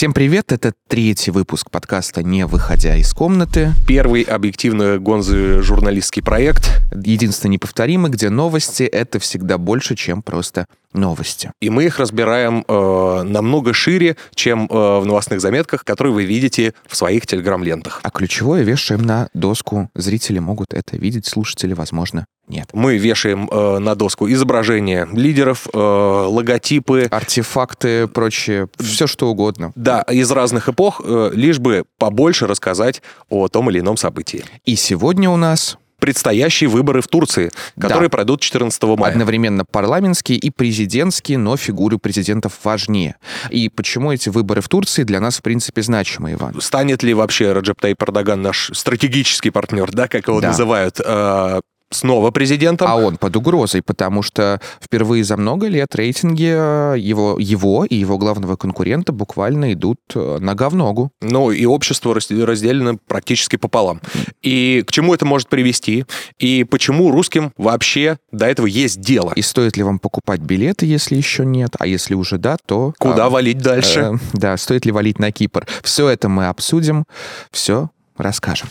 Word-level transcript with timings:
Всем 0.00 0.14
привет, 0.14 0.50
это 0.50 0.72
третий 0.88 1.30
выпуск 1.30 1.70
подкаста 1.70 2.22
«Не 2.22 2.46
выходя 2.46 2.96
из 2.96 3.12
комнаты». 3.12 3.74
Первый 3.86 4.22
объективно 4.22 4.98
гонзы 4.98 5.60
журналистский 5.60 6.22
проект. 6.22 6.80
Единственный 6.90 7.50
неповторимый, 7.50 8.10
где 8.10 8.30
новости— 8.30 8.82
это 8.84 9.18
всегда 9.18 9.58
больше, 9.58 9.96
чем 9.96 10.22
просто 10.22 10.64
новости. 10.92 11.52
И 11.60 11.70
мы 11.70 11.84
их 11.84 11.98
разбираем 11.98 12.64
э, 12.66 13.22
намного 13.22 13.72
шире, 13.72 14.16
чем 14.34 14.66
э, 14.66 14.98
в 15.00 15.06
новостных 15.06 15.40
заметках, 15.40 15.84
которые 15.84 16.12
вы 16.12 16.24
видите 16.24 16.74
в 16.86 16.96
своих 16.96 17.26
телеграм-лентах. 17.26 18.00
А 18.02 18.10
ключевое 18.10 18.62
вешаем 18.62 19.02
на 19.02 19.28
доску. 19.34 19.90
Зрители 19.94 20.38
могут 20.38 20.74
это 20.74 20.96
видеть, 20.96 21.26
слушатели, 21.26 21.74
возможно, 21.74 22.26
нет. 22.50 22.70
Мы 22.72 22.98
вешаем 22.98 23.48
э, 23.48 23.78
на 23.78 23.94
доску 23.94 24.28
изображения 24.28 25.08
лидеров, 25.12 25.68
э, 25.72 25.78
логотипы. 25.78 27.06
Артефакты, 27.10 28.08
прочее, 28.08 28.68
все 28.78 29.06
что 29.06 29.30
угодно. 29.30 29.72
Да, 29.76 30.02
из 30.02 30.30
разных 30.32 30.68
эпох, 30.68 31.00
э, 31.04 31.30
лишь 31.32 31.60
бы 31.60 31.84
побольше 31.96 32.48
рассказать 32.48 33.02
о 33.28 33.46
том 33.46 33.70
или 33.70 33.78
ином 33.78 33.96
событии. 33.96 34.44
И 34.64 34.74
сегодня 34.74 35.30
у 35.30 35.36
нас 35.36 35.78
предстоящие 36.00 36.68
выборы 36.68 37.02
в 37.02 37.08
Турции, 37.08 37.50
которые 37.78 38.08
да. 38.08 38.16
пройдут 38.16 38.40
14 38.40 38.82
мая. 38.82 39.12
Одновременно 39.12 39.64
парламентские 39.64 40.38
и 40.38 40.50
президентские, 40.50 41.38
но 41.38 41.56
фигуры 41.56 41.98
президентов 41.98 42.54
важнее. 42.64 43.16
И 43.50 43.68
почему 43.68 44.12
эти 44.12 44.28
выборы 44.28 44.60
в 44.60 44.68
Турции 44.68 45.04
для 45.04 45.20
нас, 45.20 45.38
в 45.38 45.42
принципе, 45.42 45.82
значимы, 45.82 46.32
Иван? 46.32 46.60
Станет 46.60 47.02
ли 47.02 47.14
вообще 47.14 47.52
Раджеп 47.52 47.80
Тайп 47.80 48.02
Эрдоган 48.02 48.42
наш 48.42 48.70
стратегический 48.74 49.50
партнер, 49.50 49.90
да, 49.92 50.08
как 50.08 50.26
его 50.28 50.40
да. 50.40 50.48
называют, 50.48 51.00
э, 51.04 51.60
снова 51.90 52.30
президентом. 52.30 52.88
А 52.88 52.96
он 52.96 53.16
под 53.16 53.36
угрозой, 53.36 53.82
потому 53.82 54.22
что 54.22 54.60
впервые 54.80 55.24
за 55.24 55.36
много 55.36 55.66
лет 55.66 55.94
рейтинги 55.94 56.50
э, 56.50 56.98
его, 56.98 57.36
его 57.38 57.84
и 57.84 57.96
его 57.96 58.16
главного 58.16 58.56
конкурента 58.56 59.12
буквально 59.12 59.72
идут 59.72 59.98
э, 60.14 60.38
нога 60.40 60.70
в 60.70 60.76
ногу. 60.76 61.10
Ну, 61.20 61.50
и 61.50 61.64
общество 61.66 62.14
разделено 62.14 62.98
практически 63.06 63.56
пополам. 63.56 64.00
И 64.42 64.84
к 64.86 64.92
чему 64.92 65.14
это 65.14 65.26
может 65.26 65.48
привести? 65.48 66.04
И 66.38 66.64
почему 66.64 67.10
русским 67.10 67.52
вообще 67.56 68.18
до 68.30 68.46
этого 68.46 68.66
есть 68.66 69.00
дело? 69.00 69.32
И 69.34 69.42
стоит 69.42 69.76
ли 69.76 69.82
вам 69.82 69.98
покупать 69.98 70.40
билеты, 70.40 70.86
если 70.86 71.16
еще 71.16 71.44
нет? 71.44 71.70
А 71.78 71.86
если 71.86 72.14
уже 72.14 72.38
да, 72.38 72.56
то... 72.64 72.94
Куда 72.98 73.26
а, 73.26 73.30
валить 73.30 73.58
дальше? 73.58 74.00
Э, 74.00 74.18
да, 74.32 74.56
стоит 74.56 74.86
ли 74.86 74.92
валить 74.92 75.18
на 75.18 75.32
Кипр? 75.32 75.66
Все 75.82 76.08
это 76.08 76.28
мы 76.28 76.46
обсудим, 76.46 77.04
все 77.50 77.90
расскажем. 78.16 78.68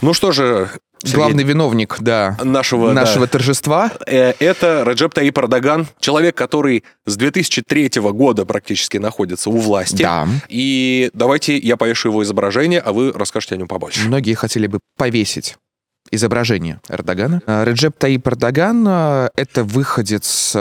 Ну 0.00 0.14
что 0.14 0.32
же, 0.32 0.68
Сергей, 1.02 1.16
главный 1.16 1.44
виновник, 1.44 1.96
да, 2.00 2.36
нашего, 2.42 2.92
нашего 2.92 3.26
да, 3.26 3.32
торжества. 3.32 3.90
Э, 4.06 4.32
это 4.38 4.84
Раджеп 4.84 5.14
Таип 5.14 5.36
Эрдоган, 5.38 5.86
человек, 6.00 6.36
который 6.36 6.84
с 7.06 7.16
2003 7.16 7.90
года 8.12 8.46
практически 8.46 8.98
находится 8.98 9.50
у 9.50 9.58
власти. 9.58 10.02
Да. 10.02 10.28
И 10.48 11.10
давайте 11.12 11.58
я 11.58 11.76
повешу 11.76 12.10
его 12.10 12.22
изображение, 12.22 12.80
а 12.80 12.92
вы 12.92 13.12
расскажете 13.12 13.56
о 13.56 13.58
нем 13.58 13.68
побольше. 13.68 14.06
Многие 14.06 14.34
хотели 14.34 14.66
бы 14.66 14.78
повесить 14.96 15.56
изображение 16.10 16.80
Эрдогана. 16.88 17.42
Э, 17.46 17.64
Реджеп 17.64 17.98
Таип 17.98 18.26
Эрдоган 18.28 18.86
э,— 18.86 19.28
это 19.36 19.64
выходец 19.64 20.52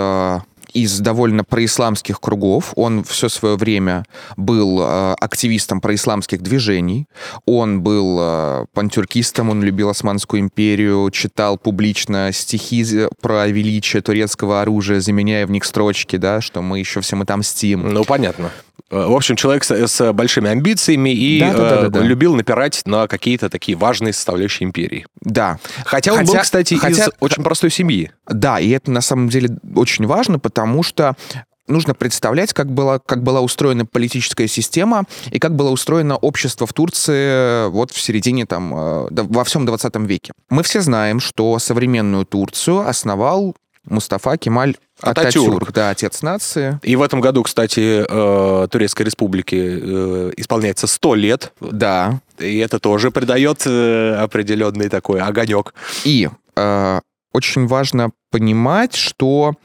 из 0.73 0.99
довольно 0.99 1.43
происламских 1.43 2.19
кругов. 2.19 2.73
Он 2.75 3.03
все 3.03 3.29
свое 3.29 3.55
время 3.55 4.05
был 4.37 4.79
э, 4.81 5.15
активистом 5.19 5.81
происламских 5.81 6.41
движений. 6.41 7.07
Он 7.45 7.81
был 7.81 8.17
э, 8.19 8.65
пантюркистом, 8.73 9.49
он 9.49 9.63
любил 9.63 9.89
Османскую 9.89 10.41
империю, 10.41 11.09
читал 11.11 11.57
публично 11.57 12.31
стихи 12.31 13.07
про 13.21 13.47
величие 13.47 14.01
турецкого 14.01 14.61
оружия, 14.61 14.99
заменяя 14.99 15.45
в 15.45 15.51
них 15.51 15.63
строчки, 15.65 16.15
да, 16.15 16.41
что 16.41 16.61
мы 16.61 16.79
еще 16.79 17.01
всем 17.01 17.21
отомстим. 17.21 17.93
Ну, 17.93 18.03
понятно. 18.03 18.51
Э, 18.91 19.07
в 19.07 19.15
общем, 19.15 19.35
человек 19.35 19.63
с, 19.63 19.71
с 19.71 20.13
большими 20.13 20.49
амбициями 20.49 21.09
и 21.09 21.39
да, 21.39 21.53
да, 21.53 21.57
да, 21.57 21.81
да, 21.83 21.89
да. 21.89 21.99
любил 22.01 22.35
напирать 22.35 22.81
на 22.85 23.07
какие-то 23.07 23.49
такие 23.49 23.77
важные 23.77 24.13
составляющие 24.13 24.67
империи. 24.67 25.05
Да. 25.21 25.59
Хотя 25.85 26.11
он 26.11 26.19
хотя, 26.19 26.33
был, 26.33 26.39
кстати, 26.41 26.73
хотя, 26.75 27.05
из 27.05 27.09
очень 27.19 27.43
простой 27.43 27.71
семьи. 27.71 28.11
Да, 28.27 28.59
и 28.59 28.69
это 28.69 28.91
на 28.91 29.01
самом 29.01 29.29
деле 29.29 29.49
очень 29.75 30.05
важно, 30.05 30.39
потому 30.39 30.83
что 30.83 31.15
нужно 31.67 31.93
представлять, 31.93 32.53
как 32.53 32.69
была, 32.71 32.99
как 32.99 33.23
была 33.23 33.41
устроена 33.41 33.85
политическая 33.85 34.47
система 34.47 35.05
и 35.31 35.39
как 35.39 35.55
было 35.55 35.69
устроено 35.69 36.17
общество 36.17 36.67
в 36.67 36.73
Турции 36.73 37.69
вот 37.69 37.91
в 37.91 37.99
середине, 37.99 38.45
там, 38.45 38.73
э, 38.75 39.07
во 39.09 39.43
всем 39.45 39.65
20 39.65 39.95
веке. 40.07 40.33
Мы 40.49 40.63
все 40.63 40.81
знаем, 40.81 41.19
что 41.19 41.57
современную 41.59 42.25
Турцию 42.25 42.87
основал 42.87 43.55
Мустафа 43.85 44.37
Кемаль 44.37 44.75
Ататюрк, 45.01 45.47
Ататюрк, 45.47 45.71
да, 45.73 45.89
отец 45.89 46.21
нации. 46.21 46.79
И 46.83 46.95
в 46.95 47.01
этом 47.01 47.21
году, 47.21 47.43
кстати, 47.43 48.05
э, 48.07 48.67
Турецкой 48.67 49.03
Республике 49.03 49.79
э, 49.81 50.31
исполняется 50.37 50.87
100 50.87 51.15
лет. 51.15 51.53
Да. 51.59 52.21
И 52.37 52.57
это 52.59 52.79
тоже 52.79 53.09
придает 53.11 53.63
э, 53.65 54.15
определенный 54.15 54.89
такой 54.89 55.19
огонек. 55.21 55.73
И 56.03 56.29
очень 57.33 57.65
важно 57.65 58.11
понимать, 58.29 58.93
что 58.93 59.55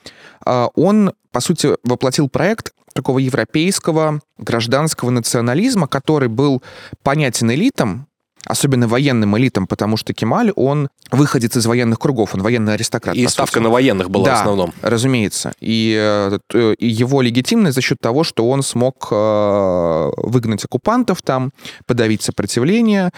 он, 0.44 1.12
по 1.33 1.41
сути, 1.41 1.77
воплотил 1.83 2.28
проект 2.28 2.72
такого 2.94 3.19
европейского 3.19 4.21
гражданского 4.38 5.10
национализма, 5.10 5.88
который 5.88 6.28
был 6.28 6.62
понятен 7.03 7.50
элитам, 7.50 8.06
особенно 8.47 8.89
военным 8.89 9.37
элитам, 9.37 9.67
потому 9.67 9.97
что 9.97 10.15
Кемаль, 10.15 10.53
он 10.57 10.89
выходец 11.11 11.57
из 11.57 11.67
военных 11.67 11.99
кругов, 11.99 12.34
он 12.34 12.43
военный 12.43 12.75
аристократ. 12.75 13.15
И 13.17 13.27
ставка 13.27 13.55
сути. 13.55 13.62
на 13.65 13.71
военных 13.71 14.11
была 14.11 14.25
да, 14.25 14.37
в 14.37 14.41
основном. 14.41 14.73
разумеется. 14.83 15.53
И, 15.61 15.95
э, 15.99 16.75
и 16.79 16.87
его 16.87 17.23
легитимность 17.23 17.75
за 17.75 17.81
счет 17.81 17.99
того, 18.01 18.25
что 18.25 18.49
он 18.49 18.62
смог 18.62 19.09
э, 19.11 20.11
выгнать 20.17 20.65
оккупантов 20.65 21.23
там, 21.23 21.53
подавить 21.87 22.23
сопротивление. 22.23 23.11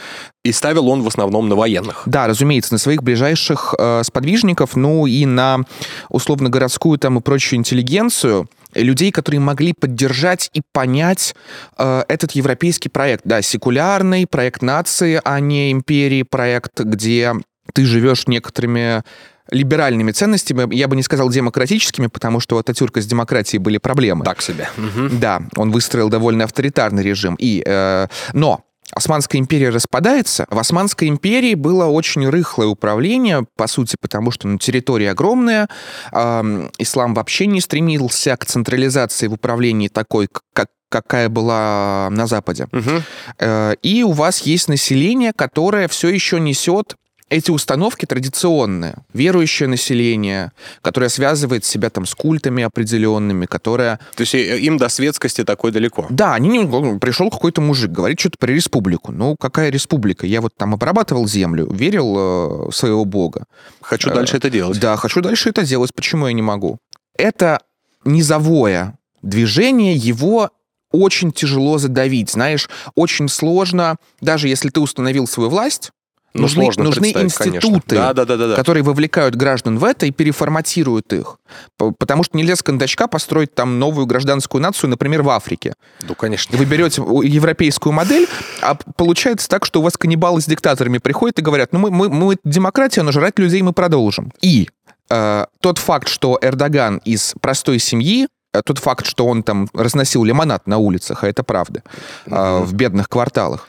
И 0.44 0.53
ставил 0.53 0.89
он 0.89 1.03
в 1.03 1.06
основном 1.06 1.49
на 1.49 1.56
военных. 1.56 2.03
Да, 2.06 2.27
разумеется, 2.27 2.72
на 2.72 2.78
своих 2.78 3.03
ближайших 3.03 3.75
э, 3.78 4.03
сподвижников, 4.05 4.77
ну 4.77 5.06
и 5.06 5.27
на 5.27 5.60
условно-городскую 6.09 6.99
там 6.99 7.19
и 7.19 7.21
прочую 7.21 7.59
интеллигенцию, 7.59 8.49
людей, 8.74 9.10
которые 9.10 9.40
могли 9.40 9.72
поддержать 9.72 10.50
и 10.52 10.62
понять 10.72 11.34
э, 11.76 12.04
этот 12.08 12.32
европейский 12.32 12.88
проект. 12.88 13.22
Да, 13.24 13.42
секулярный 13.42 14.26
проект 14.26 14.62
нации, 14.62 15.20
а 15.24 15.40
не 15.40 15.72
империи, 15.72 16.22
проект, 16.22 16.80
где 16.80 17.34
ты 17.72 17.84
живешь 17.84 18.26
некоторыми 18.26 19.02
либеральными 19.50 20.12
ценностями, 20.12 20.72
я 20.74 20.88
бы 20.88 20.96
не 20.96 21.02
сказал 21.02 21.30
демократическими, 21.30 22.06
потому 22.06 22.40
что 22.40 22.56
у 22.56 22.58
Ататюрка 22.58 23.00
с 23.00 23.06
демократией 23.06 23.58
были 23.58 23.78
проблемы. 23.78 24.24
Так 24.24 24.42
себе. 24.42 24.68
Да, 25.12 25.42
он 25.56 25.70
выстроил 25.70 26.08
довольно 26.08 26.44
авторитарный 26.44 27.02
режим. 27.02 27.34
И, 27.38 27.62
э, 27.64 28.08
но 28.32 28.64
Османская 28.94 29.41
империя 29.41 29.71
распадается. 29.71 30.47
В 30.50 30.59
Османской 30.59 31.09
империи 31.09 31.54
было 31.54 31.87
очень 31.87 32.28
рыхлое 32.28 32.69
управление, 32.69 33.47
по 33.56 33.66
сути, 33.66 33.97
потому 34.00 34.31
что 34.31 34.49
ну, 34.49 34.59
территория 34.59 35.10
огромная, 35.10 35.69
э, 36.12 36.69
ислам 36.78 37.15
вообще 37.15 37.47
не 37.47 37.60
стремился 37.60 38.37
к 38.37 38.47
централизации 38.47 39.27
в 39.27 39.34
управлении 39.34 39.88
такой, 39.88 40.28
как 40.53 40.69
какая 40.91 41.28
была 41.28 42.09
на 42.10 42.27
Западе. 42.27 42.66
Угу. 42.72 43.44
И 43.82 44.03
у 44.03 44.12
вас 44.12 44.41
есть 44.41 44.69
население, 44.69 45.34
которое 45.34 45.87
все 45.87 46.09
еще 46.09 46.41
несет 46.41 46.97
эти 47.31 47.50
установки 47.50 48.06
традиционные, 48.06 48.97
верующее 49.12 49.69
население, 49.69 50.53
которое 50.83 51.09
связывает 51.09 51.65
себя 51.65 51.91
там 51.91 52.06
с 52.06 52.15
культами 52.15 52.62
определенными, 52.62 53.47
которое... 53.47 53.99
То 54.16 54.22
есть 54.22 54.34
э, 54.34 54.59
им 54.59 54.78
до 54.78 54.89
светскости 54.89 55.44
такой 55.44 55.72
далеко? 55.72 56.06
Да, 56.11 56.34
они 56.34 56.49
не... 56.49 56.65
Ну, 56.65 56.99
пришел 56.99 57.31
какой-то 57.31 57.61
мужик, 57.61 57.91
говорит 57.91 58.19
что-то 58.21 58.39
про 58.39 58.50
республику. 58.50 59.12
Ну, 59.12 59.37
какая 59.39 59.71
республика? 59.71 60.27
Я 60.27 60.41
вот 60.41 60.55
там 60.56 60.75
обрабатывал 60.75 61.27
землю, 61.27 61.71
верил 61.71 62.69
э, 62.69 62.72
своего 62.72 63.05
бога. 63.05 63.45
Хочу 63.81 64.10
э, 64.10 64.15
дальше 64.15 64.37
это 64.37 64.50
делать. 64.50 64.81
Да, 64.81 64.97
хочу 64.97 65.21
дальше 65.21 65.50
это 65.50 65.65
делать. 65.65 65.95
Почему 65.95 66.27
я 66.27 66.33
не 66.33 66.43
могу? 66.43 66.78
Это 67.16 67.60
низовое 68.04 68.98
движение, 69.22 69.95
его 69.95 70.51
очень 70.91 71.33
тяжело 71.33 71.78
задавить. 71.78 72.31
Знаешь, 72.31 72.71
очень 72.95 73.28
сложно, 73.28 73.97
даже 74.21 74.48
если 74.48 74.71
ты 74.71 74.81
установил 74.81 75.27
свою 75.27 75.51
власть, 75.51 75.91
ну, 76.38 76.42
нужны, 76.42 76.62
сложно 76.64 76.84
нужны 76.84 77.12
институты, 77.12 77.96
да, 77.96 78.12
да, 78.12 78.24
да, 78.24 78.36
да, 78.36 78.54
которые 78.54 78.82
вовлекают 78.82 79.34
граждан 79.34 79.78
в 79.78 79.84
это 79.84 80.06
и 80.06 80.10
переформатируют 80.10 81.12
их. 81.12 81.38
Потому 81.76 82.24
что 82.24 82.36
нельзя 82.36 82.56
с 82.56 82.62
кондачка 82.62 83.06
построить 83.06 83.54
там 83.54 83.78
новую 83.78 84.06
гражданскую 84.06 84.62
нацию, 84.62 84.90
например, 84.90 85.22
в 85.22 85.30
Африке. 85.30 85.74
Ну, 86.02 86.14
конечно. 86.14 86.56
Вы 86.56 86.64
берете 86.64 87.02
европейскую 87.02 87.92
модель, 87.92 88.28
а 88.60 88.74
получается 88.74 89.48
так, 89.48 89.64
что 89.64 89.80
у 89.80 89.82
вас 89.82 89.96
каннибалы 89.96 90.40
с 90.40 90.46
диктаторами 90.46 90.98
приходят 90.98 91.38
и 91.38 91.42
говорят, 91.42 91.72
ну 91.72 91.78
мы, 91.78 91.90
мы, 91.90 92.08
мы 92.08 92.36
демократия, 92.44 93.02
но 93.02 93.12
жрать 93.12 93.38
людей 93.38 93.62
мы 93.62 93.72
продолжим. 93.72 94.32
И 94.40 94.68
э, 95.10 95.46
тот 95.60 95.78
факт, 95.78 96.08
что 96.08 96.38
Эрдоган 96.40 96.98
из 97.04 97.34
простой 97.40 97.78
семьи, 97.78 98.28
э, 98.52 98.62
тот 98.62 98.78
факт, 98.78 99.06
что 99.06 99.26
он 99.26 99.42
там 99.42 99.68
разносил 99.72 100.24
лимонад 100.24 100.66
на 100.66 100.78
улицах, 100.78 101.24
а 101.24 101.28
это 101.28 101.42
правда, 101.42 101.82
mm-hmm. 102.26 102.64
в 102.64 102.74
бедных 102.74 103.08
кварталах, 103.08 103.68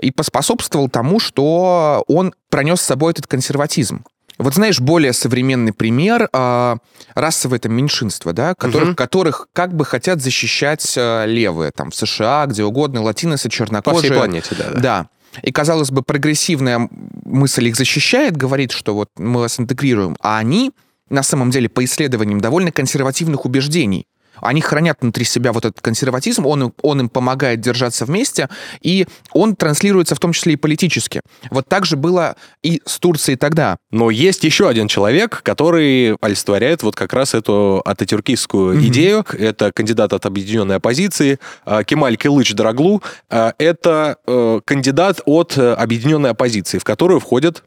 и 0.00 0.10
поспособствовал 0.10 0.88
тому, 0.88 1.20
что 1.20 2.04
он 2.08 2.34
пронес 2.50 2.80
с 2.80 2.84
собой 2.84 3.12
этот 3.12 3.26
консерватизм. 3.26 4.04
Вот 4.36 4.54
знаешь, 4.54 4.80
более 4.80 5.12
современный 5.12 5.72
пример 5.72 6.28
э, 6.32 6.76
расовое 7.14 7.58
это 7.58 7.68
меньшинство, 7.68 8.32
да, 8.32 8.54
которых, 8.56 8.88
Мгм. 8.88 8.96
которых 8.96 9.46
как 9.52 9.74
бы 9.76 9.84
хотят 9.84 10.20
защищать 10.20 10.94
э, 10.96 11.26
левые, 11.26 11.70
там, 11.70 11.90
в 11.92 11.94
США, 11.94 12.46
где 12.46 12.64
угодно, 12.64 13.02
латиносы, 13.02 13.44
По 13.44 13.48
всей 13.50 13.58
чернокожие. 13.58 14.12
планете, 14.12 14.54
да. 14.58 14.70
да. 14.70 14.80
Да. 14.80 15.08
И, 15.42 15.52
казалось 15.52 15.90
бы, 15.90 16.02
прогрессивная 16.02 16.88
мысль 17.24 17.68
их 17.68 17.76
защищает, 17.76 18.36
говорит, 18.36 18.72
что 18.72 18.94
вот 18.94 19.10
мы 19.16 19.40
вас 19.40 19.58
интегрируем, 19.60 20.16
а 20.20 20.38
они, 20.38 20.72
на 21.10 21.22
самом 21.22 21.50
деле, 21.50 21.68
по 21.68 21.84
исследованиям, 21.84 22.40
довольно 22.40 22.72
консервативных 22.72 23.44
убеждений. 23.44 24.06
Они 24.40 24.60
хранят 24.60 24.98
внутри 25.00 25.24
себя 25.24 25.52
вот 25.52 25.64
этот 25.64 25.80
консерватизм, 25.80 26.46
он, 26.46 26.64
им- 26.64 26.74
он 26.82 27.00
им 27.00 27.08
помогает 27.08 27.60
держаться 27.60 28.04
вместе, 28.04 28.48
и 28.82 29.06
он 29.32 29.56
транслируется 29.56 30.14
в 30.14 30.18
том 30.18 30.32
числе 30.32 30.54
и 30.54 30.56
политически. 30.56 31.20
Вот 31.50 31.68
так 31.68 31.86
же 31.86 31.96
было 31.96 32.36
и 32.62 32.82
с 32.84 32.98
Турцией 32.98 33.36
тогда. 33.36 33.76
Но 33.90 34.10
есть 34.10 34.44
еще 34.44 34.68
один 34.68 34.88
человек, 34.88 35.40
который 35.42 36.16
олицетворяет 36.20 36.82
вот 36.82 36.96
как 36.96 37.12
раз 37.12 37.34
эту 37.34 37.82
ататюркистскую 37.84 38.76
Мгм. 38.76 38.86
идею. 38.88 39.26
Это 39.38 39.72
кандидат 39.72 40.12
от 40.12 40.26
объединенной 40.26 40.76
оппозиции 40.76 41.38
а, 41.64 41.84
Кемаль 41.84 42.16
Кылыч 42.16 42.52
Драглу. 42.54 43.02
А, 43.30 43.54
Это 43.58 44.16
э, 44.26 44.60
кандидат 44.64 45.20
от 45.24 45.56
э, 45.56 45.72
объединенной 45.74 46.30
оппозиции, 46.30 46.78
в 46.78 46.84
которую 46.84 47.20
входят 47.20 47.62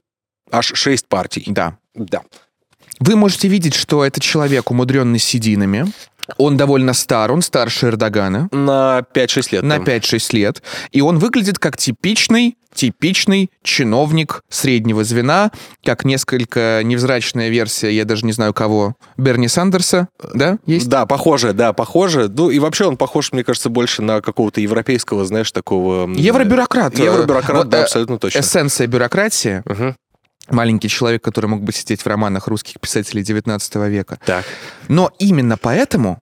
аж 0.52 0.72
шесть 0.76 1.08
партий. 1.08 1.44
Да. 1.48 1.78
Да. 1.96 2.22
Вы 3.00 3.16
можете 3.16 3.48
видеть, 3.48 3.76
что 3.76 4.04
это 4.04 4.20
человек, 4.20 4.72
умудренный 4.72 5.20
сединами. 5.20 5.86
Он 6.38 6.58
довольно 6.58 6.94
стар, 6.94 7.32
он 7.32 7.42
старше 7.42 7.88
Эрдогана. 7.88 8.50
На 8.52 9.04
5-6 9.14 9.48
лет. 9.52 9.64
на 9.64 9.76
там. 9.76 9.84
5-6 9.86 10.36
лет, 10.36 10.62
и 10.92 11.02
он 11.02 11.20
выглядит 11.20 11.60
как 11.60 11.78
типичный, 11.78 12.58
типичный 12.74 13.50
чиновник 13.64 14.42
среднего 14.50 15.04
звена, 15.04 15.52
как 15.84 16.06
несколько 16.06 16.82
невзрачная 16.84 17.50
версия, 17.50 17.92
я 17.92 18.06
даже 18.06 18.26
не 18.26 18.32
знаю 18.34 18.54
кого, 18.54 18.96
Берни 19.18 19.48
Сандерса, 19.48 20.10
да, 20.34 20.58
есть? 20.66 20.88
Да, 20.90 21.06
похоже, 21.06 21.54
да, 21.54 21.74
похоже. 21.74 22.28
Ну 22.28 22.50
и 22.50 22.60
вообще 22.60 22.86
он 22.86 22.98
похож, 22.98 23.32
мне 23.32 23.44
кажется, 23.44 23.70
больше 23.70 24.02
на 24.02 24.22
какого-то 24.22 24.62
европейского, 24.62 25.26
знаешь, 25.26 25.52
такого... 25.52 26.04
м, 26.04 26.14
Евробюрократ. 26.14 27.58
Вот, 27.58 27.70
да, 27.70 27.80
э, 27.80 27.84
абсолютно 27.84 28.20
точно. 28.20 28.40
Эссенция 28.40 28.88
бюрократии. 28.88 29.64
Мгм. 29.66 29.96
Маленький 30.50 30.90
человек, 30.90 31.24
который 31.24 31.48
мог 31.48 31.62
бы 31.62 31.72
сидеть 31.72 32.02
в 32.02 32.08
романах 32.08 32.48
русских 32.48 32.80
писателей 32.80 33.24
19 33.24 33.76
века. 33.76 34.18
Так. 34.26 34.46
Но 34.88 35.12
именно 35.20 35.58
поэтому 35.58 36.20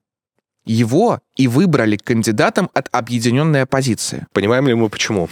его 0.66 1.19
и 1.36 1.48
выбрали 1.48 1.98
кандидатом 1.98 2.69
от 2.74 2.89
объединенной 2.92 3.63
оппозиции. 3.63 4.25
Понимаем 4.33 4.68
ли 4.68 4.74
мы 4.74 4.89
почему? 4.89 5.30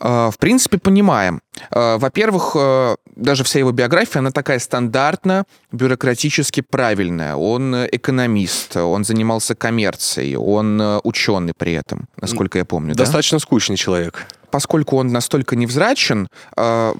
Э, 0.00 0.30
В 0.32 0.38
принципе, 0.38 0.78
понимаем. 0.78 1.40
Э, 1.70 1.98
Во-первых, 1.98 2.56
э, 2.56 2.96
даже 3.14 3.44
вся 3.44 3.60
его 3.60 3.70
биография, 3.70 4.18
она 4.18 4.32
такая 4.32 4.58
стандартно 4.58 5.44
бюрократически 5.70 6.62
правильная. 6.62 7.36
Он 7.36 7.72
э, 7.76 7.88
экономист, 7.92 8.76
он 8.76 9.04
занимался 9.04 9.54
коммерцией, 9.54 10.34
он 10.36 10.80
э, 10.80 10.98
ученый 11.04 11.52
при 11.56 11.74
этом, 11.74 12.08
насколько 12.20 12.58
я 12.58 12.64
помню. 12.64 12.94
да? 12.96 13.04
Достаточно 13.04 13.38
скучный 13.38 13.76
человек. 13.76 14.26
Поскольку 14.50 14.96
он 14.96 15.08
настолько 15.12 15.54
невзрачен, 15.54 16.26
э, 16.56 16.94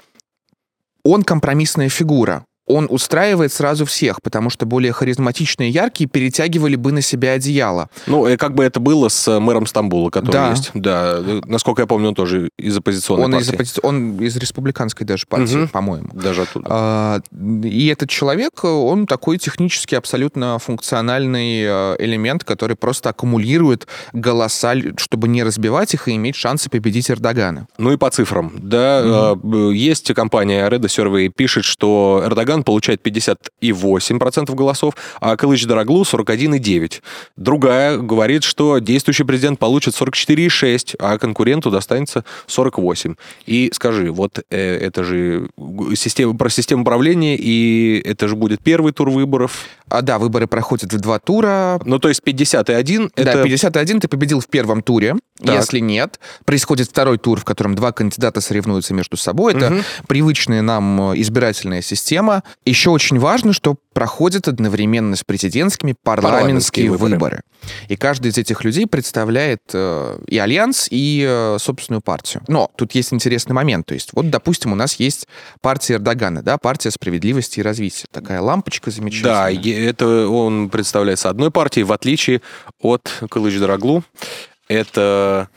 он 1.03 1.23
компромиссная 1.23 1.89
фигура. 1.89 2.45
Он 2.65 2.87
устраивает 2.89 3.51
сразу 3.51 3.85
всех, 3.85 4.21
потому 4.21 4.49
что 4.49 4.65
более 4.65 4.93
харизматичные 4.93 5.69
и 5.69 5.73
яркие 5.73 6.09
перетягивали 6.09 6.75
бы 6.77 6.91
на 6.93 7.01
себя 7.01 7.31
одеяло. 7.33 7.89
Ну, 8.07 8.25
и 8.27 8.37
как 8.37 8.55
бы 8.55 8.63
это 8.63 8.79
было 8.79 9.09
с 9.09 9.39
мэром 9.39 9.65
Стамбула, 9.67 10.09
который 10.09 10.31
Да. 10.31 10.49
есть. 10.51 10.71
Да, 10.73 11.19
насколько 11.45 11.81
я 11.81 11.87
помню, 11.87 12.09
он 12.09 12.15
тоже 12.15 12.49
из 12.57 12.77
оппозиционной 12.77 13.25
Он 13.25 13.35
из, 13.35 13.47
партии. 13.47 13.61
оппози- 13.63 13.79
он 13.83 14.17
из 14.19 14.37
республиканской 14.37 15.05
даже 15.05 15.25
партии, 15.27 15.55
Мгм. 15.55 15.67
по-моему. 15.69 16.09
Даже 16.13 16.43
оттуда. 16.43 16.65
А, 16.69 17.19
И 17.63 17.87
этот 17.87 18.09
человек, 18.09 18.63
он 18.63 19.05
такой 19.07 19.37
технически 19.37 19.95
абсолютно 19.95 20.57
функциональный 20.59 21.63
э, 21.65 21.95
элемент, 21.99 22.43
который 22.43 22.75
просто 22.75 23.09
аккумулирует 23.09 23.87
голоса, 24.13 24.73
чтобы 24.97 25.27
не 25.27 25.43
разбивать 25.43 25.93
их 25.93 26.07
и 26.07 26.15
иметь 26.15 26.35
шансы 26.35 26.69
победить 26.69 27.09
Эрдогана. 27.09 27.67
Ну 27.77 27.91
и 27.91 27.97
по 27.97 28.09
цифрам. 28.09 28.51
Да, 28.57 29.01
э, 29.35 29.71
есть 29.73 30.13
компания 30.13 30.67
Reda 30.69 30.83
Survey, 30.85 31.29
пишет, 31.35 31.65
что 31.65 32.21
Эрдоган 32.25 32.52
получает 32.61 33.01
58% 33.05 34.53
голосов, 34.53 34.93
а 35.19 35.35
Кылыч 35.35 35.65
Дороглу 35.65 36.03
41,9%. 36.03 37.01
Другая 37.37 37.97
говорит, 37.97 38.43
что 38.43 38.77
действующий 38.79 39.23
президент 39.23 39.57
получит 39.57 39.95
44,6%, 39.95 40.95
а 40.99 41.17
конкуренту 41.17 41.71
достанется 41.71 42.23
48%. 42.47 43.17
И 43.45 43.71
скажи, 43.73 44.11
вот 44.11 44.39
э, 44.49 44.77
это 44.77 45.03
же 45.03 45.47
система, 45.95 46.35
про 46.37 46.49
систему 46.49 46.83
управления, 46.83 47.35
и 47.37 48.01
это 48.05 48.27
же 48.27 48.35
будет 48.35 48.61
первый 48.61 48.93
тур 48.93 49.09
выборов. 49.09 49.65
А 49.89 50.01
да, 50.01 50.17
выборы 50.19 50.47
проходят 50.47 50.91
в 50.91 50.99
два 50.99 51.19
тура. 51.19 51.79
Ну, 51.85 51.99
то 51.99 52.09
есть 52.09 52.21
51 52.23 53.11
это... 53.15 53.33
Да, 53.33 53.43
51 53.43 53.99
ты 54.01 54.07
победил 54.07 54.39
в 54.39 54.47
первом 54.47 54.81
туре. 54.81 55.15
Так. 55.43 55.55
Если 55.55 55.79
нет, 55.79 56.19
происходит 56.45 56.89
второй 56.89 57.17
тур, 57.17 57.39
в 57.39 57.45
котором 57.45 57.75
два 57.75 57.91
кандидата 57.91 58.41
соревнуются 58.41 58.93
между 58.93 59.17
собой. 59.17 59.53
Это 59.53 59.69
Мгм. 59.69 59.83
привычная 60.07 60.61
нам 60.61 61.11
э, 61.11 61.21
избирательная 61.21 61.81
система. 61.81 62.42
Еще 62.65 62.89
очень 62.89 63.19
важно, 63.19 63.53
что 63.53 63.75
проходят 63.93 64.47
одновременно 64.47 65.15
с 65.15 65.23
президентскими 65.23 65.95
парламентские 66.03 66.33
Парламентские 66.33 66.91
выборы. 66.91 67.13
выборы. 67.13 67.41
И 67.87 67.95
каждый 67.95 68.31
из 68.31 68.37
этих 68.37 68.63
людей 68.63 68.87
представляет 68.87 69.61
э, 69.73 70.19
и 70.27 70.37
альянс, 70.37 70.87
и 70.89 71.25
э, 71.27 71.57
собственную 71.59 72.01
партию. 72.01 72.43
Но 72.47 72.69
тут 72.75 72.93
есть 72.93 73.13
интересный 73.13 73.53
момент. 73.53 73.85
То 73.85 73.93
есть, 73.93 74.09
вот, 74.13 74.29
допустим, 74.29 74.71
у 74.71 74.75
нас 74.75 74.95
есть 74.95 75.27
партия 75.61 75.95
Эрдогана, 75.95 76.41
да, 76.41 76.57
партия 76.57 76.91
справедливости 76.91 77.59
и 77.59 77.63
развития. 77.63 78.05
Такая 78.11 78.41
лампочка 78.41 78.91
замечательная. 78.91 79.55
Да, 79.55 79.69
это 79.69 80.27
он 80.27 80.69
представляется 80.69 81.29
одной 81.29 81.51
партией, 81.51 81.83
в 81.85 81.91
отличие 81.91 82.41
от 82.81 83.09
Кылыч 83.29 83.57
Дороглу. 83.59 84.03
Это 84.67 85.49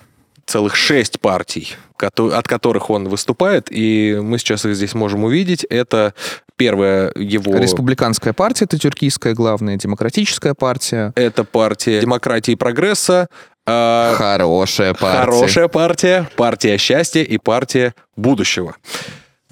целых 0.46 0.76
шесть 0.76 1.20
партий, 1.20 1.74
от 1.98 2.48
которых 2.48 2.90
он 2.90 3.08
выступает, 3.08 3.66
и 3.70 4.18
мы 4.22 4.38
сейчас 4.38 4.64
их 4.64 4.74
здесь 4.76 4.94
можем 4.94 5.24
увидеть. 5.24 5.64
Это 5.64 6.14
первая 6.56 7.12
его... 7.16 7.56
Республиканская 7.56 8.32
партия, 8.32 8.64
это 8.64 8.78
тюркийская 8.78 9.34
главная, 9.34 9.76
демократическая 9.76 10.54
партия. 10.54 11.12
Это 11.16 11.44
партия 11.44 12.00
демократии 12.00 12.52
и 12.52 12.56
прогресса, 12.56 13.28
а, 13.68 14.14
Хорошая 14.16 14.94
партия. 14.94 15.20
хорошая 15.20 15.68
партия, 15.68 16.30
партия 16.36 16.78
счастья 16.78 17.22
и 17.22 17.36
партия 17.36 17.94
будущего. 18.14 18.76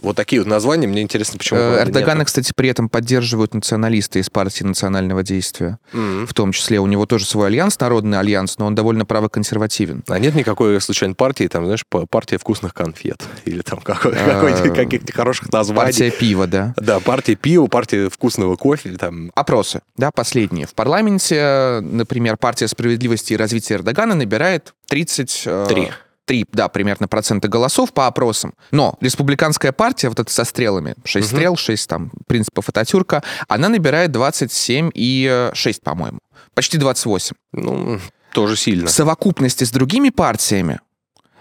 Вот 0.05 0.17
такие 0.17 0.41
вот 0.43 0.49
названия, 0.49 0.87
мне 0.87 1.01
интересно, 1.01 1.39
почему... 1.39 1.59
Э, 1.59 1.83
Эрдогана, 1.83 2.19
нету. 2.19 2.27
кстати, 2.27 2.53
при 2.55 2.69
этом 2.69 2.91
поддерживают 2.91 3.55
националисты 3.55 4.19
из 4.19 4.29
партии 4.29 4.63
национального 4.63 5.23
действия. 5.23 5.79
Mm-hmm. 5.93 6.27
В 6.27 6.35
том 6.35 6.53
числе 6.53 6.79
у 6.79 6.87
него 6.87 7.07
тоже 7.07 7.25
свой 7.25 7.47
альянс, 7.47 7.81
Народный 7.81 8.19
альянс, 8.19 8.59
но 8.59 8.67
он 8.67 8.75
довольно 8.75 9.07
правоконсервативен. 9.07 10.05
А 10.09 10.19
нет 10.19 10.35
никакой, 10.35 10.79
случайной 10.81 11.15
партии, 11.15 11.49
там, 11.49 11.65
знаешь, 11.65 11.85
партия 12.11 12.37
вкусных 12.37 12.75
конфет 12.75 13.23
или 13.47 13.63
там 13.63 13.81
э, 13.87 14.71
каких-то 14.75 15.13
хороших 15.13 15.51
названий. 15.51 15.93
Партия 15.93 16.11
пива, 16.11 16.47
да. 16.47 16.75
Да, 16.77 17.01
партия 17.01 17.35
пива, 17.35 17.67
партия 17.67 18.11
вкусного 18.11 18.57
кофе. 18.57 18.91
или 18.91 18.97
Там. 18.97 19.33
Опросы, 19.35 19.81
да, 19.97 20.11
последние. 20.11 20.67
В 20.67 20.75
парламенте, 20.75 21.37
э, 21.37 21.81
например, 21.81 22.37
партия 22.37 22.69
справедливости 22.69 23.33
и 23.33 23.37
развития 23.37 23.75
Эрдогана 23.75 24.15
набирает 24.15 24.75
33. 24.89 25.91
3, 26.27 26.47
да, 26.53 26.69
примерно 26.69 27.09
процента 27.09 27.49
голосов 27.49 27.93
по 27.93 28.07
опросам. 28.07 28.55
Но 28.71 28.97
республиканская 29.01 29.73
партия, 29.73 30.09
вот 30.09 30.21
эта 30.21 30.33
со 30.33 30.45
стрелами, 30.45 30.95
6 31.05 31.27
угу. 31.27 31.37
стрел, 31.37 31.57
6 31.57 31.89
там 31.89 32.13
принципов 32.27 32.69
Ататюрка, 32.69 33.23
она 33.49 33.69
набирает 33.69 34.13
27 34.13 34.91
и 34.95 35.29
э, 35.31 35.55
6, 35.55 35.83
по-моему. 35.83 36.19
Почти 36.55 36.79
28. 36.79 37.37
Ну, 37.53 38.01
тоже 38.33 38.57
сильно. 38.57 38.87
В 38.87 38.91
совокупности 38.91 39.65
с 39.65 39.71
другими 39.71 40.11
партиями 40.11 40.81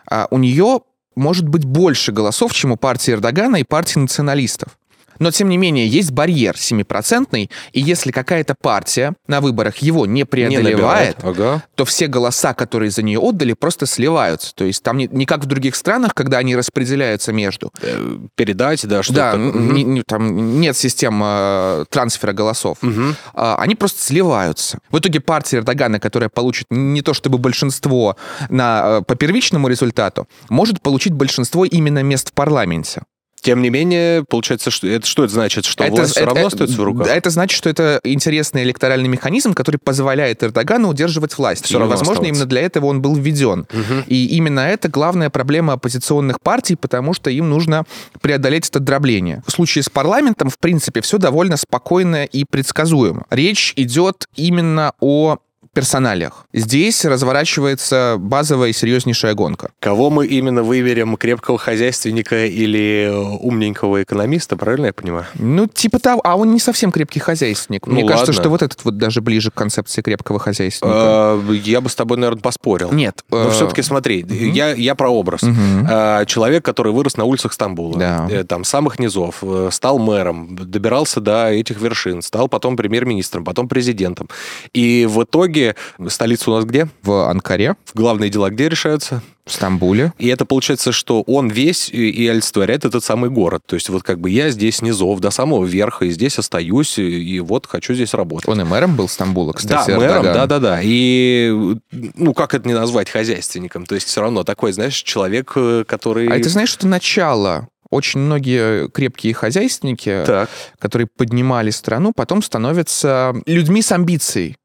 а, 0.10 0.28
у 0.30 0.38
нее 0.38 0.82
может 1.16 1.48
быть 1.48 1.66
больше 1.66 2.12
голосов, 2.12 2.54
чем 2.54 2.72
у 2.72 2.78
партии 2.78 3.14
Эрдогана 3.14 3.58
и 3.58 3.64
партии 3.64 4.00
националистов. 4.00 4.78
Но, 5.20 5.32
тем 5.32 5.50
не 5.50 5.58
менее, 5.58 5.88
есть 5.88 6.12
барьер 6.12 6.56
7%, 6.56 7.50
и 7.72 7.80
если 7.80 8.12
какая-то 8.12 8.56
партия 8.60 9.14
на 9.28 9.42
выборах 9.42 9.78
его 9.78 10.06
не 10.06 10.22
Не 10.22 10.26
преодолевает, 10.26 11.18
набирает. 11.24 11.40
Ага. 11.40 11.64
то 11.76 11.86
все 11.86 12.08
голоса, 12.08 12.54
которые 12.54 12.92
за 12.92 13.02
нее 13.04 13.20
отдали, 13.20 13.54
просто 13.54 13.86
сливаются. 13.86 14.54
То 14.56 14.66
есть 14.66 14.84
там 14.84 14.98
не, 14.98 15.08
не 15.12 15.26
как 15.26 15.42
в 15.44 15.46
других 15.46 15.76
странах, 15.76 16.14
когда 16.14 16.38
они 16.40 16.56
распределяются 16.56 17.32
между. 17.34 17.72
Э, 17.82 18.18
Передать, 18.36 18.86
да, 18.88 19.04
что-то. 19.04 19.34
да, 19.34 19.38
не- 19.38 19.84
не- 19.84 20.04
там 20.04 20.60
нет 20.60 20.76
систем 20.78 21.22
э, 21.24 21.86
трансфера 21.90 22.34
голосов. 22.34 22.78
Мгм. 22.82 23.16
А, 23.34 23.56
они 23.58 23.76
просто 23.76 24.02
сливаются. 24.02 24.80
В 24.90 25.00
итоге 25.00 25.20
партия 25.20 25.58
Эрдогана, 25.58 26.00
которая 26.00 26.30
получит 26.30 26.68
не 26.70 27.02
то 27.02 27.14
чтобы 27.14 27.38
большинство 27.38 28.16
на, 28.50 29.00
э, 29.00 29.02
по 29.04 29.16
первичному 29.16 29.68
результату, 29.68 30.28
может 30.50 30.82
получить 30.82 31.14
большинство 31.14 31.66
именно 31.66 32.04
мест 32.04 32.30
в 32.30 32.34
парламенте. 32.34 33.02
Тем 33.44 33.62
не 33.62 33.70
менее, 33.70 34.24
получается, 34.24 34.72
что 34.72 34.88
это 34.88 35.06
что 35.06 35.26
это 35.26 35.34
значит, 35.34 35.66
что 35.66 35.84
это, 35.84 35.96
власть 35.96 36.12
все 36.14 36.26
равно 36.26 36.48
остается 36.48 36.80
в 36.80 36.84
руках? 36.84 37.08
Это 37.08 37.30
значит, 37.30 37.58
что 37.58 37.70
это 37.70 38.00
интересный 38.06 38.64
электоральный 38.64 39.10
механизм, 39.10 39.54
который 39.54 39.78
позволяет 39.84 40.42
Эрдогану 40.44 40.88
удерживать 40.88 41.38
власть. 41.38 41.66
Все 41.66 41.78
и, 41.78 41.82
возможно, 41.82 42.14
оставаться. 42.14 42.30
именно 42.30 42.46
для 42.46 42.62
этого 42.62 42.86
он 42.86 43.02
был 43.02 43.16
введен. 43.16 43.68
Угу. 43.70 44.04
И 44.08 44.28
именно 44.38 44.62
это 44.62 44.88
главная 44.88 45.30
проблема 45.30 45.74
оппозиционных 45.74 46.40
партий, 46.40 46.78
потому 46.78 47.14
что 47.14 47.30
им 47.30 47.50
нужно 47.50 47.84
преодолеть 48.22 48.70
это 48.70 48.80
дробление. 48.80 49.44
В 49.46 49.52
случае 49.52 49.84
с 49.84 49.90
парламентом, 49.90 50.50
в 50.50 50.58
принципе, 50.58 51.02
все 51.02 51.18
довольно 51.18 51.58
спокойно 51.58 52.24
и 52.24 52.46
предсказуемо. 52.46 53.26
Речь 53.30 53.74
идет 53.76 54.26
именно 54.38 54.94
о 55.02 55.40
персоналиях. 55.74 56.46
Здесь 56.54 57.04
разворачивается 57.04 58.16
базовая 58.20 58.70
и 58.70 58.74
серьезнейшая 58.74 59.34
гонка. 59.34 59.72
Кого 59.80 60.10
мы 60.10 60.28
именно 60.28 60.64
выберем, 60.64 61.18
крепкого 61.18 61.58
хозяйственника 61.58 62.46
или 62.46 63.12
умненького 63.40 64.04
экономиста, 64.04 64.56
правильно 64.56 64.88
я 64.88 64.94
понимаю? 64.94 65.26
Ну, 65.36 65.68
типа 65.68 66.00
того. 66.00 66.22
А 66.24 66.36
он 66.36 66.54
не 66.54 66.60
совсем 66.60 66.92
крепкий 66.92 67.20
хозяйственник. 67.20 67.88
Ну, 67.88 67.94
Мне 67.94 68.04
ладно. 68.04 68.18
кажется, 68.18 68.34
что 68.40 68.50
вот 68.50 68.62
этот 68.62 68.86
вот 68.86 68.98
даже 68.98 69.22
ближе 69.22 69.50
к 69.50 69.56
концепции 69.56 70.02
крепкого 70.02 70.40
хозяйственника. 70.40 70.96
А, 70.96 71.52
я 71.52 71.82
бы 71.82 71.90
с 71.90 71.96
тобой, 71.96 72.18
наверное, 72.18 72.42
поспорил. 72.42 72.92
Нет. 72.92 73.24
Но 73.30 73.50
все-таки 73.50 73.82
смотри, 73.82 74.26
я, 74.30 74.74
я 74.74 74.96
про 74.96 75.10
образ. 75.10 75.42
Человек, 76.28 76.64
который 76.64 76.94
вырос 76.94 77.18
на 77.18 77.24
улицах 77.24 77.54
Стамбула, 77.54 77.98
да. 77.98 78.28
Э, 78.30 78.44
там, 78.44 78.64
самых 78.64 79.00
низов, 79.00 79.38
э, 79.42 79.70
стал 79.72 79.98
мэром, 80.00 80.56
добирался 80.56 81.20
до 81.20 81.50
этих 81.52 81.82
вершин, 81.82 82.22
стал 82.22 82.48
потом 82.48 82.76
премьер-министром, 82.78 83.44
потом 83.44 83.68
президентом. 83.68 84.30
И 84.74 85.08
в 85.10 85.24
итоге 85.24 85.63
итоге 85.64 85.76
столица 86.10 86.52
у 86.52 86.56
нас 86.56 86.66
где? 86.66 86.88
В 87.02 87.30
Анкаре. 87.30 87.76
Главные 87.94 88.30
дела 88.30 88.50
где 88.50 88.70
решаются? 88.70 89.22
В 89.46 89.52
Стамбуле. 89.52 90.14
И 90.20 90.30
это 90.30 90.46
получается, 90.46 90.94
что 90.94 91.22
он 91.24 91.50
весь 91.50 91.90
и 91.90 92.28
олицетворяет 92.28 92.86
этот 92.86 93.04
самый 93.04 93.30
город. 93.30 93.62
То 93.66 93.76
есть 93.76 93.90
вот 93.90 94.02
как 94.02 94.20
бы 94.20 94.30
я 94.30 94.50
здесь 94.50 94.82
низов 94.82 95.20
до 95.20 95.32
самого 95.32 95.66
верха, 95.66 96.06
и 96.06 96.12
здесь 96.12 96.40
остаюсь, 96.40 96.98
и 96.98 97.42
вот 97.42 97.68
хочу 97.68 97.94
здесь 97.94 98.14
работать. 98.14 98.48
Он 98.48 98.62
и 98.62 98.64
мэром 98.64 98.96
был 98.96 99.10
Стамбула, 99.10 99.52
кстати, 99.52 99.92
Да, 99.92 99.98
мэром, 99.98 100.24
да-да-да. 100.24 100.80
И, 100.82 101.52
ну, 101.92 102.34
как 102.34 102.54
это 102.54 102.68
не 102.68 102.74
назвать 102.74 103.10
хозяйственником? 103.10 103.86
То 103.86 103.96
есть 103.96 104.08
все 104.08 104.22
равно 104.22 104.46
такой, 104.46 104.72
знаешь, 104.72 104.96
человек, 104.96 105.52
э, 105.56 105.84
который... 105.86 106.30
А 106.30 106.38
это 106.38 106.48
знаешь, 106.48 106.70
что 106.70 106.88
начало 106.88 107.68
очень 107.94 108.22
многие 108.22 108.90
крепкие 108.90 109.34
хозяйственники, 109.34 110.24
так. 110.26 110.50
которые 110.80 111.08
поднимали 111.08 111.70
страну, 111.70 112.12
потом 112.16 112.42
становятся 112.42 113.34
людьми 113.46 113.82
с 113.82 113.92
амбицией. 113.92 114.58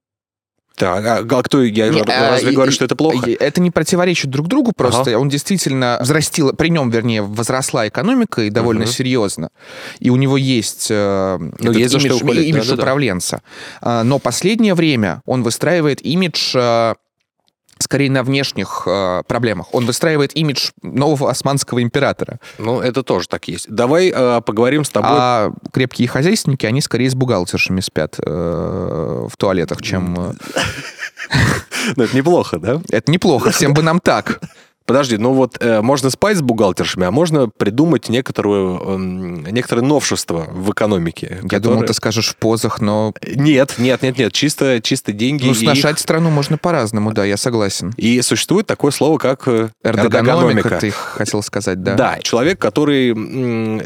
Так, 0.79 1.05
а, 1.05 1.39
а 1.39 1.43
кто, 1.43 1.63
я 1.63 1.89
не, 1.89 2.03
разве 2.03 2.51
а, 2.51 2.53
говорю, 2.53 2.73
что 2.73 2.85
это 2.85 2.95
плохо? 2.95 3.31
Это 3.31 3.61
не 3.61 3.71
противоречит 3.71 4.31
друг 4.31 4.49
другу 4.49 4.73
просто. 4.77 5.11
Ага. 5.11 5.19
Он 5.19 5.29
действительно 5.29 5.99
взрастил, 6.01 6.53
при 6.53 6.69
нем, 6.69 6.91
вернее, 6.91 7.23
возросла 7.23 7.89
экономика 7.89 8.43
и 8.43 8.51
довольно 8.51 8.85
угу. 8.85 8.91
серьезно. 8.91 9.51
И 9.99 10.11
у 10.11 10.17
него 10.17 10.37
есть, 10.37 10.89
э, 10.91 11.39
ну, 11.39 11.73
есть 11.73 11.95
имидж, 11.95 12.23
имидж 12.23 12.69
да, 12.69 12.75
управленца. 12.75 13.43
Да, 13.81 13.87
да. 13.87 14.05
Но 14.05 14.19
последнее 14.19 14.75
время 14.75 15.23
он 15.27 15.43
выстраивает 15.43 16.01
имидж 16.05 16.53
э, 16.55 16.95
скорее 17.79 18.11
на 18.11 18.23
внешних 18.23 18.85
э, 18.87 19.23
проблемах. 19.27 19.75
Он 19.75 19.87
выстраивает 19.87 20.37
имидж 20.37 20.71
нового 20.83 21.31
османского 21.31 21.83
императора. 21.83 22.41
Ну, 22.59 22.81
это 22.81 23.03
тоже 23.03 23.29
так 23.29 23.49
есть. 23.49 23.67
Давай 23.69 24.13
э, 24.15 24.41
поговорим 24.43 24.85
с 24.85 24.91
тобой. 24.91 25.11
А 25.13 25.53
крепкие 25.73 26.09
хозяйственники, 26.09 26.67
они 26.67 26.81
скорее 26.81 27.11
с 27.11 27.15
бухгалтершами 27.15 27.81
спят 27.81 28.17
э, 28.19 29.27
в 29.31 29.37
туалетах, 29.37 29.83
чем... 29.83 30.15
Э, 30.19 30.33
ну, 31.97 32.05
это 32.05 32.17
неплохо, 32.17 32.59
да? 32.59 32.81
Это 32.91 33.11
неплохо, 33.11 33.51
всем 33.51 33.75
бы 33.75 33.83
нам 33.83 34.01
так. 34.01 34.41
Подожди, 34.89 35.19
ну 35.19 35.35
вот 35.35 35.59
э, 35.61 35.83
можно 35.83 36.09
спать 36.09 36.39
с 36.39 36.41
бухгалтершами, 36.41 37.07
а 37.07 37.11
можно 37.11 37.51
придумать 37.51 38.09
некоторую, 38.09 38.81
э, 38.83 39.51
некоторые 39.51 39.85
новшества 39.85 40.47
в 40.51 40.73
экономике. 40.73 41.27
Я 41.31 41.37
которые... 41.43 41.61
думал, 41.61 41.83
ты 41.83 41.93
скажешь 41.93 42.29
в 42.29 42.37
позах, 42.37 42.81
но... 42.81 43.13
Нет, 43.23 43.75
нет, 43.77 44.01
нет, 44.01 44.17
нет, 44.17 44.33
чисто, 44.33 44.81
чисто 44.81 45.13
деньги. 45.13 45.47
Ну, 45.47 45.53
сношать 45.53 45.97
их... 45.97 45.99
страну 45.99 46.31
можно 46.31 46.57
по-разному, 46.57 47.13
да, 47.13 47.27
я 47.27 47.37
согласен. 47.37 47.93
И 47.99 48.23
существует 48.23 48.67
такое 48.67 48.91
слово, 48.91 49.19
как 49.19 49.47
э, 49.47 49.69
эрдогономика. 49.85 50.79
ты 50.81 50.91
хотел 50.91 51.43
сказать, 51.43 51.83
да? 51.83 51.95
Да, 51.95 52.19
человек, 52.23 52.59
который 52.59 53.13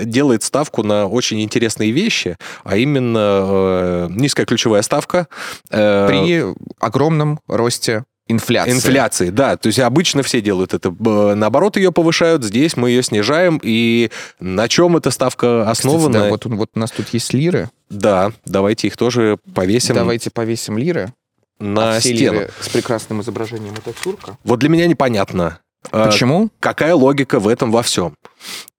делает 0.05 0.45
ставку 0.45 0.85
на 0.85 1.09
очень 1.09 1.43
интересные 1.43 1.91
вещи, 1.91 2.37
а 2.63 2.77
именно 2.77 3.41
э, 3.43 4.09
низкая 4.11 4.47
ключевая 4.47 4.83
ставка. 4.83 5.27
Э, 5.73 6.07
При 6.07 6.45
огромном 6.79 7.41
росте 7.49 8.05
Инфляции. 8.29 8.73
Инфляции, 8.73 9.31
да. 9.31 9.57
То 9.57 9.67
есть 9.67 9.79
обычно 9.79 10.23
все 10.23 10.41
делают 10.41 10.75
это. 10.75 10.91
Наоборот, 11.35 11.77
ее 11.77 11.93
повышают, 11.93 12.45
здесь 12.45 12.77
мы 12.77 12.91
ее 12.91 13.03
снижаем. 13.03 13.61
И 13.63 14.11
на 14.39 14.69
чем 14.69 14.97
эта 14.97 15.11
ставка 15.11 15.69
основана? 15.69 16.09
Кстати, 16.09 16.23
да, 16.23 16.29
вот, 16.31 16.45
вот 16.47 16.71
у 16.75 16.79
нас 16.79 16.91
тут 16.91 17.09
есть 17.09 17.33
лиры. 17.33 17.71
Да, 17.91 18.33
давайте 18.45 18.87
их 18.87 18.97
тоже 18.97 19.39
повесим. 19.55 19.95
Давайте 19.95 20.31
повесим 20.31 20.79
лиры. 20.79 21.13
На 21.59 21.97
а 21.97 22.01
стену. 22.01 22.49
С 22.61 22.69
прекрасным 22.69 23.21
изображением 23.21 23.75
Ататюрка. 23.75 24.39
Вот 24.45 24.59
для 24.59 24.69
меня 24.69 24.87
непонятно. 24.87 25.59
А, 25.91 26.07
Почему? 26.07 26.51
Какая 26.61 26.95
логика 26.95 27.41
в 27.41 27.49
этом 27.49 27.71
во 27.71 27.83
всем? 27.83 28.17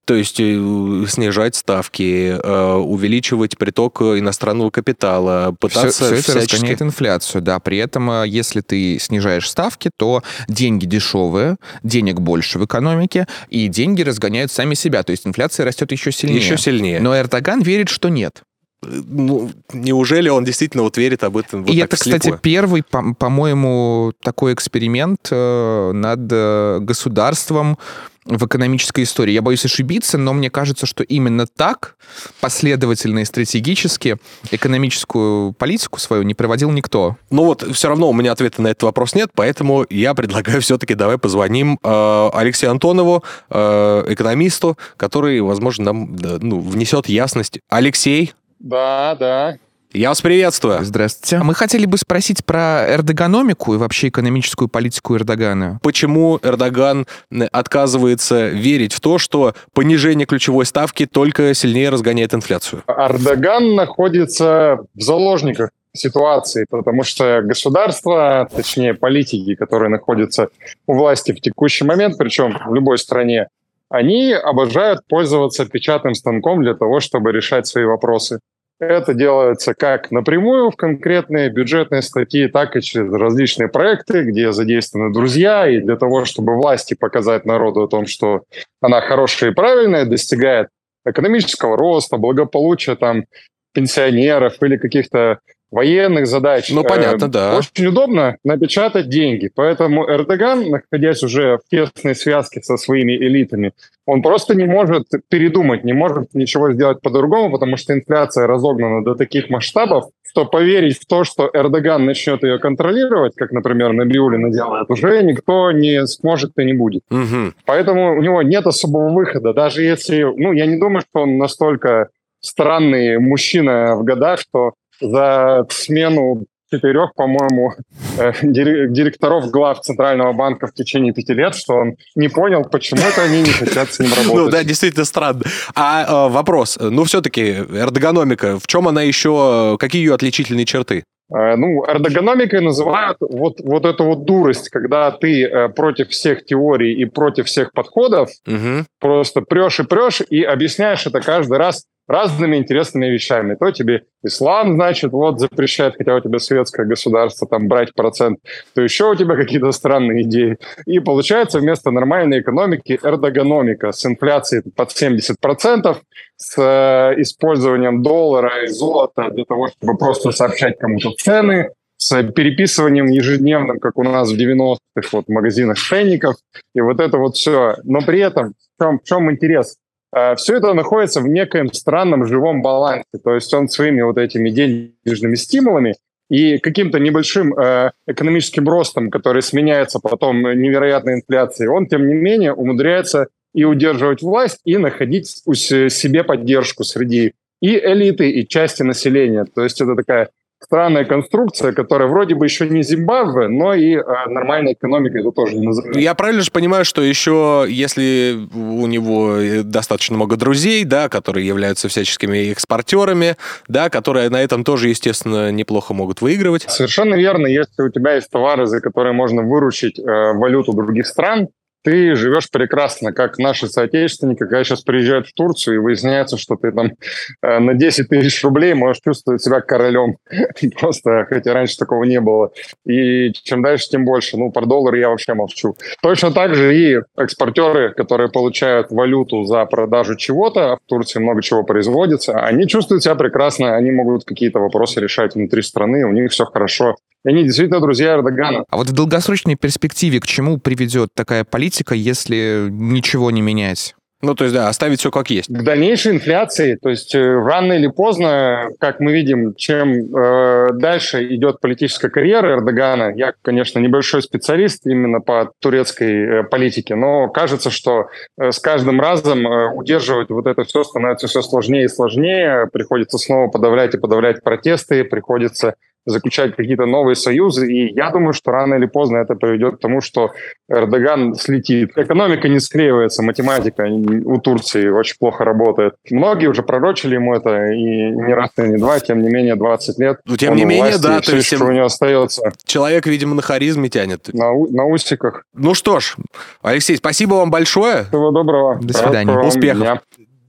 То 0.05 0.15
есть 0.15 0.39
э, 0.39 1.05
снижать 1.07 1.55
ставки, 1.55 2.37
э, 2.37 2.73
увеличивать 2.73 3.57
приток 3.57 4.01
иностранного 4.01 4.69
капитала, 4.69 5.55
пытаться 5.57 5.91
все, 5.91 6.05
все 6.05 6.15
это 6.15 6.21
всячески... 6.23 6.55
разгоняет 6.55 6.81
инфляцию, 6.81 7.41
да. 7.41 7.59
При 7.59 7.77
этом, 7.77 8.11
э, 8.11 8.27
если 8.27 8.59
ты 8.61 8.99
снижаешь 8.99 9.49
ставки, 9.49 9.91
то 9.97 10.21
деньги 10.49 10.85
дешевые, 10.85 11.55
денег 11.83 12.19
больше 12.19 12.59
в 12.59 12.65
экономике, 12.65 13.27
и 13.49 13.67
деньги 13.69 14.01
разгоняют 14.01 14.51
сами 14.51 14.73
себя. 14.73 15.03
То 15.03 15.11
есть 15.11 15.25
инфляция 15.25 15.65
растет 15.65 15.91
еще 15.93 16.11
сильнее. 16.11 16.37
Еще 16.37 16.57
сильнее. 16.57 16.99
Но 16.99 17.17
Эрдоган 17.17 17.61
верит, 17.61 17.87
что 17.87 18.09
нет. 18.09 18.43
Ну, 18.85 19.51
неужели 19.71 20.29
он 20.29 20.43
действительно 20.43 20.83
вот 20.83 20.97
верит 20.97 21.23
об 21.23 21.37
этом 21.37 21.63
вот 21.63 21.73
И 21.73 21.77
это, 21.77 21.95
слепо? 21.97 22.19
кстати, 22.19 22.39
первый, 22.41 22.83
по- 22.83 23.13
по-моему, 23.13 24.13
такой 24.21 24.53
эксперимент 24.53 25.29
над 25.31 26.83
государством, 26.83 27.77
в 28.25 28.45
экономической 28.45 29.03
истории. 29.03 29.33
Я 29.33 29.41
боюсь 29.41 29.65
ошибиться, 29.65 30.17
но 30.17 30.33
мне 30.33 30.49
кажется, 30.49 30.85
что 30.85 31.03
именно 31.03 31.45
так 31.45 31.95
последовательно 32.39 33.19
и 33.19 33.25
стратегически 33.25 34.17
экономическую 34.51 35.53
политику 35.53 35.99
свою 35.99 36.23
не 36.23 36.33
проводил 36.33 36.71
никто. 36.71 37.17
Ну 37.29 37.45
вот, 37.45 37.63
все 37.75 37.89
равно 37.89 38.09
у 38.09 38.13
меня 38.13 38.31
ответа 38.31 38.61
на 38.61 38.69
этот 38.69 38.83
вопрос 38.83 39.15
нет, 39.15 39.29
поэтому 39.35 39.85
я 39.89 40.13
предлагаю 40.13 40.61
все-таки 40.61 40.95
давай 40.95 41.17
позвоним 41.17 41.79
э, 41.83 42.29
Алексею 42.33 42.71
Антонову, 42.71 43.23
э, 43.49 44.05
экономисту, 44.07 44.77
который, 44.97 45.41
возможно, 45.41 45.85
нам 45.85 46.15
ну, 46.15 46.59
внесет 46.59 47.09
ясность. 47.09 47.59
Алексей? 47.69 48.33
Да, 48.63 49.15
да. 49.19 49.57
Я 49.91 50.09
вас 50.09 50.21
приветствую. 50.21 50.83
Здравствуйте. 50.83 51.43
Мы 51.43 51.53
хотели 51.53 51.85
бы 51.85 51.97
спросить 51.97 52.43
про 52.45 52.85
эрдогономику 52.89 53.75
и 53.75 53.77
вообще 53.77 54.07
экономическую 54.07 54.69
политику 54.69 55.15
Эрдогана. 55.15 55.79
Почему 55.83 56.39
Эрдоган 56.41 57.05
отказывается 57.51 58.47
верить 58.47 58.93
в 58.93 59.01
то, 59.01 59.19
что 59.19 59.53
понижение 59.73 60.25
ключевой 60.25 60.65
ставки 60.65 61.05
только 61.05 61.53
сильнее 61.53 61.89
разгоняет 61.89 62.33
инфляцию? 62.33 62.83
Эрдоган 62.87 63.75
находится 63.75 64.79
в 64.95 65.01
заложниках 65.01 65.69
ситуации, 65.95 66.65
потому 66.69 67.03
что 67.03 67.41
государство, 67.43 68.49
точнее 68.55 68.95
политики, 68.95 69.55
которые 69.55 69.89
находятся 69.89 70.47
у 70.87 70.93
власти 70.95 71.33
в 71.33 71.41
текущий 71.41 71.83
момент, 71.83 72.17
причем 72.17 72.57
в 72.65 72.73
любой 72.73 72.97
стране, 72.97 73.49
они 73.89 74.33
обожают 74.33 75.01
пользоваться 75.07 75.65
печатным 75.65 76.15
станком 76.15 76.63
для 76.63 76.73
того, 76.73 76.99
чтобы 76.99 77.31
решать 77.31 77.67
свои 77.67 77.85
вопросы. 77.85 78.39
Это 78.79 79.13
делается 79.13 79.73
как 79.73 80.11
напрямую 80.11 80.71
в 80.71 80.75
конкретные 80.75 81.49
бюджетные 81.49 82.01
статьи, 82.01 82.47
так 82.47 82.75
и 82.75 82.81
через 82.81 83.11
различные 83.13 83.69
проекты, 83.69 84.23
где 84.23 84.51
задействованы 84.51 85.13
друзья, 85.13 85.67
и 85.67 85.79
для 85.79 85.95
того, 85.95 86.25
чтобы 86.25 86.55
власти 86.55 86.93
показать 86.93 87.45
народу 87.45 87.83
о 87.83 87.87
том, 87.87 88.05
что 88.07 88.43
она 88.81 89.01
хорошая 89.01 89.51
и 89.51 89.53
правильная, 89.53 90.05
достигает 90.05 90.67
экономического 91.05 91.77
роста, 91.77 92.17
благополучия 92.17 92.95
там 92.95 93.25
пенсионеров 93.73 94.61
или 94.61 94.77
каких-то 94.77 95.39
военных 95.73 96.27
задач. 96.27 96.69
Ну, 96.71 96.83
понятно, 96.83 97.25
э, 97.25 97.29
да. 97.29 97.57
Очень 97.57 97.87
удобно 97.87 98.37
напечатать 98.43 99.09
деньги. 99.09 99.51
Поэтому 99.53 100.09
Эрдоган, 100.09 100.69
находясь 100.69 101.23
уже 101.23 101.57
в 101.57 101.69
тесной 101.69 102.15
связке 102.15 102.61
со 102.61 102.77
своими 102.77 103.13
элитами, 103.13 103.73
он 104.05 104.21
просто 104.21 104.55
не 104.55 104.65
может 104.65 105.07
передумать, 105.29 105.83
не 105.83 105.93
может 105.93 106.33
ничего 106.33 106.71
сделать 106.71 107.01
по-другому, 107.01 107.51
потому 107.51 107.77
что 107.77 107.93
инфляция 107.93 108.47
разогнана 108.47 109.03
до 109.03 109.15
таких 109.15 109.49
масштабов, 109.49 110.05
что 110.23 110.45
поверить 110.45 110.99
в 110.99 111.05
то, 111.05 111.23
что 111.23 111.49
Эрдоган 111.53 112.05
начнет 112.05 112.43
ее 112.43 112.59
контролировать, 112.59 113.35
как, 113.35 113.51
например, 113.51 113.93
Набиулина 113.93 114.51
делает, 114.51 114.89
уже 114.89 115.23
никто 115.23 115.71
не 115.71 116.05
сможет 116.07 116.51
и 116.57 116.65
не 116.65 116.73
будет. 116.73 117.03
Угу. 117.09 117.53
Поэтому 117.65 118.17
у 118.17 118.21
него 118.21 118.41
нет 118.41 118.65
особого 118.67 119.09
выхода. 119.09 119.53
Даже 119.53 119.83
если... 119.83 120.23
Ну, 120.23 120.53
я 120.53 120.65
не 120.65 120.77
думаю, 120.77 121.01
что 121.01 121.21
он 121.21 121.37
настолько 121.37 122.09
странный 122.41 123.19
мужчина 123.19 123.95
в 123.95 124.03
годах, 124.03 124.39
что 124.39 124.73
за 125.01 125.65
смену 125.69 126.45
четырех, 126.73 127.13
по-моему, 127.15 127.73
э, 128.17 128.31
директоров 128.41 129.51
глав 129.51 129.79
Центрального 129.81 130.33
банка 130.33 130.67
в 130.67 130.73
течение 130.73 131.13
пяти 131.13 131.33
лет, 131.33 131.55
что 131.55 131.73
он 131.75 131.95
не 132.15 132.29
понял, 132.29 132.63
почему 132.63 133.01
это 133.01 133.23
они 133.23 133.41
не 133.41 133.51
хотят 133.51 133.93
с 133.93 133.99
ним 133.99 134.09
работать. 134.09 134.33
Ну 134.33 134.49
да, 134.49 134.63
действительно 134.63 135.05
странно. 135.05 135.41
А 135.75 136.27
э, 136.27 136.33
вопрос, 136.33 136.77
ну 136.79 137.03
все-таки 137.03 137.51
эрдогономика, 137.51 138.59
в 138.59 138.67
чем 138.67 138.87
она 138.87 139.03
еще, 139.03 139.77
какие 139.79 140.01
ее 140.03 140.15
отличительные 140.15 140.65
черты? 140.65 141.03
Э, 141.33 141.55
ну, 141.55 141.83
эрдогономикой 141.87 142.61
называют 142.61 143.17
вот, 143.19 143.59
вот 143.59 143.85
эту 143.85 144.03
вот 144.03 144.25
дурость, 144.25 144.69
когда 144.69 145.09
ты 145.11 145.45
э, 145.45 145.69
против 145.69 146.09
всех 146.09 146.45
теорий 146.45 146.93
и 146.93 147.05
против 147.05 147.47
всех 147.47 147.71
подходов 147.71 148.29
угу. 148.45 148.85
просто 148.99 149.41
прешь 149.41 149.79
и 149.79 149.83
прешь 149.83 150.21
и 150.29 150.43
объясняешь 150.43 151.07
это 151.07 151.21
каждый 151.21 151.57
раз 151.57 151.85
разными 152.07 152.57
интересными 152.57 153.07
вещами. 153.07 153.55
То 153.55 153.71
тебе 153.71 154.03
ислам, 154.23 154.73
значит, 154.73 155.11
вот 155.11 155.39
запрещает, 155.39 155.95
хотя 155.97 156.15
у 156.15 156.19
тебя 156.19 156.39
светское 156.39 156.85
государство, 156.85 157.47
там 157.47 157.67
брать 157.67 157.93
процент, 157.93 158.39
то 158.75 158.81
еще 158.81 159.09
у 159.09 159.15
тебя 159.15 159.35
какие-то 159.35 159.71
странные 159.71 160.23
идеи. 160.23 160.57
И 160.85 160.99
получается 160.99 161.59
вместо 161.59 161.91
нормальной 161.91 162.41
экономики 162.41 162.99
эрдогономика 163.01 163.91
с 163.91 164.05
инфляцией 164.05 164.63
под 164.75 164.89
70%, 164.89 165.97
с 166.43 166.57
э, 166.57 167.21
использованием 167.21 168.03
доллара 168.03 168.63
и 168.65 168.67
золота 168.67 169.29
для 169.31 169.45
того, 169.45 169.69
чтобы 169.69 169.97
просто 169.97 170.31
сообщать 170.31 170.77
кому-то 170.77 171.11
цены, 171.11 171.69
с 171.97 172.21
переписыванием 172.23 173.05
ежедневным, 173.05 173.79
как 173.79 173.97
у 173.97 174.03
нас 174.03 174.29
в 174.29 174.37
90-х 174.37 175.09
вот, 175.13 175.29
магазинах 175.29 175.77
ценников, 175.77 176.35
и 176.75 176.81
вот 176.81 176.99
это 176.99 177.17
вот 177.17 177.35
все. 177.37 177.77
Но 177.83 178.01
при 178.01 178.19
этом 178.19 178.53
в 178.77 178.83
чем, 178.83 178.99
в 178.99 179.03
чем 179.03 179.31
интерес? 179.31 179.77
Э, 180.13 180.35
все 180.35 180.57
это 180.57 180.73
находится 180.73 181.21
в 181.21 181.27
некоем 181.27 181.71
странном 181.71 182.25
живом 182.25 182.61
балансе. 182.61 183.05
То 183.23 183.33
есть 183.35 183.53
он 183.53 183.69
своими 183.69 184.01
вот 184.01 184.17
этими 184.17 184.49
денежными 184.49 185.35
стимулами 185.35 185.95
и 186.29 186.57
каким-то 186.57 186.99
небольшим 186.99 187.57
э, 187.57 187.91
экономическим 188.07 188.67
ростом, 188.67 189.09
который 189.09 189.41
сменяется 189.41 189.99
потом 189.99 190.41
невероятной 190.41 191.15
инфляцией, 191.15 191.69
он, 191.69 191.87
тем 191.87 192.07
не 192.07 192.15
менее, 192.15 192.53
умудряется 192.53 193.27
и 193.53 193.63
удерживать 193.63 194.21
власть, 194.21 194.59
и 194.65 194.77
находить 194.77 195.41
у 195.45 195.53
себе 195.53 196.23
поддержку 196.23 196.83
среди 196.83 197.33
и 197.61 197.77
элиты, 197.77 198.29
и 198.29 198.47
части 198.47 198.83
населения. 198.83 199.45
То 199.45 199.63
есть 199.63 199.79
это 199.79 199.95
такая 199.95 200.29
странная 200.63 201.05
конструкция, 201.05 201.73
которая 201.73 202.07
вроде 202.07 202.35
бы 202.35 202.45
еще 202.45 202.67
не 202.67 202.83
Зимбабве, 202.83 203.47
но 203.47 203.73
и 203.73 203.95
э, 203.95 204.01
нормальной 204.27 204.73
экономикой 204.73 205.21
это 205.21 205.31
тоже 205.31 205.55
не 205.55 205.67
называют. 205.67 205.97
Я 205.97 206.15
правильно 206.15 206.41
же 206.41 206.51
понимаю, 206.51 206.85
что 206.85 207.01
еще, 207.01 207.65
если 207.67 208.47
у 208.53 208.87
него 208.87 209.63
достаточно 209.63 210.15
много 210.15 210.35
друзей, 210.35 210.83
да, 210.85 211.09
которые 211.09 211.45
являются 211.45 211.89
всяческими 211.89 212.51
экспортерами, 212.51 213.35
да, 213.67 213.89
которые 213.89 214.29
на 214.29 214.41
этом 214.41 214.63
тоже, 214.63 214.89
естественно, 214.89 215.51
неплохо 215.51 215.93
могут 215.93 216.21
выигрывать. 216.21 216.63
Совершенно 216.69 217.15
верно. 217.15 217.47
Если 217.47 217.81
у 217.83 217.89
тебя 217.89 218.15
есть 218.15 218.29
товары, 218.29 218.65
за 218.65 218.79
которые 218.79 219.13
можно 219.13 219.41
выручить 219.41 219.99
э, 219.99 220.03
валюту 220.03 220.73
других 220.73 221.07
стран, 221.07 221.49
ты 221.83 222.15
живешь 222.15 222.49
прекрасно, 222.49 223.13
как 223.13 223.37
наши 223.37 223.67
соотечественники, 223.67 224.39
когда 224.39 224.63
сейчас 224.63 224.81
приезжают 224.81 225.27
в 225.27 225.33
Турцию, 225.33 225.75
и 225.75 225.79
выясняется, 225.79 226.37
что 226.37 226.55
ты 226.55 226.71
там 226.71 226.93
э, 227.41 227.59
на 227.59 227.73
10 227.73 228.07
тысяч 228.07 228.43
рублей 228.43 228.73
можешь 228.73 229.01
чувствовать 229.01 229.41
себя 229.41 229.61
королем. 229.61 230.17
Просто, 230.79 231.25
хотя 231.29 231.53
раньше 231.53 231.77
такого 231.77 232.03
не 232.03 232.19
было. 232.19 232.51
И 232.85 233.31
чем 233.33 233.61
дальше, 233.61 233.89
тем 233.89 234.05
больше. 234.05 234.37
Ну, 234.37 234.51
про 234.51 234.65
доллар 234.65 234.95
я 234.95 235.09
вообще 235.09 235.33
молчу. 235.33 235.75
Точно 236.01 236.31
так 236.31 236.55
же 236.55 236.75
и 236.75 237.01
экспортеры, 237.17 237.93
которые 237.93 238.29
получают 238.29 238.91
валюту 238.91 239.43
за 239.43 239.65
продажу 239.65 240.15
чего-то, 240.15 240.77
в 240.77 240.89
Турции 240.89 241.19
много 241.19 241.41
чего 241.41 241.63
производится, 241.63 242.33
они 242.39 242.67
чувствуют 242.67 243.03
себя 243.03 243.15
прекрасно, 243.15 243.75
они 243.75 243.91
могут 243.91 244.23
какие-то 244.23 244.59
вопросы 244.59 244.99
решать 245.01 245.35
внутри 245.35 245.61
страны, 245.61 246.05
у 246.05 246.11
них 246.11 246.31
все 246.31 246.45
хорошо. 246.45 246.95
И 247.25 247.29
они 247.29 247.43
действительно 247.43 247.79
друзья 247.79 248.15
Эрдогана. 248.15 248.65
А 248.69 248.77
вот 248.77 248.89
в 248.89 248.93
долгосрочной 248.93 249.55
перспективе 249.55 250.19
к 250.19 250.27
чему 250.27 250.57
приведет 250.57 251.13
такая 251.13 251.43
политика, 251.43 251.95
если 251.95 252.67
ничего 252.69 253.31
не 253.31 253.41
менять? 253.41 253.95
Ну, 254.23 254.35
то 254.35 254.45
есть, 254.45 254.55
да, 254.55 254.69
оставить 254.69 254.99
все 254.99 255.11
как 255.11 255.29
есть. 255.29 255.49
К 255.49 255.63
дальнейшей 255.63 256.13
инфляции. 256.13 256.77
То 256.81 256.89
есть, 256.89 257.13
э, 257.13 257.19
рано 257.19 257.73
или 257.73 257.87
поздно, 257.87 258.69
как 258.79 259.01
мы 259.01 259.11
видим, 259.11 259.53
чем 259.53 260.15
э, 260.15 260.69
дальше 260.75 261.27
идет 261.35 261.59
политическая 261.59 262.09
карьера 262.09 262.53
Эрдогана, 262.53 263.11
я, 263.17 263.33
конечно, 263.41 263.79
небольшой 263.79 264.21
специалист 264.21 264.87
именно 264.87 265.19
по 265.19 265.51
турецкой 265.59 266.39
э, 266.39 266.43
политике, 266.43 266.95
но 266.95 267.27
кажется, 267.27 267.69
что 267.69 268.07
э, 268.39 268.53
с 268.53 268.59
каждым 268.59 269.01
разом 269.01 269.45
э, 269.45 269.73
удерживать 269.73 270.29
вот 270.29 270.47
это 270.47 270.63
все 270.63 270.85
становится 270.85 271.27
все 271.27 271.41
сложнее 271.41 271.83
и 271.85 271.89
сложнее. 271.89 272.69
Приходится 272.71 273.17
снова 273.17 273.49
подавлять 273.49 273.93
и 273.93 273.97
подавлять 273.97 274.41
протесты, 274.41 275.03
приходится 275.03 275.75
заключать 276.05 276.55
какие-то 276.55 276.85
новые 276.85 277.15
союзы. 277.15 277.71
И 277.71 277.93
я 277.93 278.11
думаю, 278.11 278.33
что 278.33 278.51
рано 278.51 278.75
или 278.75 278.85
поздно 278.85 279.17
это 279.17 279.35
приведет 279.35 279.77
к 279.77 279.79
тому, 279.79 280.01
что 280.01 280.31
Эрдоган 280.69 281.35
слетит. 281.35 281.91
Экономика 281.95 282.49
не 282.49 282.59
склеивается, 282.59 283.23
математика 283.23 283.83
у 283.83 284.39
Турции 284.39 284.89
очень 284.89 285.15
плохо 285.19 285.43
работает. 285.43 285.95
Многие 286.09 286.47
уже 286.47 286.63
пророчили 286.63 287.15
ему 287.15 287.35
это, 287.35 287.71
и 287.71 287.77
не 287.77 288.33
раз, 288.33 288.51
и 288.57 288.61
не 288.63 288.77
два, 288.77 288.99
тем 288.99 289.21
не 289.21 289.29
менее, 289.29 289.55
20 289.55 289.99
лет. 289.99 290.19
Ну, 290.25 290.37
тем 290.37 290.55
не 290.55 290.65
менее, 290.65 290.97
да, 290.97 291.21
то 291.21 291.35
есть 291.35 291.47
что 291.47 291.65
у 291.65 291.71
него 291.71 291.85
остается. 291.85 292.51
Человек, 292.65 293.05
видимо, 293.05 293.35
на 293.35 293.41
харизме 293.41 293.89
тянет. 293.89 294.33
На, 294.33 294.51
на 294.51 294.85
усиках. 294.85 295.45
Ну 295.53 295.73
что 295.73 295.99
ж, 295.99 296.15
Алексей, 296.61 296.97
спасибо 296.97 297.35
вам 297.35 297.51
большое. 297.51 298.05
Всего 298.05 298.31
доброго. 298.31 298.79
До 298.81 298.93
свидания. 298.93 299.37
Успехов. 299.37 299.81
Дня 299.81 300.01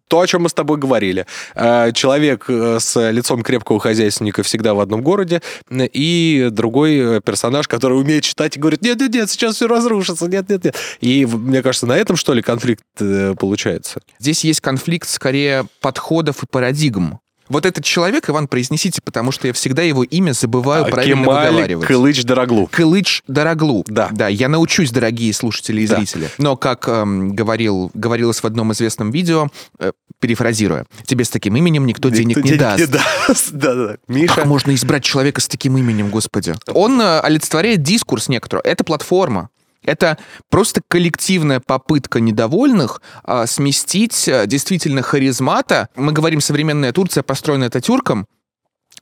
то, 0.08 0.20
о 0.20 0.26
чем 0.26 0.42
мы 0.42 0.48
с 0.48 0.54
тобой 0.54 0.78
говорили. 0.78 1.26
Э, 1.54 1.92
человек 1.92 2.46
э, 2.48 2.78
с 2.80 3.10
лицом 3.10 3.42
крепкого 3.42 3.80
хозяйственника 3.80 4.42
всегда 4.42 4.74
в 4.74 4.80
одном 4.80 5.02
городе, 5.02 5.42
и 5.70 6.48
другой 6.50 7.20
персонаж, 7.20 7.68
который 7.68 7.98
умеет 7.98 8.24
читать 8.24 8.56
и 8.56 8.60
говорит, 8.60 8.82
нет-нет-нет, 8.82 9.30
сейчас 9.30 9.56
все 9.56 9.66
разрушится, 9.66 10.26
нет-нет-нет. 10.26 10.76
И 11.00 11.26
мне 11.26 11.62
кажется, 11.62 11.86
на 11.86 11.96
этом, 11.96 12.16
что 12.16 12.34
ли, 12.34 12.42
конфликт 12.42 12.84
э, 13.00 13.34
получается? 13.38 14.00
Здесь 14.18 14.44
есть 14.44 14.60
конфликт 14.60 15.08
скорее 15.08 15.66
подходов 15.80 16.42
и 16.42 16.46
парадигм. 16.46 17.20
Вот 17.48 17.66
этот 17.66 17.84
человек, 17.84 18.28
Иван, 18.30 18.48
произнесите, 18.48 19.00
потому 19.02 19.30
что 19.30 19.46
я 19.46 19.52
всегда 19.52 19.82
его 19.82 20.02
имя 20.02 20.32
забываю 20.32 20.86
а, 20.86 20.88
правильно 20.88 21.22
Кемаль 21.22 21.46
выговаривать. 21.46 21.86
Кылыч 21.86 22.24
Дороглу. 22.24 22.68
Кылыч 22.70 23.22
Дороглу. 23.26 23.84
Да. 23.86 24.08
Да, 24.12 24.28
я 24.28 24.48
научусь, 24.48 24.90
дорогие 24.90 25.32
слушатели 25.32 25.82
и 25.82 25.86
да. 25.86 25.96
зрители. 25.96 26.30
Но, 26.38 26.56
как 26.56 26.88
эм, 26.88 27.34
говорил, 27.34 27.90
говорилось 27.94 28.42
в 28.42 28.46
одном 28.46 28.72
известном 28.72 29.10
видео, 29.10 29.48
э, 29.78 29.92
перефразируя, 30.20 30.86
тебе 31.04 31.24
с 31.24 31.28
таким 31.28 31.56
именем 31.56 31.86
никто, 31.86 32.08
никто 32.08 32.18
денег, 32.18 32.36
денег 32.36 32.50
не 32.50 32.56
даст. 32.56 32.80
Не 32.80 32.86
даст. 32.86 33.50
да, 33.52 33.74
да. 33.74 33.96
Миша. 34.08 34.34
Как 34.34 34.46
можно 34.46 34.74
избрать 34.74 35.04
человека 35.04 35.40
с 35.40 35.48
таким 35.48 35.76
именем, 35.76 36.08
господи? 36.08 36.54
Он 36.68 37.00
э, 37.00 37.20
олицетворяет 37.20 37.82
дискурс 37.82 38.28
некоторый. 38.28 38.62
Это 38.64 38.84
платформа. 38.84 39.50
Это 39.84 40.18
просто 40.50 40.80
коллективная 40.86 41.60
попытка 41.60 42.20
недовольных 42.20 43.02
а, 43.22 43.46
сместить 43.46 44.28
а, 44.28 44.46
действительно 44.46 45.02
харизмата. 45.02 45.88
Мы 45.94 46.12
говорим 46.12 46.40
современная 46.40 46.92
Турция, 46.92 47.22
построенная 47.22 47.70
Татюрком, 47.70 48.26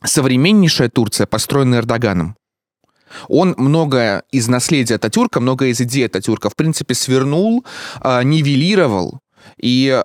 современнейшая 0.03 0.89
Турция, 0.89 1.25
построенная 1.25 1.79
Эрдоганом. 1.79 2.35
Он 3.27 3.53
многое 3.57 4.23
из 4.31 4.47
наследия 4.47 4.97
Татюрка, 4.97 5.39
многое 5.39 5.69
из 5.69 5.81
идеи 5.81 6.07
Татюрка, 6.07 6.49
в 6.49 6.55
принципе, 6.55 6.95
свернул, 6.95 7.65
а, 7.99 8.23
нивелировал. 8.23 9.19
И 9.57 10.01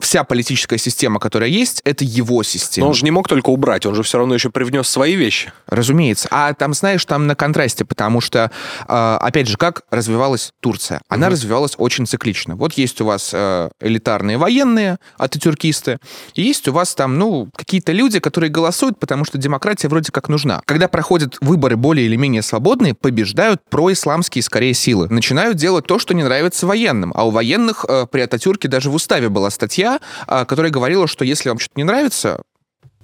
вся 0.00 0.24
политическая 0.24 0.78
система, 0.78 1.20
которая 1.20 1.48
есть, 1.48 1.80
это 1.84 2.04
его 2.04 2.42
система. 2.42 2.86
Но 2.86 2.88
он 2.90 2.94
же 2.94 3.04
не 3.04 3.10
мог 3.10 3.28
только 3.28 3.50
убрать, 3.50 3.86
он 3.86 3.94
же 3.94 4.02
все 4.02 4.18
равно 4.18 4.34
еще 4.34 4.50
привнес 4.50 4.88
свои 4.88 5.14
вещи. 5.14 5.52
Разумеется. 5.66 6.28
А 6.30 6.54
там, 6.54 6.74
знаешь, 6.74 7.04
там 7.04 7.26
на 7.26 7.34
контрасте, 7.34 7.84
потому 7.84 8.20
что, 8.20 8.50
э, 8.86 9.18
опять 9.20 9.48
же, 9.48 9.56
как 9.56 9.82
развивалась 9.90 10.52
Турция? 10.60 11.00
Она 11.08 11.26
угу. 11.26 11.32
развивалась 11.32 11.74
очень 11.78 12.06
циклично. 12.06 12.56
Вот 12.56 12.74
есть 12.74 13.00
у 13.00 13.04
вас 13.04 13.30
э, 13.32 13.70
элитарные 13.80 14.38
военные, 14.38 14.98
ататюркисты, 15.16 15.98
и 16.34 16.42
есть 16.42 16.68
у 16.68 16.72
вас 16.72 16.94
там, 16.94 17.18
ну, 17.18 17.48
какие-то 17.54 17.92
люди, 17.92 18.20
которые 18.20 18.50
голосуют, 18.50 18.98
потому 18.98 19.24
что 19.24 19.38
демократия 19.38 19.88
вроде 19.88 20.12
как 20.12 20.28
нужна. 20.28 20.62
Когда 20.64 20.88
проходят 20.88 21.36
выборы 21.40 21.76
более 21.76 22.06
или 22.06 22.16
менее 22.16 22.42
свободные, 22.42 22.94
побеждают 22.94 23.60
происламские, 23.70 24.42
скорее, 24.42 24.74
силы. 24.74 25.08
Начинают 25.08 25.56
делать 25.56 25.86
то, 25.86 25.98
что 25.98 26.14
не 26.14 26.22
нравится 26.22 26.66
военным. 26.66 27.12
А 27.14 27.26
у 27.26 27.30
военных 27.30 27.84
э, 27.88 28.06
при 28.10 28.20
Ататюрке 28.20 28.68
даже 28.68 28.90
в 28.90 28.94
уставе 28.94 29.28
была 29.28 29.50
статья, 29.50 29.87
статья, 29.88 30.00
а, 30.26 30.44
которая 30.44 30.70
говорила, 30.70 31.06
что 31.06 31.24
если 31.24 31.48
вам 31.48 31.58
что-то 31.58 31.74
не 31.76 31.84
нравится, 31.84 32.42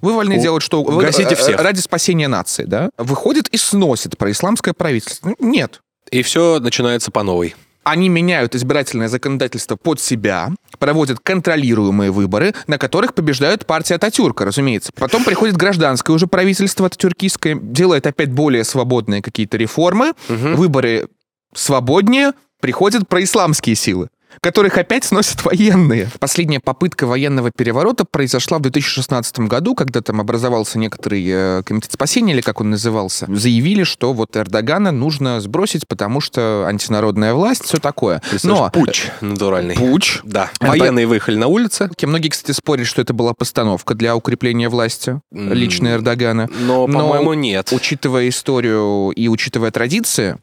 вы 0.01 0.13
вольны 0.13 0.39
делать 0.39 0.61
что 0.61 0.83
Гасите 0.83 1.33
э, 1.33 1.35
всех. 1.35 1.59
ради 1.59 1.79
спасения 1.79 2.27
нации, 2.27 2.65
да? 2.65 2.89
Выходит 2.97 3.47
и 3.47 3.57
сносит 3.57 4.17
про 4.17 4.31
исламское 4.31 4.73
правительство. 4.73 5.33
Нет. 5.39 5.81
И 6.11 6.21
все 6.21 6.59
начинается 6.59 7.11
по 7.11 7.23
новой. 7.23 7.55
Они 7.83 8.09
меняют 8.09 8.55
избирательное 8.55 9.07
законодательство 9.07 9.75
под 9.75 9.99
себя, 9.99 10.49
проводят 10.79 11.19
контролируемые 11.19 12.11
выборы, 12.11 12.53
на 12.65 12.79
которых 12.79 13.13
побеждает 13.13 13.67
партия 13.67 13.95
Ататюрка, 13.95 14.43
разумеется. 14.43 14.91
Потом 14.95 15.23
приходит 15.23 15.55
гражданское 15.55 16.11
уже 16.11 16.25
правительство 16.25 16.87
ататюркистское, 16.87 17.55
делает 17.55 18.07
опять 18.07 18.31
более 18.31 18.63
свободные 18.63 19.21
какие-то 19.21 19.57
реформы, 19.57 20.13
угу. 20.27 20.55
выборы 20.55 21.09
свободнее, 21.53 22.33
приходят 22.59 23.07
происламские 23.07 23.75
силы. 23.75 24.09
Которых 24.41 24.77
опять 24.77 25.05
сносят 25.05 25.43
военные. 25.43 26.09
Последняя 26.19 26.59
попытка 26.59 27.07
военного 27.07 27.51
переворота 27.55 28.05
произошла 28.05 28.57
в 28.57 28.61
2016 28.61 29.39
году, 29.39 29.75
когда 29.75 30.01
там 30.01 30.21
образовался 30.21 30.79
некоторый 30.79 31.25
э, 31.27 31.63
комитет 31.63 31.91
спасения, 31.91 32.33
или 32.33 32.41
как 32.41 32.61
он 32.61 32.69
назывался. 32.69 33.27
Заявили, 33.29 33.83
что 33.83 34.13
вот 34.13 34.35
Эрдогана 34.37 34.91
нужно 34.91 35.39
сбросить, 35.41 35.87
потому 35.87 36.21
что 36.21 36.65
антинародная 36.67 37.33
власть, 37.33 37.63
все 37.65 37.77
такое. 37.77 38.21
Но 38.43 38.69
путь 38.71 39.11
натуральный. 39.21 39.75
Путь. 39.75 40.21
Да. 40.23 40.49
Военные 40.59 41.07
выехали 41.07 41.35
на 41.35 41.47
улицы. 41.47 41.89
Многие, 42.01 42.29
кстати, 42.29 42.55
спорят, 42.55 42.87
что 42.87 43.01
это 43.01 43.13
была 43.13 43.33
постановка 43.33 43.93
для 43.95 44.15
укрепления 44.15 44.69
власти 44.69 45.19
лично 45.31 45.89
Эрдогана. 45.89 46.49
Но, 46.59 46.87
по-моему, 46.87 47.33
нет. 47.33 47.71
Учитывая 47.71 48.29
историю 48.29 49.11
и 49.11 49.27
учитывая 49.27 49.71
традиции, 49.71 50.37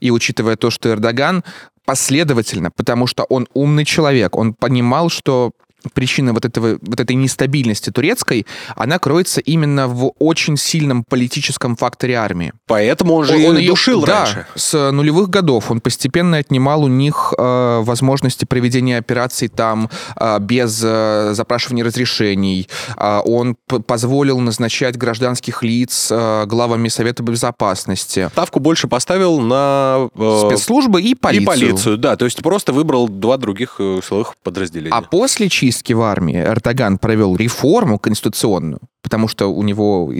и 0.00 0.10
учитывая 0.10 0.56
то, 0.56 0.70
что 0.70 0.90
Эрдоган 0.90 1.44
последовательно, 1.86 2.70
потому 2.70 3.06
что 3.06 3.24
он 3.24 3.48
умный 3.54 3.84
человек, 3.84 4.36
он 4.36 4.52
понимал, 4.52 5.08
что 5.08 5.52
причина 5.92 6.32
вот, 6.32 6.44
этого, 6.44 6.78
вот 6.80 7.00
этой 7.00 7.16
нестабильности 7.16 7.90
турецкой, 7.90 8.46
она 8.74 8.98
кроется 8.98 9.40
именно 9.40 9.88
в 9.88 10.12
очень 10.18 10.56
сильном 10.56 11.04
политическом 11.04 11.76
факторе 11.76 12.14
армии. 12.14 12.52
Поэтому 12.66 13.14
он 13.14 13.24
же 13.24 13.36
он, 13.36 13.44
он 13.44 13.58
ее 13.58 13.70
душил 13.70 14.02
да, 14.02 14.24
раньше. 14.24 14.46
с 14.54 14.90
нулевых 14.92 15.30
годов 15.30 15.70
он 15.70 15.80
постепенно 15.80 16.38
отнимал 16.38 16.84
у 16.84 16.88
них 16.88 17.34
э, 17.36 17.80
возможности 17.82 18.44
проведения 18.44 18.98
операций 18.98 19.48
там 19.48 19.90
э, 20.16 20.38
без 20.40 20.80
э, 20.84 21.32
запрашивания 21.34 21.84
разрешений. 21.84 22.68
Э, 22.96 23.20
он 23.24 23.56
позволил 23.86 24.40
назначать 24.40 24.96
гражданских 24.96 25.62
лиц 25.62 26.08
э, 26.10 26.44
главами 26.46 26.88
Совета 26.88 27.22
Безопасности. 27.22 28.28
Ставку 28.32 28.60
больше 28.60 28.88
поставил 28.88 29.40
на... 29.40 30.08
Э, 30.14 30.42
Спецслужбы 30.46 31.02
и 31.02 31.14
полицию. 31.14 31.42
И 31.42 31.46
полицию, 31.46 31.98
да. 31.98 32.16
То 32.16 32.24
есть 32.24 32.42
просто 32.42 32.72
выбрал 32.72 33.08
два 33.08 33.36
других 33.36 33.76
э, 33.78 34.00
силовых 34.06 34.34
подразделения. 34.42 34.94
А 34.94 35.02
после 35.02 35.48
чистки 35.48 35.75
чистки 35.76 35.94
в 35.94 36.02
армии. 36.02 36.36
Эрдоган 36.36 36.98
провел 36.98 37.36
реформу 37.36 37.98
конституционную, 37.98 38.80
потому 39.02 39.28
что 39.28 39.46
у 39.46 39.62
него, 39.62 40.12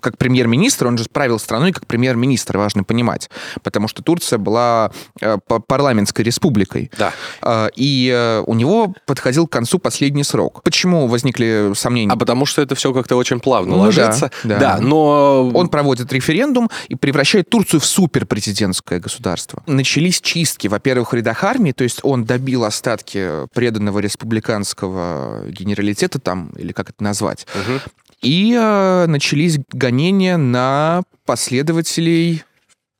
как 0.00 0.16
премьер-министр, 0.16 0.86
он 0.86 0.96
же 0.96 1.04
правил 1.12 1.38
страной 1.38 1.72
как 1.72 1.86
премьер-министр, 1.86 2.56
важно 2.56 2.82
понимать, 2.82 3.28
потому 3.62 3.86
что 3.86 4.02
Турция 4.02 4.38
была 4.38 4.92
э, 5.20 5.36
парламентской 5.66 6.22
республикой. 6.22 6.90
Да. 6.98 7.12
Э, 7.42 7.68
и 7.76 8.10
э, 8.10 8.42
у 8.46 8.54
него 8.54 8.94
подходил 9.06 9.46
к 9.46 9.52
концу 9.52 9.78
последний 9.78 10.24
срок. 10.24 10.62
Почему 10.62 11.06
возникли 11.06 11.72
сомнения? 11.74 12.12
А 12.12 12.16
потому 12.16 12.46
что 12.46 12.62
это 12.62 12.74
все 12.74 12.94
как-то 12.94 13.16
очень 13.16 13.40
плавно 13.40 13.76
ну, 13.76 13.82
ложится. 13.82 14.30
Да, 14.42 14.58
да. 14.58 14.58
да, 14.58 14.78
но... 14.80 15.50
Он 15.52 15.68
проводит 15.68 16.10
референдум 16.12 16.70
и 16.88 16.94
превращает 16.94 17.50
Турцию 17.50 17.80
в 17.80 17.84
суперпрезидентское 17.84 19.00
государство. 19.00 19.62
Начались 19.66 20.20
чистки, 20.20 20.68
во-первых, 20.68 21.12
в 21.12 21.14
рядах 21.14 21.44
армии, 21.44 21.72
то 21.72 21.84
есть 21.84 22.00
он 22.02 22.24
добил 22.24 22.64
остатки 22.64 23.46
преданного 23.52 23.98
республиканского 23.98 25.44
генералитета 25.48 26.18
там, 26.18 26.48
или 26.56 26.72
как 26.72 26.90
это 26.90 27.04
назвать. 27.04 27.46
Угу. 27.54 27.80
И 28.24 28.56
э, 28.58 29.06
начались 29.06 29.58
гонения 29.70 30.38
на 30.38 31.02
последователей 31.26 32.42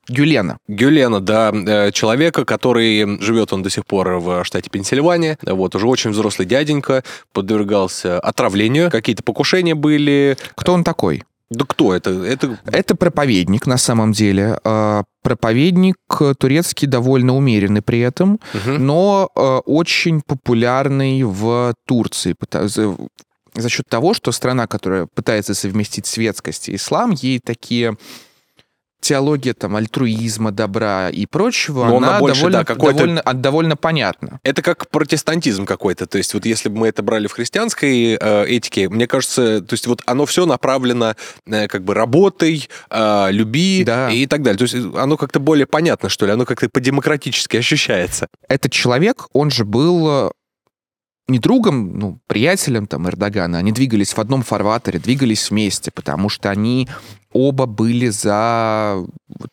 Гюлена. 0.07 0.59
Гюлена, 0.67 1.19
да, 1.19 1.51
э, 1.51 1.91
человека, 1.91 2.45
который 2.45 3.19
живет 3.21 3.51
он 3.51 3.63
до 3.63 3.71
сих 3.71 3.87
пор 3.87 4.19
в 4.19 4.43
штате 4.43 4.69
Пенсильвания. 4.69 5.37
Вот, 5.41 5.75
уже 5.75 5.87
очень 5.87 6.11
взрослый 6.11 6.47
дяденька, 6.47 7.03
подвергался 7.33 8.19
отравлению, 8.19 8.91
какие-то 8.91 9.23
покушения 9.23 9.73
были. 9.73 10.37
Кто 10.53 10.73
он 10.73 10.83
такой? 10.83 11.23
Да 11.49 11.65
кто 11.67 11.93
это? 11.93 12.11
Это, 12.11 12.59
это 12.65 12.95
проповедник 12.95 13.65
на 13.65 13.77
самом 13.77 14.11
деле. 14.11 14.59
Э, 14.63 15.03
проповедник 15.23 15.95
турецкий 16.37 16.87
довольно 16.87 17.35
умеренный 17.35 17.81
при 17.81 17.99
этом, 17.99 18.39
угу. 18.53 18.77
но 18.77 19.29
э, 19.35 19.41
очень 19.65 20.21
популярный 20.21 21.23
в 21.23 21.73
Турции 21.87 22.35
за 23.55 23.69
счет 23.69 23.85
того, 23.87 24.13
что 24.13 24.31
страна, 24.31 24.67
которая 24.67 25.07
пытается 25.07 25.53
совместить 25.53 26.05
светскость 26.05 26.69
и 26.69 26.75
ислам, 26.75 27.11
ей 27.11 27.39
такие 27.39 27.97
теология 29.05 29.53
там 29.53 29.75
альтруизма, 29.75 30.51
добра 30.51 31.09
и 31.09 31.27
прочего, 31.27 31.85
Но 31.85 31.97
она, 31.97 32.19
больше, 32.19 32.41
довольно, 32.41 32.63
да, 32.63 32.75
довольно, 32.75 33.23
довольно 33.33 33.75
понятна. 33.75 34.39
Это 34.41 34.63
как 34.63 34.89
протестантизм 34.89 35.65
какой-то. 35.65 36.07
То 36.07 36.17
есть 36.17 36.33
вот 36.33 36.45
если 36.45 36.69
бы 36.69 36.77
мы 36.79 36.87
это 36.87 37.03
брали 37.03 37.27
в 37.27 37.33
христианской 37.33 38.17
э, 38.19 38.45
этике, 38.47 38.89
мне 38.89 39.05
кажется, 39.05 39.61
то 39.61 39.73
есть 39.73 39.85
вот 39.85 40.01
оно 40.07 40.25
все 40.25 40.47
направлено 40.47 41.15
э, 41.45 41.67
как 41.67 41.83
бы 41.83 41.93
работой, 41.93 42.67
э, 42.89 43.27
люби 43.29 43.83
да. 43.85 44.09
и 44.09 44.25
так 44.25 44.41
далее. 44.41 44.57
То 44.57 44.63
есть 44.63 44.75
оно 44.95 45.17
как-то 45.17 45.39
более 45.39 45.67
понятно, 45.67 46.09
что 46.09 46.25
ли, 46.25 46.31
оно 46.31 46.45
как-то 46.45 46.67
по-демократически 46.67 47.57
ощущается. 47.57 48.27
Этот 48.49 48.71
человек, 48.71 49.27
он 49.33 49.51
же 49.51 49.65
был 49.65 50.31
не 51.27 51.39
другом, 51.39 51.97
ну, 51.97 52.19
приятелем 52.27 52.85
там 52.85 53.07
Эрдогана, 53.07 53.57
они 53.57 53.71
двигались 53.71 54.13
в 54.13 54.19
одном 54.19 54.43
фарватере, 54.43 54.99
двигались 54.99 55.49
вместе, 55.49 55.91
потому 55.91 56.29
что 56.29 56.49
они 56.49 56.87
оба 57.33 57.65
были 57.65 58.09
за 58.09 59.03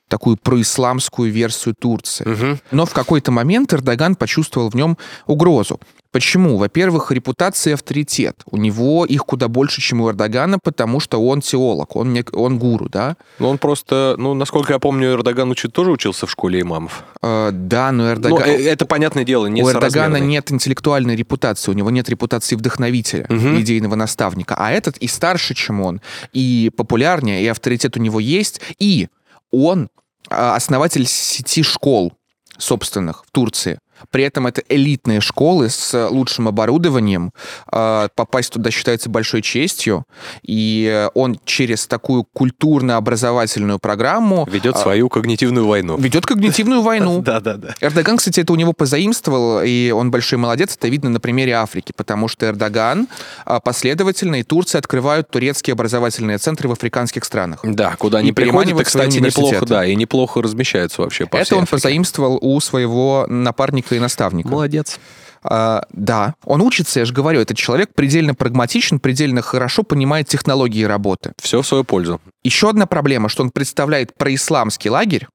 такую 0.08 0.36
происламскую 0.36 1.32
версию 1.32 1.74
Турции. 1.74 2.24
Угу. 2.24 2.58
Но 2.72 2.86
в 2.86 2.92
какой-то 2.92 3.32
момент 3.32 3.72
Эрдоган 3.72 4.16
почувствовал 4.16 4.68
в 4.68 4.74
нем 4.74 4.98
угрозу. 5.26 5.80
Почему? 6.12 6.58
Во-первых, 6.58 7.10
репутация 7.10 7.70
и 7.70 7.74
авторитет. 7.74 8.42
У 8.44 8.58
него 8.58 9.06
их 9.06 9.24
куда 9.24 9.48
больше, 9.48 9.80
чем 9.80 10.02
у 10.02 10.10
Эрдогана, 10.10 10.58
потому 10.62 11.00
что 11.00 11.26
он 11.26 11.40
теолог, 11.40 11.96
он, 11.96 12.12
не, 12.12 12.22
он 12.32 12.58
гуру, 12.58 12.90
да? 12.90 13.16
Ну, 13.38 13.48
он 13.48 13.56
просто, 13.56 14.14
ну, 14.18 14.34
насколько 14.34 14.74
я 14.74 14.78
помню, 14.78 15.12
Эрдоган 15.12 15.50
учит, 15.50 15.72
тоже 15.72 15.90
учился 15.90 16.26
в 16.26 16.30
школе 16.30 16.60
имамов. 16.60 17.04
Э, 17.22 17.48
да, 17.50 17.92
но 17.92 18.12
Эрдоган... 18.12 18.40
Ну, 18.40 18.44
э, 18.44 18.62
это 18.62 18.84
понятное 18.84 19.24
дело, 19.24 19.46
не 19.46 19.62
У 19.62 19.70
Эрдогана 19.70 20.18
нет 20.18 20.52
интеллектуальной 20.52 21.16
репутации, 21.16 21.70
у 21.70 21.74
него 21.74 21.90
нет 21.90 22.10
репутации 22.10 22.56
вдохновителя, 22.56 23.24
угу. 23.30 23.60
идейного 23.60 23.94
наставника. 23.94 24.54
А 24.58 24.70
этот 24.70 24.98
и 24.98 25.08
старше, 25.08 25.54
чем 25.54 25.80
он, 25.80 26.02
и 26.34 26.70
популярнее, 26.76 27.42
и 27.42 27.46
авторитет 27.46 27.96
у 27.96 28.00
него 28.00 28.20
есть, 28.20 28.60
и 28.78 29.08
он 29.50 29.88
а, 30.28 30.56
основатель 30.56 31.06
сети 31.06 31.62
школ 31.62 32.12
собственных 32.58 33.24
в 33.26 33.30
Турции. 33.30 33.78
При 34.10 34.24
этом 34.24 34.46
это 34.46 34.62
элитные 34.68 35.20
школы 35.20 35.68
с 35.68 36.08
лучшим 36.08 36.48
оборудованием. 36.48 37.32
А, 37.66 38.08
попасть 38.14 38.52
туда 38.52 38.70
считается 38.70 39.08
большой 39.08 39.42
честью. 39.42 40.04
И 40.42 41.08
он 41.14 41.38
через 41.44 41.86
такую 41.86 42.24
культурно-образовательную 42.24 43.78
программу... 43.78 44.46
Ведет 44.50 44.76
а, 44.76 44.78
свою 44.78 45.08
когнитивную 45.08 45.66
войну. 45.66 45.96
Ведет 45.98 46.26
когнитивную 46.26 46.82
войну. 46.82 47.22
Да, 47.32 47.40
да, 47.40 47.56
да. 47.56 47.74
Эрдоган, 47.80 48.16
кстати, 48.16 48.40
это 48.40 48.52
у 48.52 48.56
него 48.56 48.72
позаимствовал, 48.72 49.62
и 49.62 49.90
он 49.90 50.10
большой 50.10 50.38
молодец. 50.38 50.74
Это 50.76 50.88
видно 50.88 51.08
на 51.08 51.20
примере 51.20 51.52
Африки, 51.52 51.92
потому 51.96 52.26
что 52.26 52.46
Эрдоган 52.46 53.08
а, 53.44 53.60
последовательно 53.60 54.36
и 54.36 54.42
Турция 54.42 54.80
открывают 54.80 55.30
турецкие 55.30 55.72
образовательные 55.72 56.38
центры 56.38 56.68
в 56.68 56.72
африканских 56.72 57.24
странах. 57.24 57.60
Да, 57.62 57.94
куда 57.96 58.18
они 58.18 58.32
приходят, 58.32 58.78
и, 58.78 58.84
кстати, 58.84 59.18
неплохо, 59.18 59.64
да, 59.66 59.86
и 59.86 59.94
неплохо 59.94 60.42
размещаются 60.42 61.02
вообще 61.02 61.26
по 61.26 61.36
Это 61.36 61.56
он 61.56 61.66
позаимствовал 61.66 62.38
у 62.40 62.58
своего 62.60 63.26
напарника 63.28 63.91
и 63.94 64.00
наставника. 64.00 64.48
Молодец. 64.48 64.98
А, 65.44 65.82
да, 65.92 66.34
он 66.44 66.60
учится, 66.60 67.00
я 67.00 67.04
же 67.04 67.12
говорю, 67.12 67.40
этот 67.40 67.56
человек 67.56 67.94
предельно 67.94 68.34
прагматичен, 68.34 69.00
предельно 69.00 69.42
хорошо 69.42 69.82
понимает 69.82 70.28
технологии 70.28 70.84
работы. 70.84 71.32
Все 71.40 71.60
в 71.60 71.66
свою 71.66 71.84
пользу. 71.84 72.20
Еще 72.44 72.68
одна 72.70 72.86
проблема, 72.86 73.28
что 73.28 73.42
он 73.42 73.50
представляет 73.50 74.14
происламский 74.14 74.90
лагерь, 74.90 75.26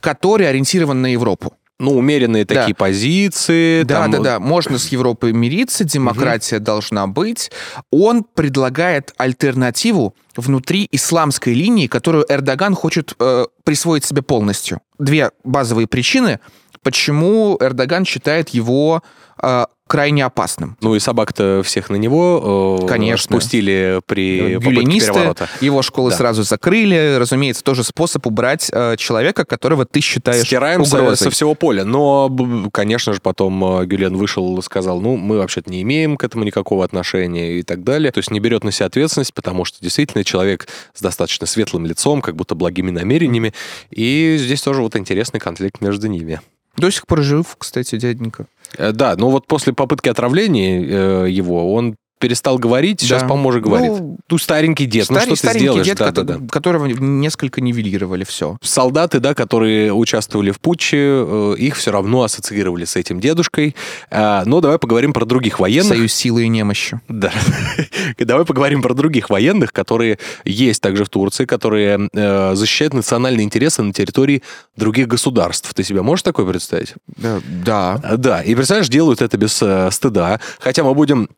который 0.00 0.48
ориентирован 0.48 1.02
на 1.02 1.12
Европу. 1.12 1.54
Ну, 1.78 1.96
умеренные 1.96 2.44
да. 2.44 2.54
такие 2.54 2.76
позиции. 2.76 3.82
Да, 3.82 4.02
там... 4.02 4.10
да, 4.12 4.18
да. 4.20 4.38
Можно 4.38 4.78
с 4.78 4.88
Европой 4.88 5.32
мириться, 5.32 5.82
демократия 5.82 6.56
угу. 6.56 6.64
должна 6.64 7.08
быть. 7.08 7.50
Он 7.90 8.22
предлагает 8.22 9.12
альтернативу 9.16 10.14
внутри 10.36 10.86
исламской 10.92 11.54
линии, 11.54 11.88
которую 11.88 12.24
Эрдоган 12.28 12.76
хочет 12.76 13.14
э, 13.18 13.46
присвоить 13.64 14.04
себе 14.04 14.22
полностью. 14.22 14.80
Две 14.98 15.32
базовые 15.42 15.88
причины 15.88 16.38
почему 16.82 17.56
Эрдоган 17.60 18.04
считает 18.04 18.50
его 18.50 19.02
э, 19.42 19.64
крайне 19.92 20.24
опасным. 20.24 20.78
Ну 20.80 20.94
и 20.94 21.00
собак-то 21.00 21.60
всех 21.62 21.90
на 21.90 21.96
него 21.96 22.78
э, 22.82 22.86
Конечно. 22.86 23.24
спустили 23.24 24.00
при 24.06 24.56
Гюленисты, 24.56 25.08
попытке 25.08 25.12
переворота. 25.12 25.48
Его 25.60 25.82
школы 25.82 26.10
да. 26.10 26.16
сразу 26.16 26.42
закрыли. 26.44 27.16
Разумеется, 27.18 27.62
тоже 27.62 27.84
способ 27.84 28.26
убрать 28.26 28.70
э, 28.72 28.96
человека, 28.96 29.44
которого 29.44 29.84
ты 29.84 30.00
считаешь 30.00 30.46
Стираем 30.46 30.80
угрозой. 30.80 31.18
со, 31.18 31.24
со 31.24 31.30
всего 31.30 31.54
поля. 31.54 31.84
Но, 31.84 32.34
конечно 32.72 33.12
же, 33.12 33.20
потом 33.20 33.82
э, 33.82 33.84
Гюлен 33.84 34.16
вышел 34.16 34.58
и 34.58 34.62
сказал, 34.62 35.02
ну, 35.02 35.18
мы 35.18 35.36
вообще-то 35.36 35.70
не 35.70 35.82
имеем 35.82 36.16
к 36.16 36.24
этому 36.24 36.44
никакого 36.44 36.86
отношения 36.86 37.58
и 37.58 37.62
так 37.62 37.84
далее. 37.84 38.12
То 38.12 38.18
есть 38.18 38.30
не 38.30 38.40
берет 38.40 38.64
на 38.64 38.72
себя 38.72 38.86
ответственность, 38.86 39.34
потому 39.34 39.66
что 39.66 39.76
действительно 39.82 40.24
человек 40.24 40.68
с 40.94 41.02
достаточно 41.02 41.46
светлым 41.46 41.84
лицом, 41.84 42.22
как 42.22 42.34
будто 42.34 42.54
благими 42.54 42.90
намерениями. 42.90 43.52
И 43.90 44.36
здесь 44.38 44.62
тоже 44.62 44.80
вот 44.80 44.96
интересный 44.96 45.38
конфликт 45.38 45.82
между 45.82 46.06
ними. 46.06 46.40
До 46.76 46.90
сих 46.90 47.06
пор 47.06 47.22
жив, 47.22 47.54
кстати, 47.58 47.96
дяденька. 47.96 48.46
Э, 48.78 48.92
да, 48.92 49.16
но 49.16 49.30
вот 49.30 49.46
после 49.46 49.72
попытки 49.72 50.08
отравления 50.08 50.80
э, 50.80 51.30
его, 51.30 51.74
он 51.74 51.96
перестал 52.22 52.56
говорить, 52.58 53.00
сейчас, 53.00 53.22
Да. 53.22 53.28
по-моему, 53.28 53.48
уже 53.50 53.60
говорит. 53.60 53.90
Ну, 53.90 54.18
Ну, 54.30 54.38
старенький 54.38 54.86
дед, 54.86 55.04
Старый, 55.04 55.26
ну 55.28 55.36
что 55.36 55.48
ты 55.52 55.58
сделаешь? 55.58 55.84
дед, 55.86 55.98
Да, 55.98 56.06
кото- 56.06 56.22
да, 56.24 56.38
да. 56.38 56.46
которого 56.48 56.86
несколько 56.86 57.60
нивелировали, 57.60 58.24
все. 58.24 58.56
солдаты, 58.62 59.18
да, 59.20 59.34
которые 59.34 59.92
участвовали 59.92 60.52
в 60.52 60.60
путче, 60.60 60.96
э, 60.98 61.54
их 61.58 61.76
все 61.76 61.90
равно 61.90 62.22
ассоциировали 62.22 62.84
с 62.86 62.96
этим 62.96 63.20
дедушкой. 63.20 63.74
А, 64.10 64.44
Но 64.46 64.60
давай 64.60 64.78
поговорим 64.78 65.12
про 65.12 65.24
других 65.26 65.58
военных. 65.60 65.96
Союз 65.98 66.14
силы 66.14 66.44
и 66.44 66.48
немощи. 66.48 67.00
Да. 67.08 67.30
Давай 68.18 68.44
поговорим 68.46 68.82
про 68.82 68.94
других 68.94 69.28
военных, 69.30 69.72
которые 69.72 70.18
есть 70.44 70.80
также 70.80 71.04
в 71.04 71.08
Турции, 71.08 71.44
которые 71.44 72.08
э, 72.12 72.54
защищают 72.54 72.94
национальные 72.94 73.44
интересы 73.44 73.82
на 73.82 73.92
территории 73.92 74.42
других 74.76 75.08
государств. 75.08 75.72
Ты 75.74 75.82
себе 75.84 76.02
можешь 76.02 76.22
такое 76.22 76.46
представить? 76.46 76.94
Да, 77.16 77.40
да. 77.64 78.00
А, 78.02 78.16
Да, 78.16 78.42
и 78.42 78.54
представляешь, 78.54 78.88
делают 78.88 79.20
это 79.22 79.36
без 79.36 79.60
э, 79.62 79.90
стыда. 79.90 80.40
Хотя 80.60 80.84
мы 80.84 80.94
будем 80.94 81.28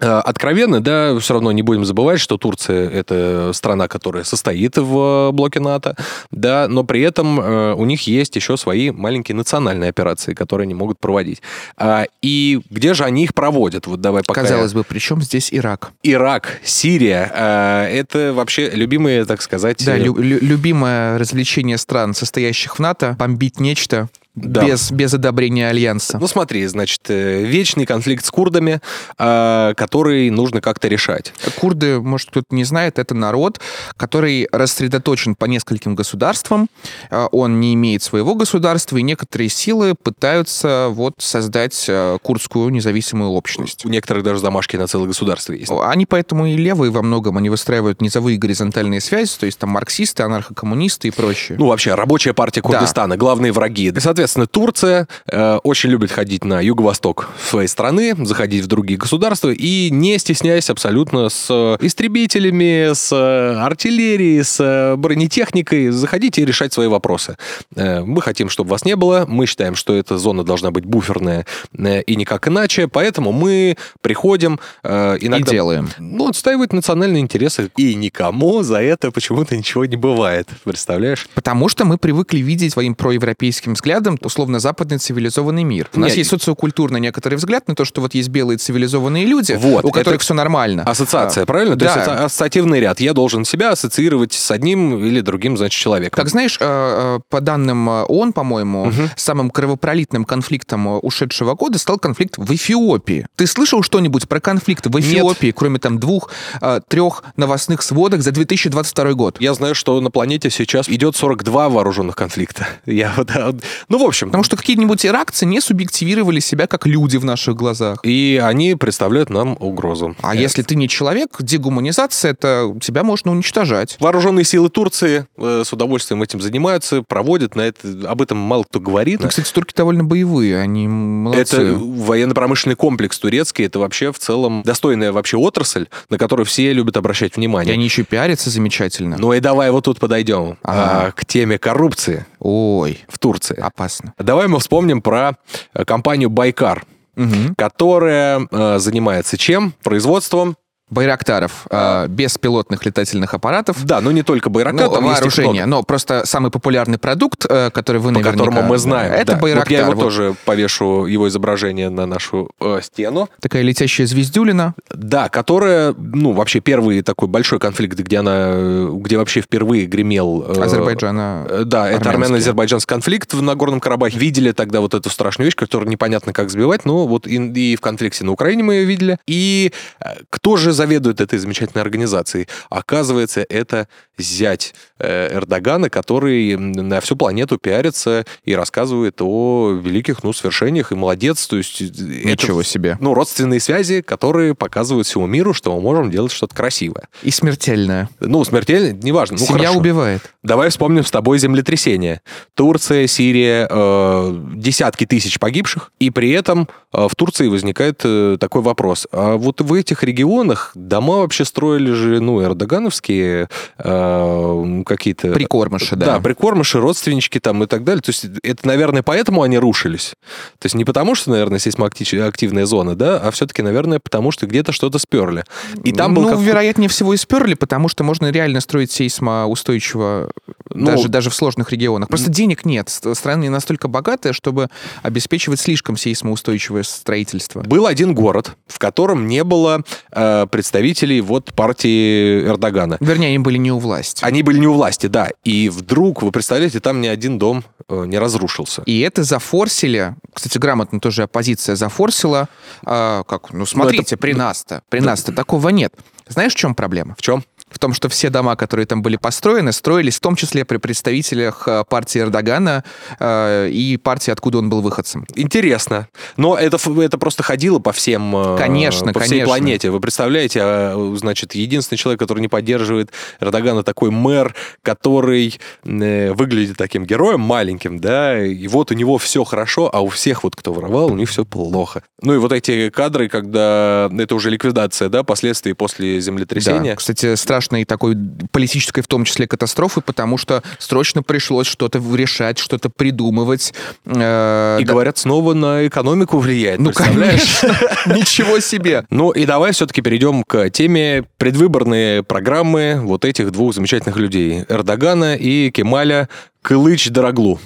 э, 0.00 0.06
откровенны, 0.06 0.80
да, 0.80 1.18
все 1.18 1.34
равно 1.34 1.52
не 1.52 1.62
будем 1.62 1.84
забывать, 1.84 2.20
что 2.20 2.36
Турция 2.36 2.88
это 2.88 3.52
страна, 3.52 3.88
которая 3.88 4.24
состоит 4.24 4.76
в 4.76 5.30
блоке 5.32 5.60
НАТО, 5.60 5.96
да, 6.30 6.68
но 6.68 6.84
при 6.84 7.00
этом 7.02 7.40
э, 7.40 7.74
у 7.74 7.84
них 7.84 8.06
есть 8.06 8.36
еще 8.36 8.56
свои 8.56 8.90
маленькие 8.90 9.36
национальные 9.36 9.90
операции, 9.90 10.34
которые 10.34 10.64
они 10.64 10.74
могут 10.74 10.98
проводить. 10.98 11.42
А, 11.76 12.06
и 12.22 12.60
где 12.70 12.94
же 12.94 13.04
они 13.04 13.24
их 13.24 13.34
проводят? 13.34 13.86
Вот 13.86 14.00
давай 14.00 14.22
пока. 14.26 14.42
Казалось 14.42 14.72
бы, 14.72 14.84
при 14.84 14.98
чем 14.98 15.22
здесь 15.22 15.52
Ирак? 15.52 15.90
Ирак, 16.02 16.60
Сирия, 16.64 17.30
э, 17.34 17.98
это 17.98 18.32
вообще 18.34 18.70
любимые, 18.70 19.24
так 19.24 19.42
сказать. 19.42 19.84
Да, 19.84 19.96
лю- 19.96 20.16
любимое 20.18 21.18
развлечение 21.18 21.78
стран, 21.78 22.14
состоящих 22.14 22.76
в 22.76 22.78
НАТО, 22.80 23.16
бомбить 23.18 23.60
нечто 23.60 24.08
Да. 24.36 24.66
без, 24.66 24.90
без 24.90 25.14
одобрения 25.14 25.68
Альянса. 25.68 26.18
Ну 26.18 26.26
смотри, 26.26 26.66
значит, 26.66 27.00
э, 27.08 27.42
вечный 27.44 27.86
конфликт 27.86 28.22
с 28.24 28.30
курдами, 28.30 28.82
э, 29.18 29.72
который 29.74 30.28
нужно 30.28 30.60
как-то 30.60 30.88
решать. 30.88 31.32
Курды, 31.58 32.00
может, 32.00 32.28
кто-то 32.30 32.54
не 32.54 32.64
знает, 32.64 32.98
это 32.98 33.14
народ, 33.14 33.60
который 33.96 34.46
рассредоточен 34.52 35.36
по 35.36 35.46
нескольким 35.46 35.94
государствам. 35.94 36.68
А, 37.10 37.28
Он 37.32 37.60
не 37.60 37.72
имеет 37.72 38.02
своего 38.02 38.34
государства, 38.34 38.98
и 38.98 39.02
некоторые 39.02 39.48
силы 39.48 39.94
пытаются 39.94 40.88
вот 40.90 41.14
создать 41.18 41.86
а, 41.88 42.18
курдскую 42.18 42.68
независимую 42.68 43.30
общность. 43.30 43.86
У 43.86 43.88
некоторых 43.88 44.22
даже 44.22 44.40
замашки 44.40 44.76
на 44.76 44.86
целое 44.86 45.08
государство 45.08 45.54
есть. 45.54 45.72
Они 45.82 46.04
поэтому 46.04 46.46
и 46.46 46.56
левые 46.58 46.90
во 46.90 47.00
многом, 47.02 47.38
они 47.38 47.48
выстраивают 47.48 48.02
низовые 48.02 48.36
горизонтальные 48.36 49.00
связи, 49.00 49.32
то 49.40 49.46
есть 49.46 49.58
там 49.58 49.70
марксисты, 49.70 50.24
анархокоммунисты 50.24 51.08
и 51.08 51.10
прочее. 51.10 51.56
Ну, 51.58 51.68
вообще, 51.68 51.94
рабочая 51.94 52.34
партия 52.34 52.60
Да. 52.60 52.68
Курдистана, 52.68 53.16
главные 53.16 53.52
враги. 53.52 53.86
И, 53.88 54.00
соответственно, 54.00 54.25
Турция 54.50 55.08
э, 55.30 55.56
очень 55.62 55.90
любит 55.90 56.10
ходить 56.10 56.44
на 56.44 56.60
юго-восток 56.60 57.28
своей 57.48 57.68
страны, 57.68 58.14
заходить 58.24 58.64
в 58.64 58.66
другие 58.66 58.98
государства 58.98 59.50
и 59.50 59.90
не 59.90 60.18
стесняясь 60.18 60.70
абсолютно 60.70 61.28
с 61.28 61.46
э, 61.50 61.76
истребителями, 61.80 62.92
с 62.94 63.12
э, 63.12 63.56
артиллерией, 63.58 64.42
с 64.42 64.58
э, 64.60 64.96
бронетехникой, 64.96 65.90
заходить 65.90 66.38
и 66.38 66.44
решать 66.44 66.72
свои 66.72 66.88
вопросы. 66.88 67.36
Э, 67.74 68.02
мы 68.02 68.22
хотим, 68.22 68.48
чтобы 68.48 68.70
вас 68.70 68.84
не 68.84 68.96
было, 68.96 69.24
мы 69.28 69.46
считаем, 69.46 69.74
что 69.74 69.94
эта 69.94 70.18
зона 70.18 70.44
должна 70.44 70.70
быть 70.70 70.84
буферная 70.84 71.46
э, 71.76 72.02
и 72.02 72.16
никак 72.16 72.48
иначе, 72.48 72.88
поэтому 72.88 73.32
мы 73.32 73.76
приходим 74.00 74.60
э, 74.82 75.18
и 75.20 75.26
иногда... 75.26 75.50
делаем. 75.50 75.90
Ну, 75.98 76.28
отстаивать 76.28 76.72
национальные 76.72 77.20
интересы. 77.20 77.70
И 77.76 77.94
никому 77.94 78.62
за 78.62 78.82
это 78.82 79.10
почему-то 79.10 79.56
ничего 79.56 79.84
не 79.84 79.96
бывает. 79.96 80.48
Представляешь? 80.64 81.28
Потому 81.34 81.68
что 81.68 81.84
мы 81.84 81.98
привыкли 81.98 82.38
видеть 82.38 82.72
своим 82.72 82.94
проевропейским 82.94 83.74
взглядом 83.74 84.15
условно-западный 84.24 84.98
цивилизованный 84.98 85.64
мир. 85.64 85.88
У 85.94 86.00
нас 86.00 86.10
Нет. 86.10 86.18
есть 86.18 86.30
социокультурный 86.30 87.00
некоторый 87.00 87.34
взгляд 87.34 87.68
на 87.68 87.74
то, 87.74 87.84
что 87.84 88.00
вот 88.00 88.14
есть 88.14 88.28
белые 88.28 88.58
цивилизованные 88.58 89.24
люди, 89.26 89.52
Вот, 89.52 89.84
у 89.84 89.90
которых 89.90 90.20
все 90.20 90.34
нормально. 90.34 90.82
Ассоциация, 90.84 91.42
А, 91.42 91.46
правильно? 91.46 91.74
То 91.76 91.84
да. 91.84 91.94
есть 91.94 91.96
это 92.08 92.24
ассоциативный 92.24 92.80
ряд. 92.80 93.00
Я 93.00 93.12
должен 93.12 93.44
себя 93.44 93.70
ассоциировать 93.70 94.32
с 94.32 94.50
одним 94.50 95.04
или 95.04 95.20
другим, 95.20 95.56
значит, 95.56 95.78
человеком. 95.78 96.16
Как 96.16 96.28
знаешь, 96.28 96.56
э, 96.60 96.64
э, 96.64 97.20
по 97.28 97.40
данным 97.40 97.88
э, 97.88 98.02
ООН, 98.04 98.32
по-моему, 98.32 98.92
самым 99.16 99.50
кровопролитным 99.50 100.24
конфликтом 100.24 100.86
ушедшего 101.02 101.54
года 101.54 101.78
стал 101.78 101.98
конфликт 101.98 102.38
в 102.38 102.54
Эфиопии. 102.54 103.26
Ты 103.36 103.46
слышал 103.46 103.82
что-нибудь 103.82 104.28
про 104.28 104.40
конфликт 104.40 104.86
в 104.86 104.98
Эфиопии, 105.00 105.52
кроме 105.56 105.78
там 105.78 105.98
двух, 105.98 106.30
э, 106.60 106.80
трех 106.88 107.24
новостных 107.36 107.82
сводок 107.82 108.22
за 108.22 108.32
2022 108.32 109.12
год? 109.14 109.36
Я 109.40 109.54
знаю, 109.54 109.74
что 109.74 110.00
на 110.00 110.10
планете 110.10 110.50
сейчас 110.50 110.88
идет 110.88 111.16
42 111.16 111.68
вооруженных 111.68 112.16
конфликта. 112.16 112.66
Я 112.86 113.12
вот, 113.16 113.30
а, 113.34 113.46
вот- 113.52 113.62
ну, 113.88 113.98
в 113.98 114.02
общем, 114.06 114.28
Потому 114.28 114.44
что 114.44 114.56
какие-нибудь 114.56 115.04
иракцы 115.06 115.44
не 115.46 115.60
субъективировали 115.60 116.40
себя 116.40 116.66
как 116.66 116.86
люди 116.86 117.16
в 117.16 117.24
наших 117.24 117.54
глазах. 117.56 118.00
и 118.02 118.40
они 118.42 118.74
представляют 118.74 119.30
нам 119.30 119.56
угрозу. 119.60 120.14
А 120.22 120.34
Э, 120.34 120.38
если 120.38 120.62
ты 120.62 120.74
не 120.76 120.88
человек, 120.88 121.36
дегуманизация, 121.40 122.30
это 122.32 122.74
тебя 122.80 123.02
можно 123.04 123.30
уничтожать. 123.32 123.96
Вооруженные 124.00 124.44
силы 124.44 124.68
Турции 124.68 125.26
э, 125.36 125.62
с 125.64 125.72
удовольствием 125.72 126.22
этим 126.22 126.40
занимаются, 126.40 127.02
проводят 127.02 127.56
на 127.56 127.62
это, 127.62 128.08
об 128.08 128.22
этом 128.22 128.38
мало 128.38 128.64
кто 128.64 128.80
говорит. 128.80 129.20
Ну, 129.20 129.28
кстати, 129.28 129.50
турки 129.52 129.74
довольно 129.74 130.04
боевые, 130.04 130.58
они 130.60 130.86
молодцы. 130.88 131.56
Это 131.56 131.74
военно-промышленный 131.76 132.76
комплекс 132.76 133.18
турецкий, 133.18 133.64
это 133.66 133.78
вообще 133.78 134.12
в 134.12 134.18
целом 134.18 134.62
достойная 134.64 135.12
вообще 135.12 135.36
отрасль, 135.36 135.86
на 136.10 136.18
которую 136.18 136.46
все 136.46 136.72
любят 136.72 136.96
обращать 136.96 137.32
И 137.36 137.40
внимание. 137.40 137.72
они 137.74 137.84
еще 137.84 138.02
пиарятся 138.04 138.50
замечательно. 138.50 139.16
Ну 139.18 139.32
и 139.32 139.40
давай 139.40 139.70
вот 139.70 139.84
тут 139.84 139.98
подойдем 139.98 140.56
Ага. 140.62 141.06
а, 141.08 141.10
к 141.12 141.24
теме 141.24 141.58
коррупции 141.58 142.26
Ой, 142.38 143.00
в 143.08 143.18
Турции. 143.18 143.56
Опасно. 143.86 144.14
Давай 144.18 144.48
мы 144.48 144.58
вспомним 144.58 145.00
про 145.00 145.36
э, 145.74 145.84
компанию 145.84 146.28
Байкар, 146.30 146.84
Мгм. 147.14 147.54
которая 147.56 148.46
э, 148.50 148.78
занимается 148.78 149.38
чем? 149.38 149.72
Производством. 149.82 150.56
Байрактаров, 150.88 151.66
э, 151.68 152.06
беспилотных 152.08 152.86
летательных 152.86 153.34
аппаратов. 153.34 153.84
Да, 153.84 154.00
но 154.00 154.12
не 154.12 154.22
только 154.22 154.50
Байрактар, 154.50 154.86
Ну, 154.88 154.94
там 154.94 155.04
есть 155.04 155.16
вооружение, 155.16 155.66
много, 155.66 155.80
но 155.80 155.82
просто 155.82 156.24
самый 156.26 156.50
популярный 156.52 156.98
продукт, 156.98 157.44
э, 157.48 157.70
который 157.70 158.00
вы 158.00 158.10
по 158.10 158.20
наверняка... 158.20 158.38
которому 158.38 158.62
мы 158.62 158.78
знаем. 158.78 159.12
Это 159.12 159.32
да. 159.32 159.38
Байрактар. 159.38 159.66
Вот 159.66 159.70
я 159.72 159.80
его 159.80 159.92
Вот 159.92 160.00
тоже 160.00 160.36
повешу, 160.44 161.06
его 161.06 161.26
изображение 161.28 161.90
на 161.90 162.06
нашу 162.06 162.50
э, 162.60 162.80
стену. 162.82 163.28
Такая 163.40 163.62
летящая 163.62 164.06
звездюлина. 164.06 164.74
Да, 164.94 165.28
которая, 165.28 165.92
ну, 165.98 166.32
вообще 166.32 166.60
первый 166.60 167.02
такой 167.02 167.26
большой 167.26 167.58
конфликт, 167.58 167.98
где 167.98 168.18
она, 168.18 168.50
э, 168.52 168.88
где 168.92 169.18
вообще 169.18 169.40
впервые 169.40 169.86
гремел... 169.86 170.44
э, 170.46 170.62
Азербайджана. 170.62 171.46
Э, 171.48 171.62
Да, 171.64 171.90
это 171.90 172.10
армяно-азербайджанский 172.10 172.88
конфликт 172.88 173.34
в 173.34 173.42
Нагорном 173.42 173.80
Карабахе. 173.80 174.18
Видели 174.18 174.52
тогда 174.52 174.80
вот 174.80 174.94
эту 174.94 175.10
страшную 175.10 175.46
вещь, 175.46 175.56
которую 175.56 175.90
непонятно 175.90 176.32
как 176.32 176.48
сбивать, 176.50 176.84
но 176.84 177.08
вот 177.08 177.26
и, 177.26 177.34
и 177.72 177.74
в 177.74 177.80
конфликте 177.80 178.24
на 178.24 178.30
Украине 178.30 178.62
мы 178.62 178.74
ее 178.74 178.84
видели. 178.84 179.18
И 179.26 179.72
э, 180.00 180.10
кто 180.30 180.56
же 180.56 180.75
заведует 180.76 181.20
этой 181.20 181.38
замечательной 181.38 181.82
организацией? 181.82 182.46
Оказывается, 182.70 183.44
это 183.48 183.88
зять 184.18 184.74
э, 184.98 185.34
Эрдогана, 185.34 185.90
который 185.90 186.56
на 186.56 187.00
всю 187.00 187.16
планету 187.16 187.58
пиарится 187.58 188.24
и 188.44 188.54
рассказывает 188.54 189.20
о 189.20 189.72
великих, 189.82 190.22
ну, 190.22 190.32
свершениях, 190.32 190.92
и 190.92 190.94
молодец. 190.94 191.46
То 191.46 191.56
есть 191.56 191.80
э, 191.80 191.84
Ничего 191.84 192.60
это, 192.60 192.68
себе. 192.70 192.96
ну, 193.00 193.14
родственные 193.14 193.60
связи, 193.60 194.00
которые 194.00 194.54
показывают 194.54 195.06
всему 195.06 195.26
миру, 195.26 195.52
что 195.52 195.74
мы 195.74 195.80
можем 195.82 196.10
делать 196.10 196.32
что-то 196.32 196.54
красивое. 196.54 197.08
И 197.22 197.30
смертельная. 197.30 198.08
Ну, 198.20 198.44
смертельно, 198.44 198.92
неважно. 198.92 199.36
Ну, 199.38 199.46
Семья 199.46 199.68
хорошо. 199.68 199.78
убивает. 199.80 200.22
Давай 200.46 200.70
вспомним 200.70 201.04
с 201.04 201.10
тобой 201.10 201.40
землетрясение. 201.40 202.20
Турция, 202.54 203.08
Сирия, 203.08 203.66
э, 203.68 204.40
десятки 204.54 205.04
тысяч 205.04 205.40
погибших, 205.40 205.90
и 205.98 206.10
при 206.10 206.30
этом 206.30 206.68
э, 206.92 207.08
в 207.08 207.16
Турции 207.16 207.48
возникает 207.48 208.02
э, 208.04 208.36
такой 208.38 208.62
вопрос. 208.62 209.08
А 209.10 209.36
вот 209.36 209.60
в 209.60 209.74
этих 209.74 210.04
регионах 210.04 210.70
дома 210.76 211.16
вообще 211.16 211.44
строили 211.44 211.90
же, 211.90 212.20
ну, 212.20 212.40
эрдогановские 212.44 213.48
э, 213.78 214.82
какие-то... 214.86 215.32
Прикормыши, 215.32 215.96
да. 215.96 216.06
Да, 216.06 216.20
прикормыши, 216.20 216.78
родственнички 216.78 217.40
там 217.40 217.64
и 217.64 217.66
так 217.66 217.82
далее. 217.82 218.02
То 218.02 218.10
есть 218.10 218.26
это, 218.44 218.68
наверное, 218.68 219.02
поэтому 219.02 219.42
они 219.42 219.58
рушились. 219.58 220.14
То 220.60 220.66
есть 220.66 220.76
не 220.76 220.84
потому, 220.84 221.16
что, 221.16 221.30
наверное, 221.30 221.58
сейсмоактивная 221.58 222.66
зона, 222.66 222.94
да, 222.94 223.18
а 223.18 223.32
все-таки, 223.32 223.62
наверное, 223.62 223.98
потому 223.98 224.30
что 224.30 224.46
где-то 224.46 224.70
что-то 224.70 225.00
сперли. 225.00 225.42
И 225.82 225.90
там 225.90 226.14
был 226.14 226.30
ну, 226.30 226.40
вероятнее 226.40 226.88
всего 226.88 227.14
и 227.14 227.16
сперли, 227.16 227.54
потому 227.54 227.88
что 227.88 228.04
можно 228.04 228.30
реально 228.30 228.60
строить 228.60 228.92
сейсмоустойчиво 228.92 230.30
Ну, 230.72 230.86
даже, 230.86 231.08
даже 231.08 231.30
в 231.30 231.34
сложных 231.34 231.72
регионах. 231.72 232.08
Просто 232.08 232.30
денег 232.30 232.64
нет. 232.64 232.88
Ст- 232.88 233.16
Страна 233.16 233.42
не 233.42 233.48
настолько 233.48 233.88
богатая, 233.88 234.32
чтобы 234.32 234.68
обеспечивать 235.02 235.58
слишком 235.58 235.96
сейсмоустойчивое 235.96 236.82
строительство. 236.82 237.62
Был 237.62 237.86
один 237.86 238.14
город, 238.14 238.56
в 238.66 238.78
котором 238.78 239.26
не 239.26 239.42
было 239.42 239.82
э, 240.12 240.46
представителей 240.50 241.20
вот 241.22 241.52
партии 241.54 242.46
Эрдогана. 242.46 242.98
Вернее, 243.00 243.28
они 243.28 243.38
были 243.38 243.56
не 243.58 243.72
у 243.72 243.78
власти. 243.78 244.22
Они 244.24 244.42
были 244.42 244.58
не 244.58 244.66
у 244.66 244.74
власти, 244.74 245.06
да. 245.06 245.30
И 245.44 245.68
вдруг, 245.68 246.22
вы 246.22 246.30
представляете, 246.30 246.80
там 246.80 247.00
ни 247.00 247.06
один 247.06 247.38
дом 247.38 247.64
э, 247.88 248.04
не 248.06 248.18
разрушился. 248.18 248.82
И 248.86 249.00
это 249.00 249.22
зафорсили, 249.24 250.14
кстати, 250.32 250.58
грамотно 250.58 251.00
тоже 251.00 251.22
оппозиция 251.22 251.76
зафорсила, 251.76 252.48
а, 252.84 253.22
как, 253.24 253.52
ну 253.52 253.64
смотрите, 253.66 254.16
при 254.16 254.34
нас-то, 254.34 254.82
при 254.90 255.00
нас-то 255.00 255.32
такого 255.32 255.70
нет. 255.70 255.94
Знаешь, 256.28 256.52
в 256.52 256.56
чем 256.56 256.74
проблема? 256.74 257.14
В 257.16 257.22
чем? 257.22 257.44
В 257.76 257.78
том, 257.78 257.92
что 257.92 258.08
все 258.08 258.30
дома, 258.30 258.56
которые 258.56 258.86
там 258.86 259.02
были 259.02 259.16
построены, 259.16 259.72
строились 259.72 260.16
в 260.16 260.20
том 260.20 260.34
числе 260.34 260.64
при 260.64 260.78
представителях 260.78 261.68
э, 261.68 261.84
партии 261.88 262.20
Эрдогана 262.20 262.84
э, 263.20 263.68
и 263.70 263.96
партии, 263.98 264.30
откуда 264.30 264.58
он 264.58 264.70
был 264.70 264.80
выходцем. 264.80 265.26
Интересно. 265.34 266.08
Но 266.36 266.56
это, 266.56 266.78
это 267.00 267.18
просто 267.18 267.42
ходило 267.42 267.78
по 267.78 267.92
всем... 267.92 268.34
э, 268.34 268.56
Конечно, 268.58 269.12
по 269.12 269.20
всей 269.20 269.40
конечно. 269.40 269.46
планете. 269.46 269.90
Вы 269.90 270.00
представляете, 270.00 270.60
а, 270.62 271.14
значит, 271.16 271.54
единственный 271.54 271.98
человек, 271.98 272.18
который 272.18 272.40
не 272.40 272.48
поддерживает 272.48 273.10
Эрдогана, 273.40 273.82
такой 273.82 274.10
мэр, 274.10 274.54
который 274.82 275.60
э, 275.84 276.32
выглядит 276.32 276.76
таким 276.76 277.04
героем 277.04 277.40
маленьким, 277.40 277.98
да, 277.98 278.42
и 278.42 278.66
вот 278.68 278.90
у 278.90 278.94
него 278.94 279.18
все 279.18 279.44
хорошо, 279.44 279.90
а 279.92 280.00
у 280.00 280.08
всех 280.08 280.44
вот, 280.44 280.56
кто 280.56 280.72
воровал, 280.72 281.12
у 281.12 281.16
них 281.16 281.28
все 281.28 281.44
плохо. 281.44 282.02
Ну 282.22 282.34
и 282.34 282.38
вот 282.38 282.52
эти 282.52 282.88
кадры, 282.88 283.28
когда 283.28 284.10
это 284.18 284.34
уже 284.34 284.50
ликвидация, 284.50 285.08
да, 285.08 285.22
последствий 285.22 285.74
после 285.74 286.20
землетрясения. 286.20 286.92
Да. 286.92 286.96
Кстати, 286.96 287.34
страшной 287.66 287.84
такой 287.84 288.16
политической 288.52 289.02
в 289.02 289.06
том 289.08 289.24
числе 289.24 289.46
катастрофы, 289.46 290.00
потому 290.00 290.38
что 290.38 290.62
срочно 290.78 291.22
пришлось 291.22 291.66
что-то 291.66 292.00
решать, 292.14 292.58
что-то 292.58 292.90
придумывать. 292.90 293.74
Э, 294.04 294.78
И 294.80 294.84
да- 294.84 294.92
говорят, 294.92 295.18
снова 295.18 295.52
на 295.54 295.86
экономику 295.86 296.38
влияет. 296.38 296.78
Ну, 296.80 296.92
представляешь? 296.92 297.62
Ничего 298.06 298.60
себе. 298.60 299.04
Ну 299.10 299.30
и 299.30 299.44
давай 299.46 299.72
все-таки 299.72 300.00
перейдем 300.00 300.44
к 300.44 300.70
теме 300.70 301.24
предвыборные 301.38 302.22
программы 302.22 303.00
вот 303.02 303.24
этих 303.24 303.50
двух 303.50 303.74
замечательных 303.74 304.16
людей. 304.16 304.64
Эрдогана 304.68 305.34
и 305.36 305.70
Кемаля 305.70 306.28
Кылыч-Дороглу. 306.62 307.58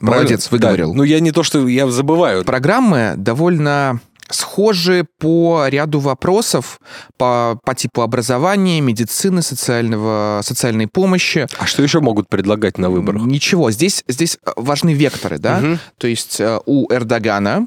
Молодец, 0.00 0.50
выговорил. 0.50 0.90
Да. 0.92 0.96
Ну 0.98 1.02
я 1.04 1.20
не 1.20 1.30
то, 1.32 1.42
что 1.42 1.66
я 1.68 1.86
забываю. 1.88 2.44
Программы 2.44 3.14
довольно 3.16 4.00
схожи 4.30 5.06
по 5.18 5.66
ряду 5.68 5.98
вопросов 6.00 6.80
по, 7.18 7.58
по 7.64 7.74
типу 7.74 8.02
образования, 8.02 8.80
медицины, 8.80 9.42
социального, 9.42 10.40
социальной 10.42 10.86
помощи. 10.86 11.46
А 11.58 11.66
что 11.66 11.82
еще 11.82 12.00
могут 12.00 12.28
предлагать 12.28 12.78
на 12.78 12.90
выборах? 12.90 13.22
Ничего, 13.22 13.70
здесь, 13.70 14.04
здесь 14.08 14.38
важны 14.56 14.94
векторы, 14.94 15.38
да? 15.38 15.58
Мгм. 15.60 15.78
То 15.98 16.06
есть 16.06 16.40
э, 16.40 16.60
у 16.66 16.90
Эрдогана 16.92 17.66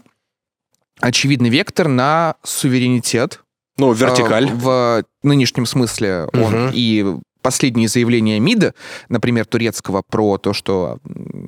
очевидный 1.00 1.50
вектор 1.50 1.88
на 1.88 2.36
суверенитет. 2.44 3.41
Ну, 3.78 3.91
Э, 3.94 3.96
вертикаль. 3.96 4.50
В 4.52 5.04
нынешнем 5.24 5.65
смысле 5.65 6.28
он 6.34 6.65
Мгм. 6.68 6.72
и 6.74 7.18
последние 7.41 7.88
заявления 7.89 8.39
МИДа, 8.39 8.74
например, 9.10 9.46
турецкого, 9.46 10.02
про 10.10 10.38
то, 10.39 10.54
что 10.54 10.98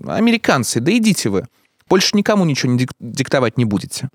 американцы, 0.05 0.79
да 0.79 0.95
идите 0.95 1.29
вы, 1.29 1.47
больше 1.89 2.15
никому 2.17 2.45
ничего 2.45 2.71
не 2.71 2.79
дик- 2.79 2.91
диктовать 2.99 3.57
не 3.57 3.65
будете. 3.65 4.09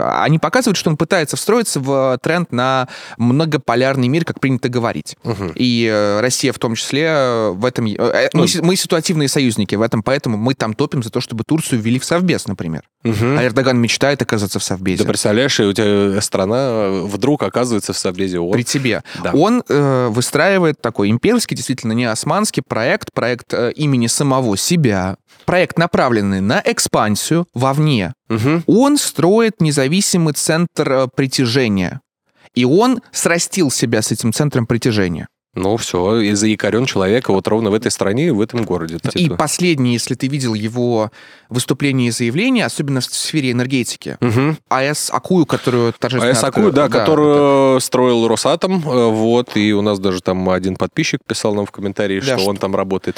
Они 0.00 0.38
показывают, 0.38 0.76
что 0.76 0.90
он 0.90 0.96
пытается 0.96 1.36
встроиться 1.36 1.80
в 1.80 2.18
тренд 2.22 2.52
на 2.52 2.88
многополярный 3.16 4.08
мир, 4.08 4.24
как 4.24 4.40
принято 4.40 4.68
говорить. 4.68 5.16
Мгм. 5.24 5.52
И 5.54 5.88
э, 5.90 6.20
Россия 6.20 6.52
в 6.52 6.58
том 6.58 6.74
числе 6.74 7.04
э, 7.06 7.50
в 7.50 7.64
этом... 7.64 7.86
э, 7.86 7.94
э, 7.98 8.28
Ну, 8.32 8.42
мы, 8.42 8.62
мы 8.62 8.76
ситуативные 8.76 9.28
союзники 9.28 9.74
в 9.74 9.82
этом, 9.82 10.02
поэтому 10.02 10.36
мы 10.36 10.54
там 10.54 10.74
топим 10.74 11.02
за 11.02 11.10
то, 11.10 11.20
чтобы 11.20 11.44
Турцию 11.46 11.80
ввели 11.80 11.98
в 11.98 12.04
Совбез, 12.04 12.46
например. 12.46 12.82
Мгм. 13.02 13.38
А 13.38 13.44
Эрдоган 13.44 13.78
мечтает 13.78 14.22
оказаться 14.22 14.58
в 14.58 14.62
Да 14.62 14.66
Совбезе. 14.66 15.04
представляешь, 15.04 15.58
и 15.60 15.64
у 15.64 15.72
тебя 15.72 16.20
страна 16.20 16.88
вдруг 17.04 17.42
оказывается 17.42 17.92
в 17.92 17.98
Совбезе 17.98 18.38
ООН. 18.40 18.52
при 18.52 18.62
тебе. 18.62 19.02
Да. 19.22 19.32
Он 19.32 19.62
э, 19.68 20.08
выстраивает 20.10 20.80
такой 20.80 21.10
имперский, 21.10 21.56
действительно 21.56 21.92
не 21.92 22.04
османский 22.04 22.62
проект, 22.66 23.12
проект 23.12 23.52
э, 23.52 23.72
имени 23.72 24.06
самого 24.06 24.56
себя, 24.56 25.16
проект, 25.44 25.78
направленный 25.78 26.40
на 26.40 26.62
экспансию 26.64 27.46
вовне. 27.54 28.12
Мгм. 28.28 28.64
Он 28.66 28.96
строит 28.96 29.60
независимый 29.60 30.34
центр 30.34 30.90
э, 30.92 31.08
притяжения. 31.14 32.00
И 32.54 32.64
он 32.64 33.02
срастил 33.12 33.70
себя 33.70 34.00
с 34.02 34.10
этим 34.12 34.32
центром 34.32 34.66
притяжения. 34.66 35.28
Ну 35.58 35.78
все, 35.78 36.18
и 36.20 36.32
заякорен 36.34 36.84
человека 36.84 37.32
вот 37.32 37.48
ровно 37.48 37.70
в 37.70 37.74
этой 37.74 37.90
стране, 37.90 38.30
в 38.30 38.42
этом 38.42 38.64
городе. 38.66 38.98
И 39.14 39.30
последнее, 39.30 39.94
если 39.94 40.14
ты 40.14 40.26
видел 40.26 40.52
его 40.52 41.10
выступление 41.48 42.08
и 42.08 42.10
заявление, 42.10 42.66
особенно 42.66 43.00
в 43.00 43.04
сфере 43.06 43.52
энергетики, 43.52 44.18
Мгм. 44.20 44.58
АЭС 44.68 45.08
Акую, 45.10 45.46
которую 45.46 45.94
торжественно... 45.98 46.30
АЭС 46.32 46.44
Акую, 46.44 46.72
да, 46.72 46.86
это- 46.86 46.98
которую 46.98 47.80
строил 47.80 48.28
Росатом, 48.28 48.82
э, 48.86 49.10
вот, 49.10 49.56
и 49.56 49.72
у 49.72 49.80
нас 49.80 49.98
даже 49.98 50.20
там 50.20 50.46
один 50.50 50.76
подписчик 50.76 51.20
писал 51.26 51.54
нам 51.54 51.64
в 51.64 51.70
комментарии, 51.70 52.20
Да, 52.20 52.26
что 52.26 52.38
что- 52.38 52.50
он 52.50 52.58
там 52.58 52.76
работает. 52.76 53.16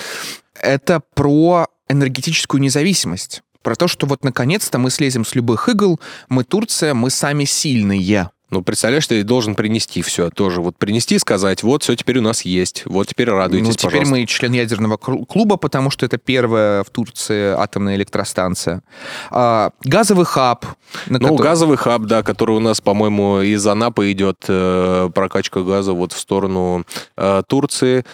это 0.61 1.03
про 1.15 1.67
энергетическую 1.89 2.61
независимость. 2.61 3.43
Про 3.63 3.75
то, 3.77 3.89
что 3.89 4.07
вот 4.07 4.25
наконец-то 4.25 4.79
мы 4.79 4.91
слезем 4.91 5.25
с 5.25 5.35
любых 5.35 5.69
игл, 5.69 6.01
мы 6.29 6.45
Турция, 6.45 6.95
мы 6.95 7.11
сами 7.11 7.45
сильные. 7.45 8.31
Ну, 8.51 8.63
представляешь, 8.63 9.07
ты 9.07 9.23
должен 9.25 9.55
принести 9.55 10.01
все 10.01 10.31
тоже. 10.31 10.63
Вот 10.63 10.79
принести, 10.79 11.19
сказать, 11.19 11.63
вот, 11.63 11.83
все 11.83 11.97
теперь 11.97 12.19
у 12.19 12.23
нас 12.23 12.43
есть, 12.43 12.85
вот 12.87 13.07
теперь 13.07 13.29
радуйтесь, 13.29 13.67
ну, 13.67 13.73
теперь 13.75 13.91
пожалуйста. 13.91 14.15
мы 14.15 14.27
член 14.27 14.53
ядерного 14.53 14.97
клуба, 14.97 15.59
потому 15.59 15.91
что 15.91 16.07
это 16.07 16.17
первая 16.17 16.83
в 16.83 16.89
Турции 16.89 17.53
атомная 17.53 17.97
электростанция. 17.97 18.83
А, 19.31 19.73
газовый 19.85 20.25
хаб. 20.25 20.65
Ну, 21.07 21.19
который- 21.19 21.43
газовый 21.43 21.77
хаб, 21.77 22.03
да, 22.05 22.23
который 22.23 22.57
у 22.57 22.61
нас, 22.61 22.81
по-моему, 22.81 23.43
из 23.43 23.67
Анапы 23.67 24.13
идет 24.13 24.39
э, 24.49 25.11
прокачка 25.15 25.61
газа 25.61 25.93
вот 25.93 26.13
в 26.13 26.19
сторону 26.19 26.87
э, 27.19 27.43
Турции. 27.47 28.07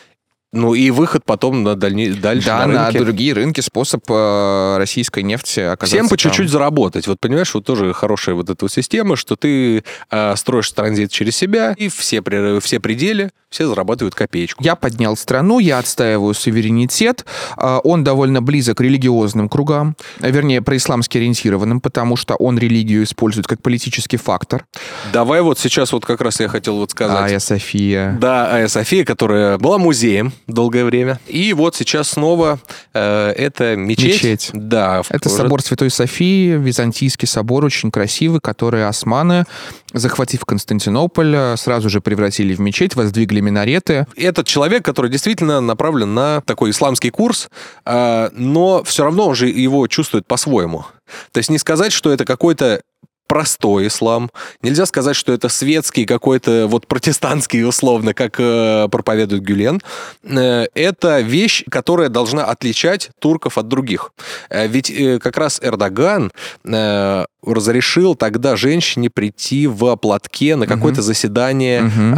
Ну, 0.54 0.74
и 0.74 0.90
выход 0.90 1.24
потом 1.24 1.62
на 1.62 1.74
дальне... 1.74 2.12
дальше 2.12 2.46
Да, 2.46 2.66
на 2.66 2.72
на 2.72 2.84
рынке. 2.86 3.00
другие 3.00 3.32
рынки 3.32 3.60
способ 3.60 4.02
э, 4.08 4.76
российской 4.78 5.22
нефти 5.22 5.60
оказаться 5.60 5.96
Всем 5.96 6.08
по 6.08 6.16
чуть-чуть 6.16 6.48
заработать. 6.48 7.06
Вот 7.06 7.20
понимаешь, 7.20 7.52
вот 7.54 7.64
тоже 7.64 7.92
хорошая 7.92 8.34
вот 8.34 8.50
эта 8.50 8.64
вот 8.64 8.72
система, 8.72 9.16
что 9.16 9.36
ты 9.36 9.84
э, 10.10 10.36
строишь 10.36 10.70
транзит 10.70 11.10
через 11.10 11.36
себя, 11.36 11.74
и 11.76 11.88
все, 11.88 12.22
все 12.60 12.80
пределы, 12.80 13.30
все 13.50 13.68
зарабатывают 13.68 14.14
копеечку. 14.14 14.62
Я 14.64 14.74
поднял 14.74 15.16
страну, 15.16 15.58
я 15.58 15.78
отстаиваю 15.78 16.34
суверенитет. 16.34 17.24
А, 17.56 17.78
Он 17.84 18.02
довольно 18.02 18.42
близок 18.42 18.78
к 18.78 18.80
религиозным 18.80 19.48
кругам, 19.48 19.96
вернее, 20.18 20.60
происламски 20.60 21.18
ориентированным, 21.18 21.80
потому 21.80 22.16
что 22.16 22.34
он 22.34 22.58
религию 22.58 23.04
использует 23.04 23.46
как 23.46 23.62
политический 23.62 24.16
фактор. 24.16 24.64
Давай 25.12 25.40
вот 25.40 25.58
сейчас 25.58 25.92
вот 25.92 26.04
как 26.04 26.20
раз 26.20 26.40
я 26.40 26.48
хотел 26.48 26.78
вот 26.78 26.90
сказать. 26.90 27.30
Айя 27.30 27.38
София. 27.38 28.16
Да, 28.20 28.52
Айя 28.52 28.68
София, 28.68 29.04
которая 29.04 29.58
была 29.58 29.78
музеем 29.78 30.32
долгое 30.46 30.84
время. 30.84 31.20
И 31.26 31.52
вот 31.52 31.74
сейчас 31.76 32.10
снова 32.10 32.58
э, 32.92 33.30
это 33.30 33.76
мечеть. 33.76 34.14
Мечеть. 34.14 34.50
Да. 34.52 35.02
Это 35.08 35.28
собор 35.28 35.62
Святой 35.62 35.90
Софии, 35.90 36.56
византийский 36.56 37.26
собор, 37.28 37.64
очень 37.64 37.90
красивый, 37.90 38.40
который 38.40 38.86
османы, 38.86 39.44
захватив 39.92 40.44
Константинополь, 40.44 41.34
э, 41.34 41.56
сразу 41.56 41.88
же 41.88 42.00
превратили 42.00 42.54
в 42.54 42.60
мечеть, 42.60 42.94
воздвигли 42.96 43.40
минареты. 43.40 44.06
Этот 44.16 44.46
человек, 44.46 44.84
который 44.84 45.10
действительно 45.10 45.60
направлен 45.60 46.14
на 46.14 46.40
такой 46.42 46.70
исламский 46.70 47.10
курс, 47.10 47.48
э, 47.84 48.30
но 48.32 48.82
все 48.84 49.04
равно 49.04 49.28
он 49.28 49.34
же 49.34 49.48
его 49.48 49.86
чувствует 49.86 50.26
по-своему. 50.26 50.84
То 51.32 51.38
есть 51.38 51.50
не 51.50 51.58
сказать, 51.58 51.92
что 51.92 52.10
это 52.12 52.24
какой-то 52.24 52.80
простой 53.26 53.88
ислам. 53.88 54.30
Нельзя 54.62 54.86
сказать, 54.86 55.16
что 55.16 55.32
это 55.32 55.48
светский 55.48 56.04
какой-то 56.06 56.66
вот 56.68 56.86
протестантский 56.86 57.64
условно, 57.64 58.14
как 58.14 58.36
э, 58.38 58.88
проповедует 58.90 59.42
Гюлен. 59.42 59.80
Э, 60.22 60.66
это 60.74 61.20
вещь, 61.20 61.64
которая 61.70 62.08
должна 62.08 62.44
отличать 62.44 63.10
турков 63.18 63.58
от 63.58 63.68
других. 63.68 64.12
Э, 64.50 64.66
ведь 64.66 64.90
э, 64.90 65.18
как 65.18 65.36
раз 65.36 65.60
Эрдоган 65.62 66.32
э, 66.64 67.24
разрешил 67.46 68.14
тогда 68.14 68.56
женщине 68.56 69.10
прийти 69.10 69.66
в 69.66 69.96
платке 69.96 70.56
на 70.56 70.66
какое-то 70.66 71.02
заседание 71.02 71.82
Мгм. 71.82 72.14
э, 72.14 72.16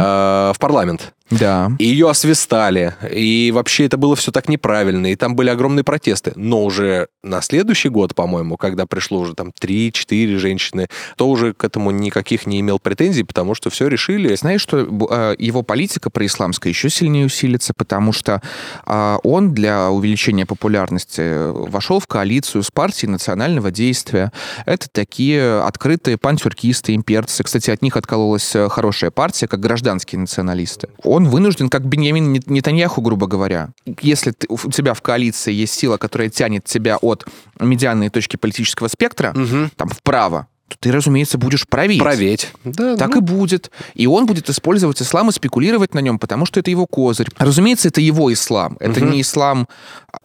в 0.53 0.57
парламент. 0.59 1.13
Да. 1.29 1.71
И 1.77 1.85
ее 1.85 2.09
освистали. 2.09 2.93
И 3.11 3.51
вообще 3.53 3.85
это 3.85 3.97
было 3.97 4.15
все 4.15 4.31
так 4.31 4.47
неправильно. 4.47 5.11
И 5.11 5.15
там 5.15 5.35
были 5.35 5.49
огромные 5.49 5.83
протесты. 5.83 6.31
Но 6.35 6.63
уже 6.63 7.07
на 7.21 7.41
следующий 7.41 7.89
год, 7.89 8.15
по-моему, 8.15 8.55
когда 8.55 8.85
пришло 8.85 9.19
уже 9.19 9.33
там 9.33 9.51
3-4 9.59 10.37
женщины, 10.37 10.87
то 11.17 11.27
уже 11.29 11.53
к 11.53 11.63
этому 11.63 11.91
никаких 11.91 12.45
не 12.45 12.61
имел 12.61 12.79
претензий, 12.79 13.23
потому 13.23 13.55
что 13.55 13.69
все 13.69 13.87
решили. 13.87 14.35
Знаешь, 14.35 14.61
что 14.61 14.77
э, 14.79 15.35
его 15.37 15.63
политика 15.63 16.09
происламская 16.09 16.71
еще 16.71 16.89
сильнее 16.89 17.25
усилится, 17.25 17.73
потому 17.75 18.13
что 18.13 18.41
а, 18.85 19.17
он 19.23 19.53
для 19.53 19.89
увеличения 19.89 20.45
популярности 20.45 21.21
э, 21.21 21.51
вошел 21.51 21.99
в 21.99 22.07
коалицию 22.07 22.63
с 22.63 22.71
партией 22.71 23.11
национального 23.11 23.69
действия. 23.69 24.31
Это 24.65 24.87
такие 24.89 25.16
открытые 25.65 26.17
пантюркисты, 26.17 26.93
имперцы. 26.95 27.43
Кстати, 27.43 27.69
от 27.71 27.81
них 27.81 27.97
откололась 27.97 28.55
э, 28.55 28.69
хорошая 28.69 29.11
партия, 29.11 29.47
как 29.47 29.59
гражданские 29.59 30.19
националисты. 30.19 30.89
Он 31.03 31.25
вынужден, 31.29 31.69
как 31.69 31.85
Беньямин 31.85 32.31
Нет- 32.33 32.49
Нетаньяху, 32.49 33.01
грубо 33.01 33.27
говоря, 33.27 33.69
если 34.01 34.31
ты- 34.31 34.47
у 34.49 34.57
тебя 34.71 34.93
в 34.93 35.01
коалиции 35.01 35.53
есть 35.53 35.73
сила, 35.73 35.97
которая 35.97 36.29
тянет 36.29 36.65
тебя 36.65 36.97
от 36.97 37.25
медианной 37.59 38.09
точки 38.09 38.35
политического 38.37 38.87
спектра, 38.87 39.33
Мгм. 39.33 39.71
там, 39.75 39.89
вправо, 39.89 40.47
то 40.67 40.75
ты, 40.81 40.91
разумеется, 40.91 41.37
будешь 41.37 41.65
править. 41.65 41.99
Проветь. 42.01 42.51
Да, 42.65 42.97
Так 42.97 43.11
ну, 43.11 43.17
и 43.19 43.21
будет. 43.21 43.71
И 43.93 44.05
он 44.05 44.25
будет 44.25 44.49
использовать 44.49 45.01
ислам 45.01 45.29
и 45.29 45.31
спекулировать 45.31 45.93
на 45.93 45.99
нем, 45.99 46.19
потому 46.19 46.45
что 46.45 46.59
это 46.59 46.69
его 46.69 46.85
козырь. 46.85 47.29
Разумеется, 47.37 47.87
это 47.87 48.01
его 48.01 48.31
ислам. 48.33 48.75
Это 48.81 48.99
Мгм. 48.99 49.11
не 49.11 49.21
ислам 49.21 49.67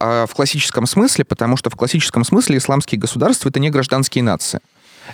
а, 0.00 0.26
в 0.26 0.34
классическом 0.34 0.86
смысле, 0.86 1.24
потому 1.24 1.56
что 1.56 1.70
в 1.70 1.76
классическом 1.76 2.24
смысле 2.24 2.56
исламские 2.56 2.98
государства— 3.00 3.48
это 3.50 3.60
не 3.60 3.70
гражданские 3.70 4.24
нации. 4.24 4.58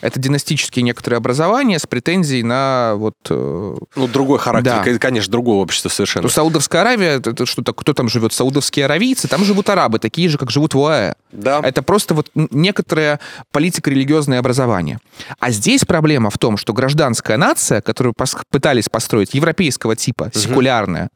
Это 0.01 0.20
династические 0.20 0.83
некоторые 0.83 1.16
образования 1.18 1.79
с 1.79 1.87
претензией 1.87 2.42
на 2.42 2.94
вот... 2.96 3.14
э, 3.31 3.77
Ну, 3.96 4.07
другой 4.09 4.38
характер, 4.38 4.83
Да. 4.85 4.98
конечно, 4.98 5.31
другое 5.31 5.57
общество 5.57 5.88
совершенно. 5.88 6.24
Ну, 6.24 6.29
Саудовская 6.29 6.83
Аравия, 6.83 7.16
это, 7.16 7.31
это 7.31 7.46
что 7.46 7.62
так, 7.62 7.77
кто 7.77 7.92
там 7.94 8.09
живет? 8.09 8.33
Саудовские 8.33 8.85
аравийцы, 8.85 9.29
там 9.29 9.44
живут 9.44 9.68
арабы, 9.68 9.98
такие 9.98 10.29
же, 10.29 10.38
как 10.38 10.51
живут 10.51 10.74
в 10.74 10.79
ОАЭ. 10.79 11.14
Да. 11.33 11.61
Это 11.62 11.83
просто 11.83 12.14
вот 12.14 12.31
некоторое 12.35 13.20
политико-религиозное 13.53 14.38
образование. 14.38 14.98
А 15.40 15.51
здесь 15.51 15.85
проблема 15.85 16.31
в 16.31 16.38
том, 16.38 16.57
что 16.57 16.72
гражданская 16.72 17.37
нация, 17.37 17.81
которую 17.81 18.14
пытались 18.51 18.88
построить, 18.88 19.35
европейского 19.35 19.96
типа, 19.96 20.31
секулярная, 20.35 21.08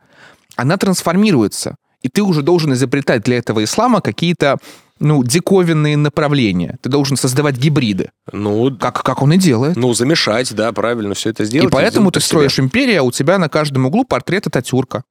она 0.56 0.76
трансформируется. 0.76 1.76
И 2.02 2.08
ты 2.08 2.22
уже 2.22 2.42
должен 2.42 2.72
изобретать 2.72 3.22
для 3.22 3.38
этого 3.38 3.62
ислама 3.62 4.00
какие-то 4.00 4.58
ну, 5.02 5.22
диковинные 5.24 5.96
направления. 5.96 6.78
Ты 6.82 6.88
должен 6.88 7.16
создавать 7.16 7.56
гибриды, 7.56 8.10
Ну, 8.32 8.76
как, 8.76 9.02
как 9.02 9.22
он 9.22 9.32
и 9.32 9.38
делает. 9.38 9.76
ну, 9.76 9.92
замешать, 9.94 10.54
да, 10.54 10.72
правильно, 10.72 11.14
все 11.14 11.30
это 11.30 11.44
сделать. 11.44 11.68
и 11.68 11.72
поэтому 11.72 12.10
ты 12.10 12.14
под 12.14 12.22
себя. 12.22 12.28
строишь 12.28 12.58
империю, 12.58 13.00
а 13.00 13.02
у 13.04 13.10
тебя 13.12 13.38
на 13.38 13.48
каждом 13.48 13.86
углу 13.86 14.04
портрет 14.04 14.46
Ататюрка. 14.46 15.04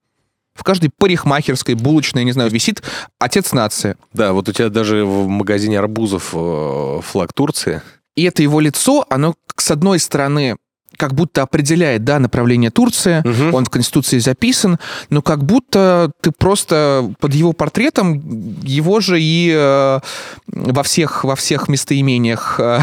В 0.53 0.63
каждой 0.63 0.89
парикмахерской, 0.97 1.75
булочной, 1.75 2.25
не 2.25 2.33
знаю, 2.33 2.49
висит 2.51 2.83
отец 3.19 3.53
нации. 3.53 3.95
Да, 4.13 4.33
вот 4.33 4.49
у 4.49 4.51
тебя 4.51 4.69
даже 4.69 5.05
в 5.05 5.27
магазине 5.27 5.79
арбузов 5.79 6.31
э, 6.33 6.99
флаг 7.03 7.31
Турции. 7.33 7.81
И 8.15 8.23
это 8.23 8.43
его 8.43 8.59
лицо, 8.59 9.05
оно, 9.09 9.35
с 9.55 9.71
одной 9.71 9.97
стороны, 9.99 10.57
как 11.01 11.15
будто 11.15 11.41
определяет, 11.41 12.03
да, 12.03 12.19
направление 12.19 12.69
Турции, 12.69 13.23
Мгм. 13.25 13.55
он 13.55 13.65
в 13.65 13.69
Конституции 13.71 14.19
записан, 14.19 14.77
но 15.09 15.23
как 15.23 15.43
будто 15.43 16.11
ты 16.21 16.29
просто 16.31 17.11
под 17.19 17.33
его 17.33 17.53
портретом 17.53 18.21
его 18.63 18.99
же 18.99 19.19
и 19.19 19.51
э, 19.51 19.99
во 20.47 20.83
всех, 20.83 21.23
во 21.23 21.35
всех 21.35 21.67
местоимениях, 21.69 22.59
э, 22.59 22.79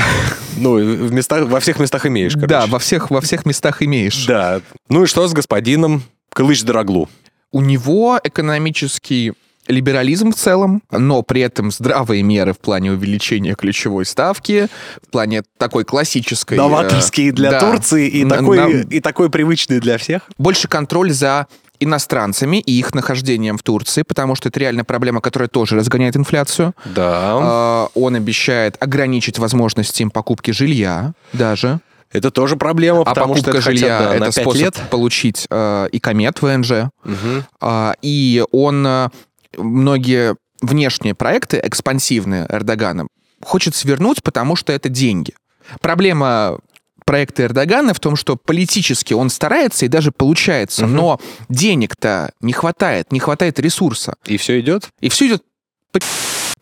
Ну, 0.56 0.74
в 0.74 1.12
местах, 1.12 1.46
во 1.46 1.60
всех 1.60 1.78
местах 1.78 2.06
имеешь, 2.06 2.32
короче. 2.34 2.48
да, 2.48 2.66
во 2.66 2.80
всех, 2.80 3.10
во 3.12 3.20
всех 3.20 3.46
местах 3.46 3.82
имеешь. 3.82 4.26
Да. 4.26 4.60
Ну 4.88 5.04
и 5.04 5.06
что 5.06 5.28
с 5.28 5.32
господином 5.32 6.02
Кылыч 6.34 6.64
Дороглу? 6.64 7.08
У 7.52 7.60
него 7.60 8.18
экономический 8.24 9.32
либерализм 9.68 10.32
в 10.32 10.34
целом, 10.36 10.82
но 10.90 11.22
при 11.22 11.42
этом 11.42 11.70
здравые 11.70 12.22
меры 12.22 12.52
в 12.52 12.58
плане 12.58 12.92
увеличения 12.92 13.54
ключевой 13.54 14.04
ставки, 14.06 14.68
в 15.06 15.10
плане 15.10 15.42
такой 15.58 15.84
классической... 15.84 16.54
э, 16.54 16.60
Новаторские 16.60 17.32
для 17.32 17.50
да, 17.52 17.60
Турции 17.60 18.08
и, 18.08 18.24
на- 18.24 18.36
такой, 18.36 18.56
на- 18.58 18.80
и 18.88 19.00
такой 19.00 19.30
привычный 19.30 19.80
для 19.80 19.98
всех. 19.98 20.22
больше 20.38 20.68
контроль 20.68 21.12
за 21.12 21.46
иностранцами 21.80 22.56
и 22.58 22.72
их 22.78 22.92
нахождением 22.94 23.56
в 23.56 23.62
Турции, 23.62 24.02
потому 24.02 24.34
что 24.34 24.48
это 24.48 24.58
реально 24.58 24.84
проблема, 24.84 25.20
которая 25.20 25.48
тоже 25.48 25.76
разгоняет 25.76 26.16
инфляцию. 26.16 26.74
Да. 26.84 27.04
А, 27.40 27.88
Он 27.94 28.16
обещает 28.16 28.76
ограничить 28.80 29.38
возможности 29.38 30.02
им 30.02 30.10
покупки 30.10 30.50
жилья 30.50 31.12
даже. 31.32 31.80
Это 32.10 32.30
тоже 32.30 32.56
проблема, 32.56 33.02
А 33.02 33.04
потому 33.04 33.36
что 33.36 33.44
покупка 33.44 33.58
это 33.58 33.66
хотят, 33.66 33.78
жилья 33.80 33.98
да, 33.98 34.10
это 34.14 34.20
на 34.24 34.32
5 34.32 34.34
способ 34.34 34.60
лет. 34.62 34.82
получить 34.90 35.46
э, 35.50 35.88
и 35.92 36.00
комет 36.00 36.40
ВНЖ. 36.40 36.70
Мгм. 37.04 37.44
А, 37.60 37.94
И 38.02 38.42
он 38.50 38.86
э, 38.86 39.08
многие 39.56 40.36
внешние 40.60 41.14
проекты 41.14 41.60
экспансивные 41.62 42.46
Эрдогана 42.48 43.06
хочет 43.42 43.74
свернуть, 43.74 44.22
потому 44.22 44.56
что 44.56 44.72
это 44.72 44.88
деньги. 44.88 45.34
Проблема 45.80 46.58
проекта 47.04 47.44
Эрдогана 47.44 47.94
в 47.94 48.00
том, 48.00 48.16
что 48.16 48.36
политически 48.36 49.14
он 49.14 49.30
старается 49.30 49.86
и 49.86 49.88
даже 49.88 50.12
получается, 50.12 50.86
Мгм. 50.86 50.96
но 50.96 51.20
денег-то 51.48 52.32
не 52.40 52.52
хватает, 52.52 53.12
не 53.12 53.20
хватает 53.20 53.58
ресурса. 53.58 54.14
И 54.26 54.36
все 54.36 54.60
идет? 54.60 54.88
И 55.00 55.08
все 55.08 55.28
идет... 55.28 55.42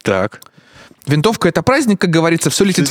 Так. 0.03 0.41
Винтовка— 1.07 1.49
это 1.51 1.62
праздник, 1.62 2.01
как 2.01 2.11
говорится, 2.11 2.51
все 2.51 2.64
летит... 2.64 2.89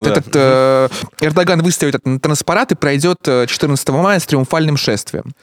Да. 0.00 0.10
Этот 0.10 0.26
э, 0.34 0.88
Эрдоган 1.20 1.62
выставит 1.62 1.94
это 1.94 2.08
на 2.08 2.20
транспарат 2.20 2.70
и 2.72 2.74
пройдет 2.74 3.18
э, 3.26 3.46
14 3.46 3.88
мая 3.90 4.18
с 4.18 4.26
триумфальным 4.26 4.76
шествием. 4.76 5.34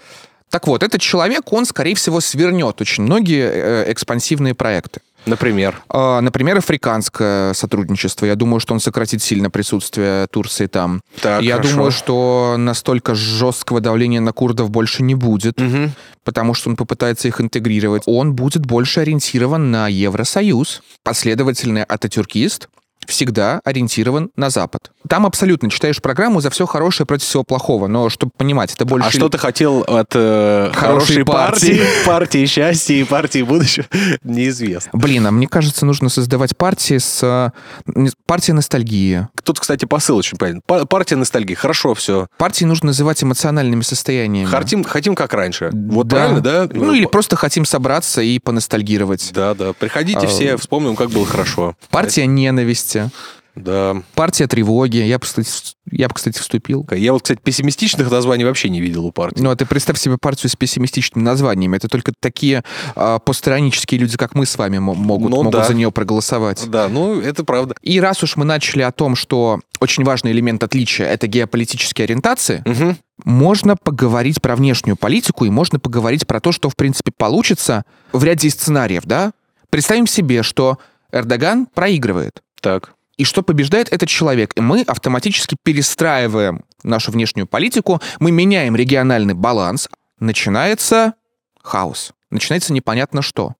Так 0.53 0.67
вот, 0.67 0.83
этот 0.83 1.01
человек, 1.01 1.51
он, 1.51 1.65
скорее 1.65 1.95
всего, 1.95 2.21
свернет 2.21 2.79
очень 2.79 3.01
многие 3.05 3.49
э, 3.51 3.91
экспансивные 3.91 4.53
проекты. 4.53 5.01
Например. 5.25 5.81
А, 5.89 6.21
Например, 6.21 6.59
африканское 6.59 7.53
сотрудничество. 7.53 8.27
Я 8.27 8.35
думаю, 8.35 8.59
что 8.59 8.75
он 8.75 8.79
сократит 8.79 9.23
сильно 9.23 9.49
присутствие 9.49 10.27
Турции 10.27 10.67
там. 10.67 11.01
Так, 11.23 11.41
Я 11.41 11.55
хорошо. 11.55 11.73
думаю, 11.73 11.91
что 11.91 12.55
настолько 12.59 13.15
жесткого 13.15 13.81
давления 13.81 14.21
на 14.21 14.31
курдов 14.31 14.69
больше 14.69 15.01
не 15.01 15.15
будет, 15.15 15.59
Мгм. 15.59 15.93
потому 16.23 16.53
что 16.53 16.69
он 16.69 16.75
попытается 16.75 17.27
их 17.27 17.41
интегрировать. 17.41 18.03
Он 18.05 18.33
будет 18.35 18.63
больше 18.63 18.99
ориентирован 18.99 19.71
на 19.71 19.87
Евросоюз. 19.87 20.83
Последовательный 21.01 21.83
ататюркист 21.83 22.69
всегда 23.07 23.59
ориентирован 23.65 24.29
на 24.35 24.51
Запад. 24.51 24.91
Там 25.09 25.25
абсолютно 25.25 25.69
читаешь 25.69 26.01
программу 26.01 26.39
за 26.41 26.49
все 26.49 26.65
хорошее 26.65 27.05
против 27.05 27.25
всего 27.27 27.43
плохого, 27.43 27.87
но 27.87 28.09
чтобы 28.09 28.31
понимать, 28.37 28.73
это 28.73 28.85
больше... 28.85 29.07
А 29.09 29.11
что 29.11 29.29
ты 29.29 29.37
хотел 29.37 29.81
от 29.81 30.11
э, 30.15 30.71
Хорошей 30.73 31.23
хорошей 31.23 31.25
партии, 31.25 31.81
партии 32.05 32.45
счастья 32.47 32.93
и 32.95 33.03
партии 33.03 33.41
будущего, 33.41 33.85
неизвестно. 34.23 34.91
Блин, 34.93 35.27
а 35.27 35.31
мне 35.31 35.47
кажется, 35.47 35.85
нужно 35.85 36.09
создавать 36.09 36.55
партии 36.57 36.97
с... 36.97 37.51
э, 37.85 38.03
Партия 38.25 38.53
ностальгии. 38.53 39.27
Тут, 39.43 39.59
кстати, 39.59 39.85
посыл 39.85 40.17
очень 40.17 40.37
понятен. 40.37 40.61
Па- 40.65 40.85
Партия 40.85 41.15
ностальгии. 41.15 41.53
Хорошо 41.53 41.93
все. 41.93 42.27
Партии 42.37 42.65
нужно 42.65 42.87
называть 42.87 43.21
эмоциональными 43.23 43.81
состояниями. 43.81 44.47
Хотим, 44.47 44.83
хотим 44.83 45.15
как 45.15 45.33
раньше. 45.33 45.69
Вот 45.73 46.07
Да. 46.07 46.15
правильно, 46.17 46.41
да? 46.41 46.69
Ну, 46.71 46.93
или 46.93 47.05
просто 47.05 47.35
хотим 47.35 47.65
собраться 47.65 48.21
и 48.21 48.39
поностальгировать. 48.39 49.31
Да, 49.33 49.53
да. 49.53 49.73
Приходите 49.73 50.25
А, 50.25 50.27
все, 50.27 50.57
вспомним, 50.57 50.95
как 50.95 51.09
было 51.09 51.25
хорошо. 51.25 51.75
Партия 51.89 52.25
ненависти, 52.25 53.09
Да. 53.55 54.01
партия 54.15 54.47
тревоги. 54.47 54.97
Я 54.97 55.19
кстати, 55.19 55.49
я 55.91 56.07
бы, 56.07 56.13
кстати, 56.15 56.39
вступил. 56.39 56.87
Я 56.91 57.13
вот, 57.13 57.21
кстати, 57.21 57.39
пессимистичных 57.43 58.09
названий 58.09 58.45
вообще 58.45 58.69
не 58.69 58.81
видел 58.81 59.05
у 59.05 59.11
партии. 59.11 59.41
Ну, 59.41 59.51
а 59.51 59.55
ты 59.55 59.65
представь 59.65 59.99
себе 59.99 60.17
партию 60.17 60.49
с 60.49 60.55
пессимистичными 60.55 61.23
названиями. 61.23 61.77
Это 61.77 61.87
только 61.87 62.13
такие 62.19 62.63
а, 62.95 63.19
постранические 63.19 63.99
люди, 63.99 64.17
как 64.17 64.33
мы 64.33 64.45
с 64.45 64.57
вами, 64.57 64.79
мо- 64.79 64.95
могут, 64.95 65.29
Ну, 65.29 65.37
могут 65.37 65.51
да. 65.51 65.63
за 65.65 65.73
нее 65.75 65.91
проголосовать. 65.91 66.67
Да, 66.67 66.87
ну, 66.89 67.19
это 67.19 67.43
правда. 67.43 67.75
И 67.83 67.99
раз 67.99 68.23
уж 68.23 68.37
мы 68.37 68.45
начали 68.45 68.81
о 68.81 68.91
том, 68.91 69.15
что 69.15 69.59
очень 69.79 70.03
важный 70.03 70.31
элемент 70.31 70.63
отличия— 70.63 71.05
это 71.07 71.27
геополитические 71.27 72.05
ориентации, 72.05 72.63
Мгм. 72.65 72.97
можно 73.23 73.75
поговорить 73.75 74.41
про 74.41 74.55
внешнюю 74.55 74.95
политику 74.95 75.45
и 75.45 75.49
можно 75.49 75.79
поговорить 75.79 76.25
про 76.25 76.39
то, 76.39 76.51
что, 76.51 76.69
в 76.69 76.75
принципе, 76.75 77.11
получится 77.15 77.83
в 78.11 78.23
ряде 78.23 78.49
сценариев, 78.49 79.03
да? 79.05 79.31
Представим 79.69 80.07
себе, 80.07 80.41
что 80.43 80.79
Эрдоган 81.11 81.67
проигрывает, 81.67 82.41
Так. 82.61 82.93
И 83.17 83.23
что 83.25 83.43
побеждает 83.43 83.91
этот 83.91 84.09
человек, 84.09 84.53
и 84.55 84.61
мы 84.61 84.81
автоматически 84.81 85.55
перестраиваем 85.63 86.63
нашу 86.83 87.11
внешнюю 87.11 87.47
политику, 87.47 88.01
мы 88.19 88.31
меняем 88.31 88.75
региональный 88.75 89.33
баланс, 89.33 89.89
начинается 90.19 91.13
хаос, 91.61 92.11
начинается 92.29 92.73
непонятно 92.73 93.21
что. 93.21 93.53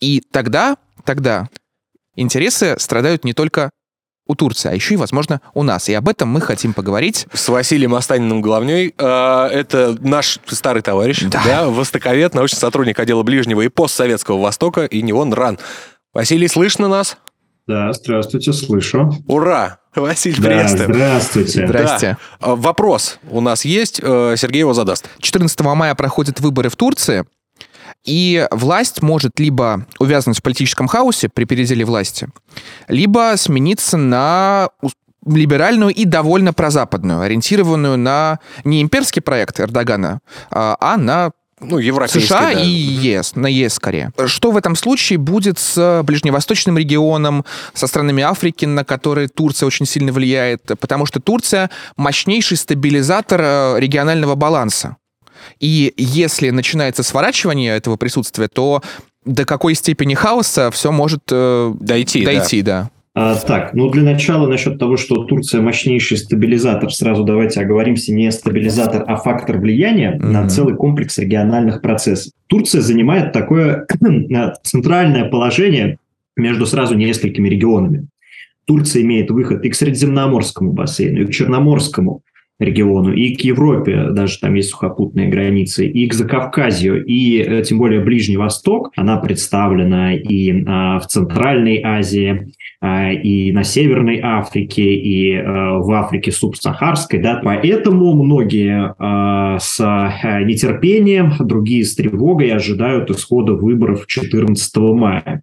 И 0.00 0.20
тогда, 0.30 0.76
тогда 1.04 1.48
интересы 2.16 2.76
страдают 2.78 3.24
не 3.24 3.32
только 3.32 3.70
у 4.26 4.34
Турции, 4.36 4.70
а 4.70 4.74
еще 4.74 4.94
и, 4.94 4.96
возможно, 4.96 5.40
у 5.52 5.62
нас. 5.62 5.88
И 5.88 5.94
об 5.94 6.08
этом 6.08 6.28
мы 6.28 6.40
хотим 6.40 6.74
поговорить. 6.74 7.26
С 7.32 7.48
Василием 7.48 7.94
Останиным 7.94 8.40
главней. 8.40 8.94
А, 8.96 9.48
Это 9.48 9.96
наш 10.00 10.38
старый 10.46 10.82
товарищ, 10.82 11.22
Да. 11.22 11.42
да. 11.44 11.66
востоковед, 11.68 12.32
научный 12.34 12.58
сотрудник 12.58 12.98
отдела 13.00 13.24
Ближнего 13.24 13.62
и 13.62 13.68
постсоветского 13.68 14.40
Востока, 14.40 14.84
и 14.84 15.02
не 15.02 15.12
он 15.12 15.32
ран. 15.32 15.58
Василий, 16.14 16.46
слышно 16.46 16.86
нас? 16.88 17.16
Да, 17.66 17.92
здравствуйте, 17.92 18.52
слышу. 18.52 19.12
Ура! 19.26 19.78
Василий, 19.94 20.36
Да, 20.40 20.48
приветствую. 20.48 20.94
здравствуйте. 20.94 21.60
Здра- 21.64 21.66
Здрасте. 21.68 22.16
А, 22.40 22.54
Вопрос 22.56 23.18
у 23.30 23.40
нас 23.40 23.64
есть, 23.64 24.00
э, 24.02 24.34
Сергей 24.36 24.60
его 24.60 24.72
задаст. 24.74 25.08
14 25.20 25.74
мая 25.74 25.94
проходят 25.94 26.40
выборы 26.40 26.70
в 26.70 26.76
Турции, 26.76 27.24
и 28.04 28.48
власть 28.50 29.02
может 29.02 29.38
либо 29.38 29.86
увязнуть 29.98 30.38
в 30.38 30.42
политическом 30.42 30.88
хаосе 30.88 31.28
при 31.28 31.44
переделе 31.44 31.84
власти, 31.84 32.28
либо 32.88 33.34
смениться 33.36 33.96
на 33.96 34.70
либеральную 35.24 35.94
и 35.94 36.04
довольно 36.04 36.52
прозападную, 36.52 37.20
ориентированную 37.20 37.96
на 37.96 38.40
не 38.64 38.82
имперский 38.82 39.22
проект 39.22 39.60
Эрдогана, 39.60 40.20
а 40.50 40.76
а 40.80 40.96
на 40.96 41.30
Ну, 41.62 41.78
европейский, 41.78 42.26
США 42.26 42.52
да. 42.52 42.60
и 42.60 42.68
ЕС, 42.68 43.34
на 43.36 43.46
ЕС 43.46 43.74
скорее. 43.74 44.12
Что 44.26 44.50
в 44.50 44.56
этом 44.56 44.76
случае 44.76 45.18
будет 45.18 45.58
с 45.58 46.02
ближневосточным 46.04 46.76
регионом, 46.76 47.44
со 47.74 47.86
странами 47.86 48.22
Африки, 48.22 48.64
на 48.64 48.84
которые 48.84 49.28
Турция 49.28 49.66
очень 49.66 49.86
сильно 49.86 50.12
влияет? 50.12 50.62
Потому 50.80 51.06
что 51.06 51.20
Турция 51.20 51.70
мощнейший 51.96 52.56
стабилизатор 52.56 53.40
э, 53.42 53.74
регионального 53.78 54.34
баланса. 54.34 54.96
И 55.60 55.92
если 55.96 56.50
начинается 56.50 57.02
сворачивание 57.02 57.76
этого 57.76 57.96
присутствия, 57.96 58.48
то 58.48 58.82
до 59.24 59.44
какой 59.44 59.74
степени 59.74 60.14
хаоса 60.14 60.70
все 60.70 60.90
может 60.90 61.22
э, 61.30 61.72
Дойти, 61.78 62.24
да. 62.24 62.32
дойти, 62.32 62.62
да. 62.62 62.90
А, 63.14 63.34
так, 63.34 63.74
ну 63.74 63.90
для 63.90 64.02
начала 64.02 64.46
насчет 64.48 64.78
того, 64.78 64.96
что 64.96 65.24
Турция 65.24 65.60
мощнейший 65.60 66.16
стабилизатор, 66.16 66.90
сразу 66.90 67.24
давайте 67.24 67.60
оговоримся, 67.60 68.12
не 68.14 68.32
стабилизатор, 68.32 69.04
а 69.06 69.16
фактор 69.16 69.58
влияния 69.58 70.12
Мгм. 70.12 70.32
на 70.32 70.48
целый 70.48 70.76
комплекс 70.76 71.18
региональных 71.18 71.82
процессов. 71.82 72.32
Турция 72.46 72.80
занимает 72.80 73.32
такое 73.32 73.86
центральное 74.62 75.28
положение 75.28 75.98
между 76.36 76.64
сразу 76.64 76.94
несколькими 76.94 77.50
регионами. 77.50 78.06
Турция 78.64 79.02
имеет 79.02 79.30
выход 79.30 79.62
и 79.64 79.68
к 79.68 79.74
Средиземноморскому 79.74 80.72
бассейну, 80.72 81.22
и 81.22 81.26
к 81.26 81.30
Черноморскому 81.32 82.22
региону, 82.58 83.12
и 83.12 83.34
к 83.34 83.40
Европе, 83.42 84.08
даже 84.10 84.38
там 84.38 84.54
есть 84.54 84.70
сухопутные 84.70 85.28
границы, 85.28 85.86
и 85.86 86.06
к 86.06 86.14
Закавказью, 86.14 87.04
и 87.04 87.38
э, 87.38 87.62
тем 87.62 87.78
более 87.78 88.00
Ближний 88.00 88.36
Восток. 88.36 88.92
Она 88.96 89.16
представлена 89.16 90.14
и 90.14 90.64
а, 90.66 90.98
в 90.98 91.06
Центральной 91.06 91.80
Азии, 91.82 92.52
а, 92.80 93.12
и 93.12 93.52
на 93.52 93.64
Северной 93.64 94.20
Африке, 94.22 94.94
и 94.94 95.34
а, 95.36 95.78
в 95.78 95.90
Африке 95.92 96.30
субсахарской. 96.30 97.20
Да? 97.20 97.40
Поэтому 97.42 98.14
многие 98.14 98.94
а, 98.98 99.58
с 99.58 99.80
а, 99.80 100.42
нетерпением, 100.42 101.32
другие 101.40 101.84
с 101.84 101.94
тревогой 101.94 102.50
ожидают 102.50 103.10
исхода 103.10 103.54
выборов 103.54 104.06
14 104.06 104.76
мая. 104.76 105.42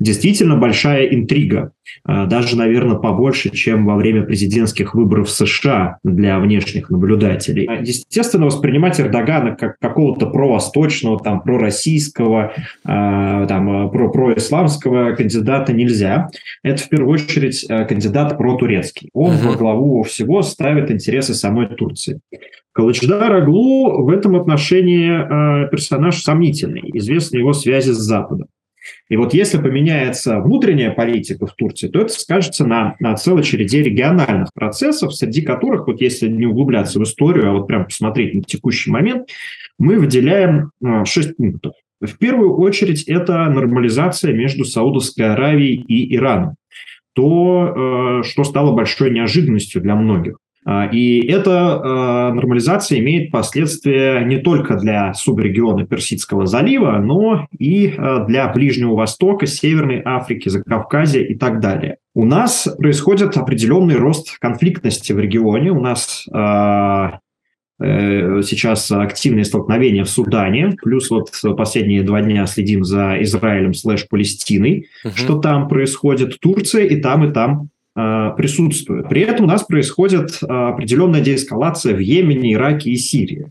Действительно 0.00 0.56
большая 0.56 1.06
интрига 1.06 1.72
а, 2.04 2.26
даже, 2.26 2.56
наверное, 2.56 2.96
побольше, 2.96 3.50
чем 3.50 3.86
во 3.86 3.96
время 3.96 4.22
президентских 4.22 4.94
выборов 4.94 5.28
в 5.28 5.30
США 5.30 5.98
для 6.04 6.38
внешних 6.38 6.90
наблюдателей. 6.90 7.66
А, 7.66 7.74
естественно, 7.80 8.46
воспринимать 8.46 9.00
Эрдогана 9.00 9.56
как 9.56 9.78
какого-то 9.78 10.26
провосточного, 10.26 11.18
там, 11.18 11.42
пророссийского, 11.42 12.52
а, 12.84 13.46
там, 13.46 13.90
про 13.90 14.10
происламского 14.10 15.16
кандидата 15.16 15.72
нельзя. 15.72 16.28
Это, 16.62 16.82
в 16.82 16.88
первую 16.88 17.14
очередь, 17.14 17.66
кандидат 17.66 18.38
протурецкий. 18.38 19.10
Он 19.12 19.32
uh-huh. 19.32 19.48
во 19.48 19.56
главу 19.56 20.02
всего 20.04 20.42
ставит 20.42 20.90
интересы 20.90 21.34
самой 21.34 21.66
Турции. 21.66 22.20
Калычдар 22.72 23.34
Аглу 23.34 24.04
в 24.04 24.10
этом 24.10 24.36
отношении 24.36 25.68
персонаж 25.68 26.22
сомнительный. 26.22 26.88
Известны 26.94 27.38
его 27.38 27.52
связи 27.52 27.90
с 27.90 27.96
Западом. 27.96 28.46
И 29.08 29.16
вот 29.16 29.34
если 29.34 29.58
поменяется 29.58 30.40
внутренняя 30.40 30.90
политика 30.90 31.46
в 31.46 31.54
Турции, 31.54 31.88
то 31.88 32.00
это 32.00 32.12
скажется 32.12 32.66
на, 32.66 32.96
на 33.00 33.14
целой 33.16 33.42
череде 33.42 33.82
региональных 33.82 34.52
процессов, 34.52 35.14
среди 35.14 35.42
которых, 35.42 35.86
вот 35.86 36.00
если 36.00 36.28
не 36.28 36.46
углубляться 36.46 36.98
в 36.98 37.02
историю, 37.04 37.48
а 37.48 37.52
вот 37.52 37.66
прям 37.66 37.84
посмотреть 37.84 38.34
на 38.34 38.42
текущий 38.42 38.90
момент, 38.90 39.28
мы 39.78 39.98
выделяем 39.98 40.70
а, 40.84 41.04
шесть 41.04 41.36
пунктов. 41.36 41.72
В 42.00 42.16
первую 42.18 42.56
очередь 42.56 43.02
это 43.04 43.46
нормализация 43.46 44.32
между 44.32 44.64
Саудовской 44.64 45.32
Аравией 45.32 45.82
и 45.88 46.14
Ираном. 46.14 46.54
То, 47.12 48.20
э, 48.20 48.22
что 48.22 48.44
стало 48.44 48.72
большой 48.72 49.10
неожиданностью 49.10 49.82
для 49.82 49.96
многих. 49.96 50.36
А, 50.70 50.84
и 50.84 51.26
эта 51.26 51.80
а, 51.82 52.34
нормализация 52.34 52.98
имеет 52.98 53.30
последствия 53.30 54.22
не 54.26 54.36
только 54.36 54.76
для 54.76 55.14
субрегиона 55.14 55.86
Персидского 55.86 56.44
залива, 56.44 56.98
но 56.98 57.46
и 57.58 57.94
а, 57.96 58.26
для 58.26 58.52
Ближнего 58.52 58.94
Востока, 58.94 59.46
Северной 59.46 60.02
Африки, 60.04 60.50
Закавказья 60.50 61.22
и 61.22 61.34
так 61.36 61.60
далее. 61.60 61.96
У 62.14 62.26
нас 62.26 62.68
происходит 62.76 63.38
определенный 63.38 63.96
рост 63.96 64.38
конфликтности 64.38 65.14
в 65.14 65.18
регионе. 65.18 65.70
У 65.70 65.80
нас 65.80 66.26
э, 66.30 67.10
сейчас 67.80 68.90
активные 68.90 69.44
столкновения 69.44 70.04
в 70.04 70.10
Судане, 70.10 70.76
плюс 70.82 71.08
вот 71.10 71.30
последние 71.56 72.02
два 72.02 72.20
дня 72.20 72.44
следим 72.46 72.84
за 72.84 73.22
Израилем 73.22 73.72
слэш 73.72 74.06
Палестиной, 74.06 74.88
угу. 75.02 75.12
что 75.14 75.38
там 75.38 75.68
происходит. 75.68 76.38
Турция 76.40 76.84
и 76.84 77.00
там, 77.00 77.24
и 77.24 77.32
там 77.32 77.70
присутствует. 78.36 79.08
При 79.08 79.22
этом 79.22 79.46
у 79.46 79.48
нас 79.48 79.64
происходит 79.64 80.38
э, 80.42 80.46
определенная 80.46 81.20
деэскалация 81.20 81.94
в 81.94 81.98
Йемене, 81.98 82.54
Ираке 82.54 82.90
и 82.90 82.96
Сирии. 82.96 83.50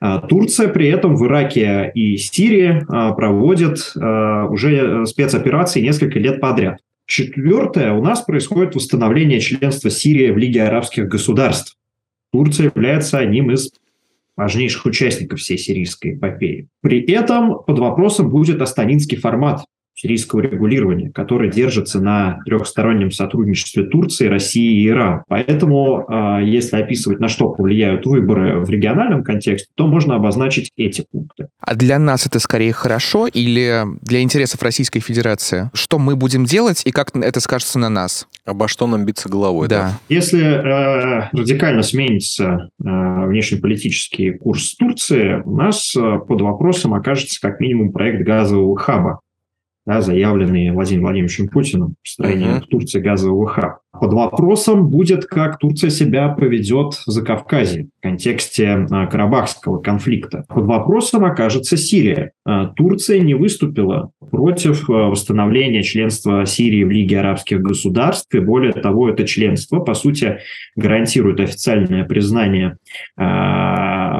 Э, 0.00 0.20
Турция 0.28 0.68
при 0.68 0.88
этом 0.88 1.16
в 1.16 1.26
Ираке 1.26 1.90
и 1.94 2.16
Сирии 2.16 2.86
проводит 2.88 3.92
уже 3.96 5.06
спецоперации 5.06 5.80
несколько 5.80 6.18
лет 6.18 6.40
подряд. 6.40 6.78
Четвертое, 7.06 7.92
у 7.92 8.02
нас 8.02 8.20
происходит 8.20 8.74
восстановление 8.74 9.40
членства 9.40 9.90
Сирии 9.90 10.30
в 10.30 10.36
Лиге 10.36 10.64
арабских 10.64 11.08
государств. 11.08 11.76
Турция 12.30 12.66
является 12.74 13.18
одним 13.18 13.50
из 13.50 13.72
важнейших 14.36 14.86
участников 14.86 15.40
всей 15.40 15.58
сирийской 15.58 16.14
эпопеи. 16.14 16.68
При 16.80 17.00
этом 17.10 17.62
под 17.66 17.78
вопросом 17.78 18.30
будет 18.30 18.62
астанинский 18.62 19.16
формат, 19.16 19.64
сирийского 19.98 20.40
регулирования, 20.40 21.10
который 21.10 21.50
держится 21.50 22.00
на 22.00 22.38
трехстороннем 22.44 23.10
сотрудничестве 23.10 23.84
Турции, 23.84 24.28
России 24.28 24.82
и 24.82 24.88
Ирана. 24.88 25.24
Поэтому, 25.26 26.04
а, 26.08 26.40
если 26.40 26.76
описывать, 26.76 27.18
на 27.18 27.28
что 27.28 27.48
повлияют 27.48 28.06
выборы 28.06 28.60
в 28.60 28.70
региональном 28.70 29.24
контексте, 29.24 29.68
то 29.74 29.88
можно 29.88 30.14
обозначить 30.14 30.70
эти 30.76 31.04
пункты. 31.10 31.48
А 31.60 31.74
для 31.74 31.98
нас 31.98 32.26
это 32.26 32.38
скорее 32.38 32.72
хорошо 32.72 33.26
или 33.26 33.84
для 34.02 34.22
интересов 34.22 34.62
Российской 34.62 35.00
Федерации? 35.00 35.70
Что 35.74 35.98
мы 35.98 36.14
будем 36.14 36.44
делать 36.44 36.82
и 36.84 36.92
как 36.92 37.14
это 37.16 37.40
скажется 37.40 37.80
на 37.80 37.88
нас? 37.88 38.28
Обо 38.44 38.68
что 38.68 38.86
нам 38.86 39.04
биться 39.04 39.28
головой? 39.28 39.66
Да. 39.66 39.82
да? 39.82 39.98
Если 40.08 40.40
э, 40.40 41.28
радикально 41.32 41.82
сменится 41.82 42.70
э, 42.82 43.26
внешнеполитический 43.26 44.32
курс 44.38 44.76
Турции, 44.76 45.42
у 45.44 45.56
нас 45.56 45.94
э, 45.96 46.18
под 46.26 46.40
вопросом 46.40 46.94
окажется 46.94 47.40
как 47.40 47.58
минимум 47.58 47.90
проект 47.90 48.24
газового 48.24 48.76
хаба 48.76 49.20
да, 49.88 50.02
заявленные 50.02 50.70
Владимиром 50.70 51.06
Владимировичем 51.06 51.48
Путиным 51.48 51.94
в 52.02 52.08
строении 52.10 52.58
uh-huh. 52.58 52.66
Турции 52.68 53.00
газового 53.00 53.46
хаба. 53.46 53.78
Под 53.98 54.12
вопросом 54.12 54.88
будет, 54.88 55.24
как 55.24 55.58
Турция 55.58 55.88
себя 55.88 56.28
поведет 56.28 56.92
в 56.94 57.10
Закавказье 57.10 57.88
в 57.98 58.02
контексте 58.02 58.86
а, 58.90 59.06
Карабахского 59.06 59.78
конфликта. 59.78 60.44
Под 60.48 60.66
вопросом 60.66 61.24
окажется 61.24 61.78
Сирия. 61.78 62.32
А, 62.44 62.66
Турция 62.66 63.20
не 63.20 63.32
выступила 63.32 64.10
против 64.30 64.88
а, 64.90 65.08
восстановления 65.08 65.82
членства 65.82 66.44
Сирии 66.44 66.84
в 66.84 66.90
Лиге 66.90 67.20
арабских 67.20 67.62
государств, 67.62 68.32
и 68.34 68.40
более 68.40 68.74
того, 68.74 69.08
это 69.08 69.26
членство, 69.26 69.80
по 69.80 69.94
сути, 69.94 70.40
гарантирует 70.76 71.40
официальное 71.40 72.04
признание 72.04 72.76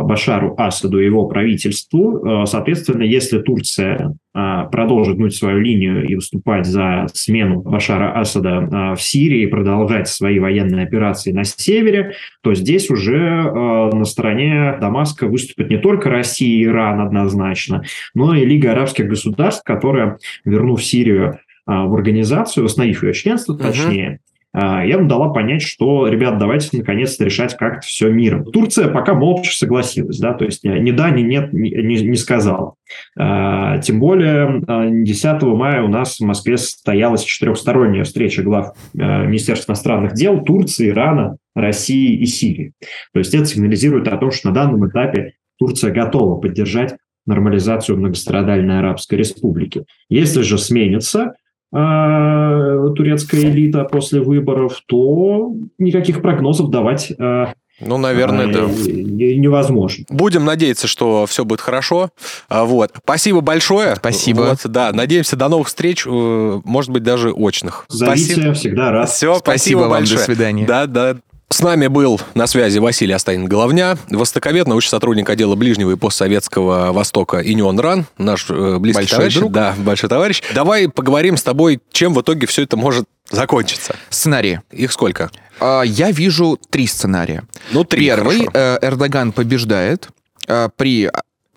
Башару 0.02 0.54
Асаду 0.56 1.00
и 1.00 1.04
его 1.04 1.26
правительству. 1.26 2.44
Соответственно, 2.46 3.02
если 3.02 3.38
Турция 3.38 4.14
продолжит 4.32 5.16
гнуть 5.16 5.34
свою 5.34 5.58
линию 5.58 6.06
и 6.06 6.14
выступать 6.14 6.64
за 6.64 7.06
смену 7.12 7.60
Башара 7.62 8.18
Асада 8.18 8.94
в 8.96 9.02
Сирии, 9.02 9.46
продолжать 9.46 10.08
свои 10.08 10.38
военные 10.38 10.84
операции 10.84 11.32
на 11.32 11.44
севере, 11.44 12.12
то 12.42 12.54
здесь 12.54 12.90
уже 12.90 13.16
э, 13.16 13.94
на 13.94 14.04
стороне 14.04 14.76
Дамаска 14.80 15.26
выступит 15.26 15.70
не 15.70 15.78
только 15.78 16.10
Россия 16.10 16.48
и 16.48 16.64
Иран 16.64 17.00
однозначно, 17.00 17.82
но 18.14 18.34
и 18.34 18.44
Лига 18.44 18.72
арабских 18.72 19.06
государств, 19.08 19.62
которая, 19.64 20.18
вернув 20.44 20.82
Сирию 20.84 21.34
э, 21.34 21.38
в 21.66 21.94
организацию, 21.94 22.64
восстановив 22.64 23.02
ее 23.02 23.12
членство, 23.12 23.56
точнее, 23.56 24.20
uh 24.22 24.28
я 24.54 24.98
бы 24.98 25.04
дала 25.04 25.28
понять, 25.28 25.62
что, 25.62 26.08
ребят, 26.08 26.38
давайте 26.38 26.76
наконец-то 26.78 27.24
решать 27.24 27.56
как-то 27.56 27.86
все 27.86 28.10
миром. 28.10 28.44
Турция 28.44 28.88
пока 28.88 29.14
молча 29.14 29.54
согласилась, 29.54 30.18
да, 30.18 30.32
то 30.32 30.44
есть 30.44 30.64
ни 30.64 30.90
да, 30.90 31.10
ни 31.10 31.22
нет 31.22 31.52
не, 31.52 32.02
не 32.02 32.16
сказала. 32.16 32.74
А, 33.18 33.78
тем 33.78 34.00
более 34.00 34.62
10 35.04 35.24
а, 35.24 35.46
мая 35.46 35.82
у 35.82 35.88
нас 35.88 36.18
в 36.18 36.24
Москве 36.24 36.56
состоялась 36.56 37.24
четырехсторонняя 37.24 38.04
встреча 38.04 38.42
глав 38.42 38.74
а, 38.98 39.24
Министерства 39.24 39.72
иностранных 39.72 40.14
дел 40.14 40.42
Турции, 40.42 40.88
Ирана, 40.88 41.36
России 41.54 42.16
и 42.16 42.26
Сирии. 42.26 42.72
То 43.12 43.18
есть 43.18 43.34
это 43.34 43.44
сигнализирует 43.44 44.08
о 44.08 44.16
том, 44.16 44.30
что 44.30 44.48
на 44.48 44.54
данном 44.54 44.88
этапе 44.88 45.34
Турция 45.58 45.92
готова 45.92 46.40
поддержать 46.40 46.96
нормализацию 47.26 47.98
многострадальной 47.98 48.78
Арабской 48.78 49.16
Республики. 49.16 49.84
Если 50.08 50.42
же 50.42 50.56
сменится 50.56 51.34
турецкая 51.70 53.42
элита 53.42 53.84
после 53.84 54.20
выборов, 54.20 54.80
то 54.86 55.52
никаких 55.78 56.22
прогнозов 56.22 56.70
давать 56.70 57.12
э, 57.18 57.46
ну, 57.80 57.96
наверное, 57.96 58.52
да. 58.52 58.62
Невозможно. 58.62 60.04
Будем 60.08 60.44
надеяться, 60.44 60.88
что 60.88 61.26
все 61.26 61.44
будет 61.44 61.60
хорошо. 61.60 62.10
А, 62.48 62.64
вот. 62.64 62.92
Спасибо 63.04 63.40
большое. 63.40 63.94
Спасибо. 63.96 64.40
Вот, 64.40 64.58
да, 64.64 64.90
надеемся 64.92 65.36
до 65.36 65.48
новых 65.48 65.68
встреч, 65.68 66.04
э, 66.04 66.60
может 66.64 66.90
быть, 66.90 67.04
даже 67.04 67.30
очных. 67.30 67.84
Зовите, 67.88 68.32
спасибо. 68.32 68.54
всегда 68.54 68.90
рад. 68.90 69.08
Все, 69.08 69.36
спасибо, 69.36 69.38
спасибо 69.38 69.78
вам, 69.80 69.90
большое. 69.90 70.18
До 70.18 70.24
свидания. 70.24 70.66
Да, 70.66 70.86
да. 70.86 71.16
С 71.50 71.62
нами 71.62 71.86
был 71.86 72.20
на 72.34 72.46
связи 72.46 72.78
Василий 72.78 73.14
Останин-Головня, 73.14 73.96
востоковед, 74.10 74.68
научный 74.68 74.90
сотрудник 74.90 75.30
отдела 75.30 75.54
Ближнего 75.54 75.92
и 75.92 75.96
постсоветского 75.96 76.92
Востока 76.92 77.38
Инион 77.38 77.80
Ран, 77.80 78.06
наш 78.18 78.50
э, 78.50 78.78
близкий 78.78 79.00
большой 79.00 79.16
товарищ. 79.16 79.34
Друг. 79.36 79.52
Да, 79.52 79.74
большой 79.78 80.10
товарищ. 80.10 80.42
Давай 80.54 80.90
поговорим 80.90 81.38
с 81.38 81.42
тобой, 81.42 81.80
чем 81.90 82.12
в 82.12 82.20
итоге 82.20 82.46
все 82.46 82.64
это 82.64 82.76
может 82.76 83.06
закончиться. 83.30 83.96
Сценарии. 84.10 84.60
Их 84.72 84.92
сколько? 84.92 85.30
А, 85.58 85.82
я 85.82 86.10
вижу 86.10 86.58
три 86.68 86.86
сценария. 86.86 87.44
Ну, 87.72 87.82
три, 87.84 88.04
Первый. 88.04 88.40
Хорошо. 88.40 88.50
Э, 88.54 88.78
Эрдоган 88.82 89.32
побеждает 89.32 90.08
э, 90.46 90.68
при 90.76 91.10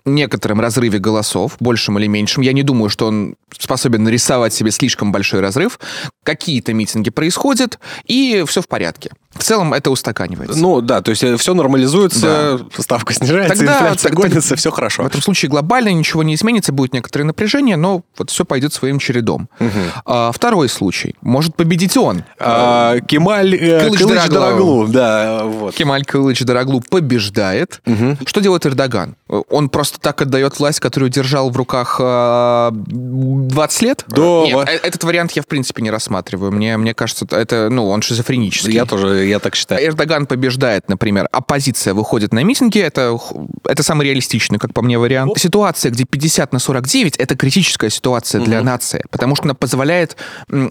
некотором 0.04 0.60
разрыве 0.60 0.98
голосов, 0.98 1.56
большим 1.60 1.98
или 1.98 2.06
меньшим. 2.06 2.42
Я 2.42 2.52
не 2.52 2.62
думаю, 2.62 2.88
что 2.90 3.06
он 3.06 3.36
способен 3.56 4.02
нарисовать 4.04 4.52
себе 4.54 4.70
слишком 4.70 5.12
большой 5.12 5.40
разрыв. 5.40 5.78
какие-то 6.24 6.72
митинги 6.72 7.10
происходят, 7.10 7.80
и 8.06 8.44
все 8.46 8.62
в 8.62 8.68
порядке. 8.68 9.10
В 9.34 9.42
целом 9.42 9.74
это 9.74 9.90
устаканивается. 9.90 10.56
Ну 10.60 10.80
да, 10.80 11.00
то 11.02 11.10
есть 11.10 11.24
все 11.40 11.54
нормализуется, 11.54 12.60
ставка 12.78 13.12
снижается, 13.12 13.56
Тогда- 13.56 13.72
инфляция 13.74 14.10
тогда- 14.10 14.28
гонится, 14.28 14.56
все 14.56 14.70
хорошо. 14.70 15.02
В 15.02 15.06
этом 15.06 15.20
случае 15.22 15.48
глобально 15.50 15.88
ничего 15.92 16.22
не 16.22 16.34
изменится, 16.34 16.70
будет 16.72 16.92
некоторое 16.92 17.24
напряжение, 17.24 17.76
но 17.76 18.02
вот 18.16 18.30
все 18.30 18.44
пойдет 18.44 18.72
своим 18.72 18.98
чередом. 18.98 19.48
А, 20.04 20.30
второй 20.32 20.68
случай. 20.68 21.16
Может 21.22 21.56
победить 21.56 21.96
он. 21.96 22.22
А, 22.38 23.00
Кемаль 23.00 23.54
э, 23.56 23.80
Кылыч 23.86 23.98
Кылыч 24.00 24.14
Дороглу. 24.28 24.34
Дороглу, 24.34 24.86
да, 24.88 25.44
вот. 25.44 25.74
Кемаль 25.74 26.04
Кылыч 26.04 26.40
Дороглу 26.42 26.80
побеждает. 26.88 27.80
Что 28.26 28.40
делает 28.40 28.64
Эрдоган? 28.66 29.16
Он 29.28 29.68
просто 29.70 29.91
так 30.00 30.22
отдает 30.22 30.58
власть, 30.58 30.80
которую 30.80 31.10
держал 31.10 31.50
в 31.50 31.56
руках 31.56 31.96
а, 32.00 32.70
20 32.72 33.82
лет? 33.82 34.04
Да, 34.08 34.42
Нет, 34.44 34.68
э- 34.68 34.80
этот 34.82 35.04
вариант 35.04 35.32
я 35.32 35.42
в 35.42 35.46
принципе 35.46 35.82
не 35.82 35.90
рассматриваю. 35.90 36.52
Мне, 36.52 36.76
мне 36.76 36.94
кажется, 36.94 37.26
это, 37.30 37.68
ну, 37.70 37.88
он 37.88 38.02
шизофренический. 38.02 38.72
Я 38.72 38.86
тоже, 38.86 39.26
я 39.26 39.38
так 39.38 39.54
считаю. 39.54 39.84
Эрдоган 39.84 40.26
побеждает, 40.26 40.88
например, 40.88 41.28
оппозиция 41.32 41.94
выходит 41.94 42.32
на 42.32 42.42
митинги, 42.42 42.78
это, 42.78 43.18
это 43.64 43.82
самый 43.82 44.06
реалистичный, 44.06 44.58
как 44.58 44.72
по 44.72 44.82
мне, 44.82 44.98
вариант. 44.98 45.38
Ситуация, 45.38 45.90
где 45.90 46.04
50 46.04 46.52
на 46.52 46.58
49, 46.58 47.16
это 47.16 47.36
критическая 47.36 47.90
ситуация 47.90 48.40
для 48.40 48.62
нации, 48.62 49.04
потому 49.10 49.36
что 49.36 49.44
она 49.44 49.54
позволяет 49.54 50.16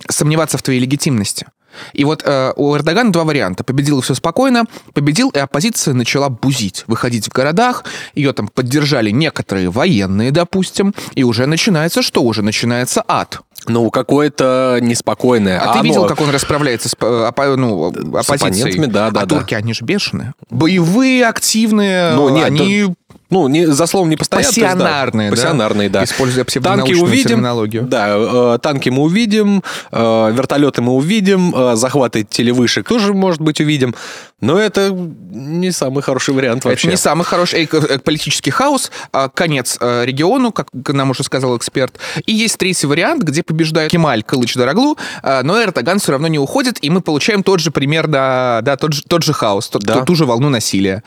сомневаться 0.09 0.57
в 0.57 0.63
твоей 0.63 0.79
легитимности. 0.79 1.47
И 1.93 2.03
вот 2.05 2.23
э, 2.25 2.53
у 2.55 2.75
Эрдогана 2.75 3.11
два 3.11 3.23
варианта. 3.23 3.63
Победил 3.63 4.01
все 4.01 4.15
спокойно, 4.15 4.65
победил, 4.93 5.29
и 5.29 5.39
оппозиция 5.39 5.93
начала 5.93 6.29
бузить, 6.29 6.83
выходить 6.87 7.27
в 7.27 7.31
городах, 7.31 7.83
ее 8.15 8.33
там 8.33 8.47
поддержали 8.47 9.09
некоторые 9.11 9.69
военные, 9.69 10.31
допустим, 10.31 10.93
и 11.15 11.23
уже 11.23 11.45
начинается 11.45 12.01
что? 12.01 12.21
Уже 12.23 12.41
начинается 12.41 13.03
ад. 13.07 13.41
Ну, 13.67 13.91
какое-то 13.91 14.79
неспокойное. 14.81 15.59
А, 15.59 15.65
ты 15.73 15.79
оно- 15.79 15.83
видел, 15.83 16.07
как 16.07 16.19
он 16.19 16.31
расправляется 16.31 16.89
с, 16.89 16.95
э, 16.99 17.05
оппо- 17.29 17.55
ну, 17.55 17.91
С 17.93 17.95
оппозицией? 18.29 18.61
оппонентами, 18.63 18.85
да, 18.87 19.11
да, 19.11 19.21
а 19.21 19.25
да. 19.27 19.35
турки, 19.37 19.53
они 19.53 19.73
же 19.75 19.85
бешеные. 19.85 20.33
Боевые, 20.49 21.27
активные, 21.27 22.13
Ну, 22.15 22.29
нет, 22.29 22.45
они 22.47 22.95
Ну, 23.31 23.47
не, 23.47 23.65
за 23.65 23.85
словом 23.87 24.09
не 24.09 24.17
постоят. 24.17 24.45
то 24.45 24.49
есть, 24.49 24.59
да, 24.61 24.67
пассионарные, 24.75 25.29
да? 25.29 25.35
Пассионарные, 25.35 25.89
да. 25.89 26.03
Используя 26.03 26.45
Танки 26.45 26.93
увидим, 26.93 27.29
терминологию. 27.29 27.83
да, 27.83 28.55
э, 28.55 28.59
танки 28.61 28.89
мы 28.89 29.01
увидим, 29.03 29.63
э, 29.91 30.31
вертолеты 30.33 30.81
мы 30.81 30.93
увидим, 30.93 31.53
э, 31.55 31.75
захваты 31.75 32.23
телевышек 32.23 32.87
тоже, 32.87 33.13
может 33.13 33.41
быть, 33.41 33.59
увидим, 33.61 33.95
но 34.41 34.59
это 34.59 34.89
не 34.91 35.71
самый 35.71 36.03
хороший 36.03 36.33
вариант 36.33 36.65
вообще. 36.65 36.87
Это 36.87 36.91
не 36.91 36.97
самый 36.97 37.23
хороший 37.23 37.63
э, 37.63 37.67
э, 37.71 37.99
политический 37.99 38.51
хаос, 38.51 38.91
а 39.13 39.29
конец 39.29 39.77
э, 39.79 40.03
региону, 40.05 40.51
как 40.51 40.67
нам 40.89 41.11
уже 41.11 41.23
сказал 41.23 41.55
эксперт. 41.57 41.97
И 42.25 42.33
есть 42.33 42.57
третий 42.57 42.85
вариант, 42.87 43.23
где 43.23 43.43
побеждает 43.43 43.91
Кемаль 43.91 44.23
Кылыч 44.23 44.55
Дороглу, 44.55 44.97
но 45.23 45.61
Эрдоган 45.63 45.99
все 45.99 46.11
равно 46.11 46.27
не 46.27 46.37
уходит, 46.39 46.79
и 46.81 46.89
мы 46.89 46.99
получаем 47.01 47.43
тот 47.43 47.61
же 47.61 47.71
примерно, 47.71 48.59
да, 48.61 48.75
тот 48.77 48.91
же, 48.93 49.03
тот 49.07 49.23
же 49.23 49.31
хаос, 49.33 49.69
тот- 49.69 49.83
Да. 49.83 49.99
ту, 49.99 50.05
ту 50.05 50.15
же 50.15 50.25
волну 50.25 50.49
насилия. 50.49 51.03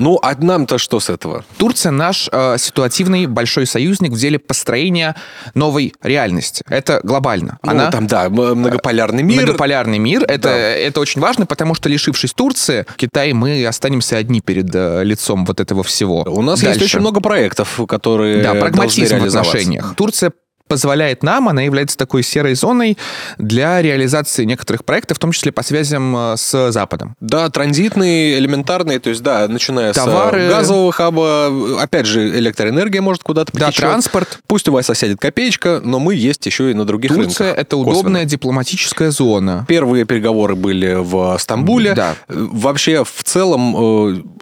Ну, 0.00 0.18
а 0.22 0.34
нам-то 0.34 0.78
что 0.78 0.98
с 0.98 1.10
этого? 1.10 1.44
Турция 1.58 1.92
наш 1.92 2.28
э, 2.32 2.56
ситуативный 2.58 3.26
большой 3.26 3.66
союзник 3.66 4.12
в 4.12 4.18
деле 4.18 4.38
построения 4.38 5.14
новой 5.54 5.92
реальности. 6.02 6.64
Это 6.68 7.00
глобально. 7.04 7.58
Ну, 7.62 7.70
Она 7.70 7.90
там, 7.90 8.06
да, 8.06 8.30
многополярный 8.30 9.22
мир. 9.22 9.42
многополярный 9.42 9.98
мир. 9.98 10.24
Это, 10.24 10.48
Да. 10.48 10.56
это 10.56 11.00
очень 11.00 11.20
важно, 11.20 11.44
потому 11.44 11.74
что, 11.74 11.90
лишившись 11.90 12.32
Турции, 12.32 12.86
Китай, 12.96 13.34
мы 13.34 13.66
останемся 13.66 14.16
одни 14.16 14.40
перед 14.40 14.74
э, 14.74 15.04
лицом 15.04 15.44
вот 15.44 15.60
этого 15.60 15.82
всего. 15.82 16.22
У 16.22 16.40
нас 16.40 16.60
Дальше. 16.60 16.80
есть 16.80 16.94
очень 16.94 17.00
много 17.00 17.20
проектов, 17.20 17.78
которые 17.86 18.42
Да, 18.42 18.54
прагматизм 18.54 19.18
в 19.18 19.24
отношениях. 19.24 19.94
Турция 19.96 20.32
позволяет 20.70 21.24
нам, 21.24 21.48
она 21.48 21.62
является 21.62 21.98
такой 21.98 22.22
серой 22.22 22.54
зоной 22.54 22.96
для 23.38 23.82
реализации 23.82 24.44
некоторых 24.44 24.84
проектов, 24.84 25.16
в 25.16 25.20
том 25.20 25.32
числе 25.32 25.50
по 25.50 25.64
связям 25.64 26.16
э, 26.16 26.36
с 26.36 26.70
Западом. 26.70 27.16
Да, 27.20 27.50
транзитные, 27.50 28.38
элементарные, 28.38 29.00
то 29.00 29.10
есть, 29.10 29.20
да, 29.22 29.48
начиная 29.48 29.92
Товары. 29.92 30.42
с 30.42 30.44
э, 30.44 30.48
газового 30.48 30.92
хаба, 30.92 31.82
опять 31.82 32.06
же, 32.06 32.38
электроэнергия 32.38 33.02
может 33.02 33.24
куда-то 33.24 33.50
Да, 33.52 33.66
потечет. 33.66 33.82
транспорт. 33.84 34.38
Пусть 34.46 34.68
у 34.68 34.72
вас 34.72 34.88
осядет 34.88 35.18
копеечка, 35.20 35.80
но 35.84 35.98
мы 35.98 36.14
есть 36.14 36.46
еще 36.46 36.70
и 36.70 36.74
на 36.74 36.84
других 36.84 37.12
Турция 37.12 37.48
рынках. 37.48 37.60
это 37.66 37.76
косвенно. 37.76 37.98
удобная 37.98 38.24
дипломатическая 38.24 39.10
зона. 39.10 39.64
Первые 39.68 40.04
переговоры 40.04 40.54
были 40.54 40.94
в 40.96 41.36
Стамбуле. 41.38 41.94
Да. 41.94 42.14
Э, 42.28 42.34
Вообще, 42.52 43.02
в 43.04 43.24
целом, 43.24 43.74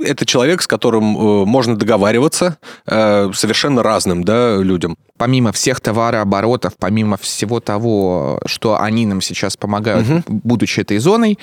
э, 0.02 0.04
это 0.04 0.26
человек, 0.26 0.60
с 0.60 0.66
которым 0.66 1.16
э, 1.16 1.44
можно 1.46 1.74
договариваться 1.76 2.58
э, 2.86 3.30
совершенно 3.34 3.82
разным 3.82 4.24
да, 4.24 4.56
людям. 4.58 4.96
Помимо 5.18 5.52
всех 5.52 5.80
товарооборотов, 5.80 6.74
помимо 6.78 7.16
всего 7.16 7.60
того, 7.60 8.40
что 8.46 8.80
они 8.80 9.04
нам 9.04 9.20
сейчас 9.20 9.56
помогают, 9.56 10.06
будучи 10.26 10.80
этой 10.80 10.98
зоной, 10.98 11.38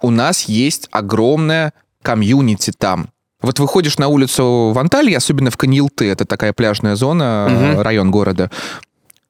у 0.00 0.10
нас 0.10 0.44
есть 0.44 0.88
огромная 0.92 1.72
комьюнити 2.02 2.72
там. 2.76 3.08
Вот 3.40 3.58
выходишь 3.58 3.98
на 3.98 4.08
улицу 4.08 4.72
в 4.74 4.78
Анталии, 4.78 5.14
особенно 5.14 5.50
в 5.50 5.56
Каньилты, 5.56 6.08
это 6.10 6.24
такая 6.24 6.52
пляжная 6.52 6.96
зона, 6.96 7.46
э, 7.48 7.82
район 7.82 8.10
города, 8.10 8.50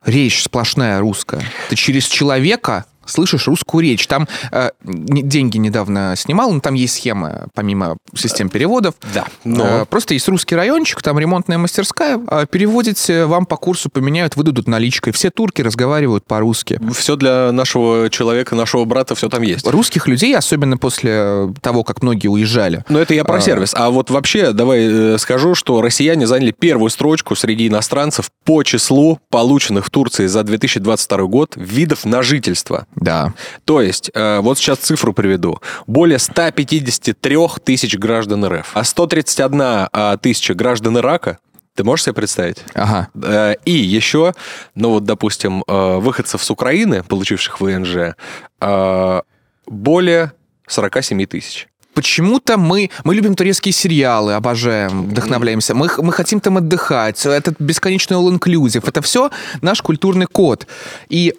речь 0.05 0.43
сплошная 0.43 0.99
русская. 1.01 1.43
Ты 1.69 1.77
через 1.77 2.07
человека 2.07 2.87
слышишь 3.09 3.47
русскую 3.49 3.83
речь. 3.83 4.07
Там 4.07 4.29
э, 4.53 4.71
деньги 4.83 5.57
недавно 5.59 6.15
снимал, 6.17 6.53
но 6.53 6.61
там 6.61 6.75
есть 6.75 6.95
схема, 6.95 7.49
помимо 7.55 7.97
систем 8.15 8.49
переводов. 8.49 8.95
Да. 9.15 9.27
Э, 9.45 9.85
Просто 9.89 10.15
есть 10.15 10.29
русский 10.29 10.55
райончик, 10.55 11.03
там 11.03 11.19
ремонтная 11.19 11.59
мастерская. 11.59 12.21
а 12.29 12.47
Переводите, 12.47 13.25
вам 13.27 13.47
по 13.47 13.57
курсу 13.57 13.89
поменяют, 13.91 14.37
выдадут 14.37 14.69
наличкой. 14.69 15.13
Все 15.13 15.31
турки 15.31 15.63
разговаривают 15.63 16.25
по-русски. 16.27 16.81
Все 16.95 17.17
для 17.17 17.53
нашего 17.53 18.11
человека, 18.11 18.55
нашего 18.55 18.85
брата, 18.85 19.15
все 19.15 19.29
там 19.29 19.43
есть. 19.43 19.67
Русских 19.67 20.07
людей, 20.09 20.37
особенно 20.37 20.77
после 20.79 21.53
того, 21.61 21.85
как 21.85 22.03
многие 22.03 22.29
уезжали. 22.29 22.85
Но 22.89 22.99
это 22.99 23.15
я 23.15 23.25
про 23.25 23.37
А. 23.39 23.41
сервис. 23.41 23.73
А 23.75 23.91
вот 23.91 24.11
вообще, 24.11 24.53
давай 24.53 25.15
э, 25.15 25.19
скажу, 25.19 25.55
что 25.55 25.81
россияне 25.83 26.27
заняли 26.27 26.53
первую 26.53 26.91
строчку 26.91 27.35
среди 27.37 27.69
иностранцев 27.69 28.31
по 28.45 28.63
числу 28.63 29.19
полученных 29.31 29.87
в 29.87 29.91
Турции 29.91 30.27
за 30.27 30.43
2022 30.43 31.23
год 31.25 31.53
видов 31.57 32.05
на 32.05 32.23
жительство. 32.23 32.87
Да. 33.01 33.35
То 33.65 33.81
есть, 33.81 34.11
э, 34.15 34.41
вот 34.41 34.59
сейчас 34.59 34.79
цифру 34.79 35.13
приведу. 35.13 35.61
Более 35.87 36.19
153 36.19 37.37
тысяч 37.65 37.97
граждан 37.97 38.45
РФ, 38.45 38.71
а 38.75 38.85
131 38.85 39.61
а, 39.93 40.17
тысяча 40.17 40.55
граждан 40.55 40.99
Ирака. 40.99 41.39
Ты 41.75 41.85
можешь 41.85 42.07
себе 42.07 42.15
представить? 42.15 42.59
Ага. 42.75 43.09
Э, 43.23 43.55
И 43.65 43.71
еще, 43.71 44.35
ну 44.75 44.91
вот, 44.91 45.05
допустим, 45.05 45.63
э, 45.67 45.99
выходцев 45.99 46.43
с 46.43 46.51
Украины, 46.51 47.05
получивших 47.05 47.61
ВНЖ, 47.61 48.17
э, 48.61 49.21
более 49.67 50.33
47 50.67 51.27
тысяч. 51.27 51.69
Почему-то 51.95 52.59
мы, 52.59 52.91
мы 53.05 53.15
любим 53.15 53.35
турецкие 53.35 53.73
сериалы, 53.73 54.35
обожаем, 54.35 55.09
вдохновляемся. 55.09 55.75
Мы, 55.75 55.89
мы 55.99 56.13
хотим 56.13 56.41
там 56.41 56.57
отдыхать. 56.57 57.25
Этот 57.27 57.61
бесконечный 57.61 58.17
all-inclusive. 58.17 58.85
Это 58.87 59.01
все 59.01 59.31
наш 59.63 59.81
культурный 59.81 60.27
код. 60.27 60.67
И 61.09 61.35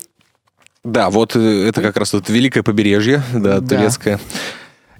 Да, 0.83 1.09
вот 1.09 1.35
э, 1.35 1.67
это 1.67 1.81
как 1.81 1.97
раз 1.97 2.11
тут 2.11 2.29
великое 2.29 2.63
побережье, 2.63 3.21
да, 3.33 3.59
Да. 3.59 3.75
турецкое. 3.77 4.19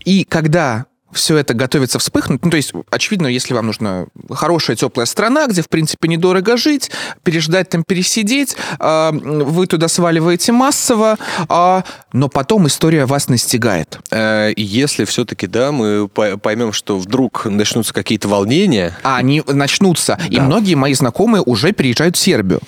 И 0.04 0.24
когда 0.26 0.86
все 1.12 1.38
это 1.38 1.56
готовится 1.56 1.98
вспыхнуть, 1.98 2.46
ну, 2.46 2.52
то 2.52 2.58
есть, 2.58 2.72
очевидно, 2.92 3.26
если 3.26 3.56
вам 3.56 3.66
нужна 3.68 4.06
хорошая, 4.30 4.76
теплая 4.76 5.08
страна, 5.08 5.48
где, 5.48 5.64
в 5.64 5.68
принципе, 5.70 6.08
недорого 6.08 6.56
жить, 6.56 6.92
переждать 7.24 7.70
там, 7.70 7.84
пересидеть, 7.84 8.56
а, 8.78 9.12
вы 9.12 9.66
туда 9.66 9.88
сваливаете 9.88 10.52
массово, 10.52 11.18
а, 11.48 11.84
но 12.14 12.30
потом 12.30 12.68
история 12.68 13.06
вас 13.08 13.28
настигает. 13.28 14.00
Э, 14.12 14.52
и 14.52 14.62
Если 14.62 15.06
все-таки, 15.06 15.48
да, 15.48 15.72
мы 15.72 16.08
по- 16.08 16.38
поймем, 16.38 16.74
что 16.74 17.00
вдруг 17.00 17.46
начнутся 17.46 17.92
какие-то 17.94 18.28
волнения, 18.28 18.96
А 19.02 19.18
они 19.18 19.42
начнутся. 19.48 20.20
И 20.30 20.36
Да. 20.36 20.44
многие 20.44 20.76
мои 20.76 20.94
знакомые 20.94 21.42
уже 21.42 21.72
переезжают 21.72 22.18
в 22.18 22.20
Сербию, 22.20 22.60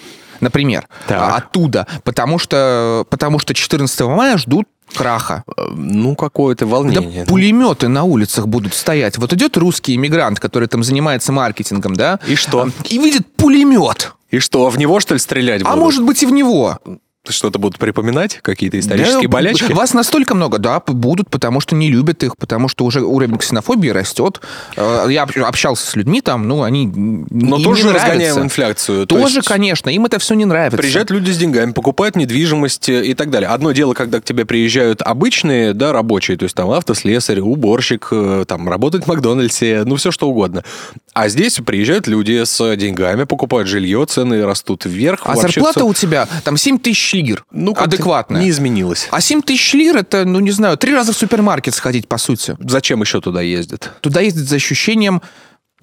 например, 0.41 0.87
Так. 1.07 1.21
а, 1.21 1.35
оттуда, 1.37 1.87
потому 2.03 2.37
что, 2.39 3.05
потому 3.09 3.39
что 3.39 3.53
14 3.53 4.01
мая 4.01 4.37
ждут 4.37 4.67
краха. 4.93 5.43
э, 5.57 5.61
ну, 5.73 6.15
какое-то 6.15 6.65
Да 6.65 6.71
волнение. 6.71 7.25
пулеметы 7.25 7.87
на 7.87 8.03
улицах 8.03 8.47
будут 8.47 8.73
стоять. 8.73 9.17
Вот 9.17 9.31
идет 9.33 9.55
русский 9.55 9.95
иммигрант, 9.95 10.39
который 10.39 10.67
там 10.67 10.83
занимается 10.83 11.31
маркетингом, 11.31 11.95
да? 11.95 12.19
И 12.27 12.35
что? 12.35 12.69
И 12.89 12.97
видит 12.97 13.25
пулемет. 13.35 14.13
И 14.31 14.39
что, 14.39 14.69
в 14.69 14.77
него, 14.77 14.99
что 14.99 15.13
ли, 15.13 15.19
стрелять 15.19 15.61
А 15.61 15.65
будут? 15.65 15.79
может 15.79 16.03
быть 16.05 16.21
и 16.23 16.25
в 16.25 16.31
него. 16.31 16.79
Что-то 17.29 17.59
будут 17.59 17.77
припоминать? 17.77 18.39
Какие-то 18.41 18.79
исторические 18.79 19.23
Да, 19.23 19.27
болячки? 19.29 19.71
Вас 19.73 19.93
настолько 19.93 20.33
много, 20.33 20.57
да, 20.57 20.81
будут, 20.87 21.29
потому 21.29 21.59
что 21.59 21.75
не 21.75 21.91
любят 21.91 22.23
их, 22.23 22.35
потому 22.35 22.67
что 22.67 22.83
уже 22.83 23.01
уровень 23.01 23.37
ксенофобии 23.37 23.89
растет. 23.89 24.41
Э, 24.75 25.05
Я 25.07 25.23
об- 25.23 25.31
общался 25.45 25.85
с 25.85 25.95
людьми 25.95 26.21
там, 26.21 26.47
ну, 26.47 26.63
они 26.63 26.87
Но 26.87 27.59
тоже 27.59 27.83
не 27.85 27.91
разгоняем 27.91 28.39
инфляцию. 28.41 29.05
То 29.05 29.15
Тоже, 29.19 29.35
есть 29.37 29.47
конечно, 29.47 29.91
им 29.91 30.05
это 30.07 30.17
все 30.17 30.33
не 30.33 30.45
нравится. 30.45 30.77
Приезжают 30.79 31.11
люди 31.11 31.29
с 31.29 31.37
деньгами, 31.37 31.73
покупают 31.73 32.15
недвижимость 32.15 32.89
э, 32.89 33.05
и 33.05 33.13
так 33.13 33.29
далее. 33.29 33.49
Одно 33.49 33.71
дело, 33.71 33.93
когда 33.93 34.19
к 34.19 34.23
тебе 34.23 34.45
приезжают 34.45 35.03
обычные, 35.03 35.73
да, 35.73 35.93
рабочие, 35.93 36.37
то 36.37 36.43
есть 36.45 36.55
там 36.55 36.71
автослесарь, 36.71 37.39
уборщик, 37.39 38.07
э, 38.11 38.45
там 38.47 38.67
работать 38.67 39.03
в 39.03 39.07
Макдональдсе, 39.07 39.83
ну 39.85 39.95
все 39.97 40.09
что 40.09 40.27
угодно. 40.27 40.63
А 41.13 41.29
здесь 41.29 41.59
приезжают 41.63 42.07
люди 42.07 42.43
с 42.43 42.75
деньгами, 42.77 43.25
покупают 43.25 43.67
жилье, 43.67 44.05
цены 44.09 44.43
растут 44.43 44.85
вверх. 44.85 45.21
А 45.25 45.35
зарплата 45.35 45.81
всё- 45.81 45.87
у 45.87 45.93
тебя 45.93 46.27
там 46.43 46.57
7 46.57 46.79
тысяч 46.79 47.10
тысяч 47.11 47.27
лир. 47.27 47.45
Ну, 47.51 47.73
как-то 47.73 47.95
адекватная. 47.95 48.41
Не 48.41 48.49
изменилось. 48.49 49.07
А 49.11 49.21
7 49.21 49.41
тысяч 49.41 49.73
лир 49.73 49.97
это, 49.97 50.25
ну 50.25 50.39
не 50.39 50.51
знаю, 50.51 50.77
три 50.77 50.93
раза 50.93 51.13
в 51.13 51.17
супермаркет 51.17 51.75
сходить, 51.75 52.07
по 52.07 52.17
сути. 52.17 52.55
Зачем 52.59 53.01
еще 53.01 53.21
туда 53.21 53.41
ездят? 53.41 53.91
Туда 54.01 54.21
ездят 54.21 54.47
за 54.47 54.55
ощущением 54.55 55.21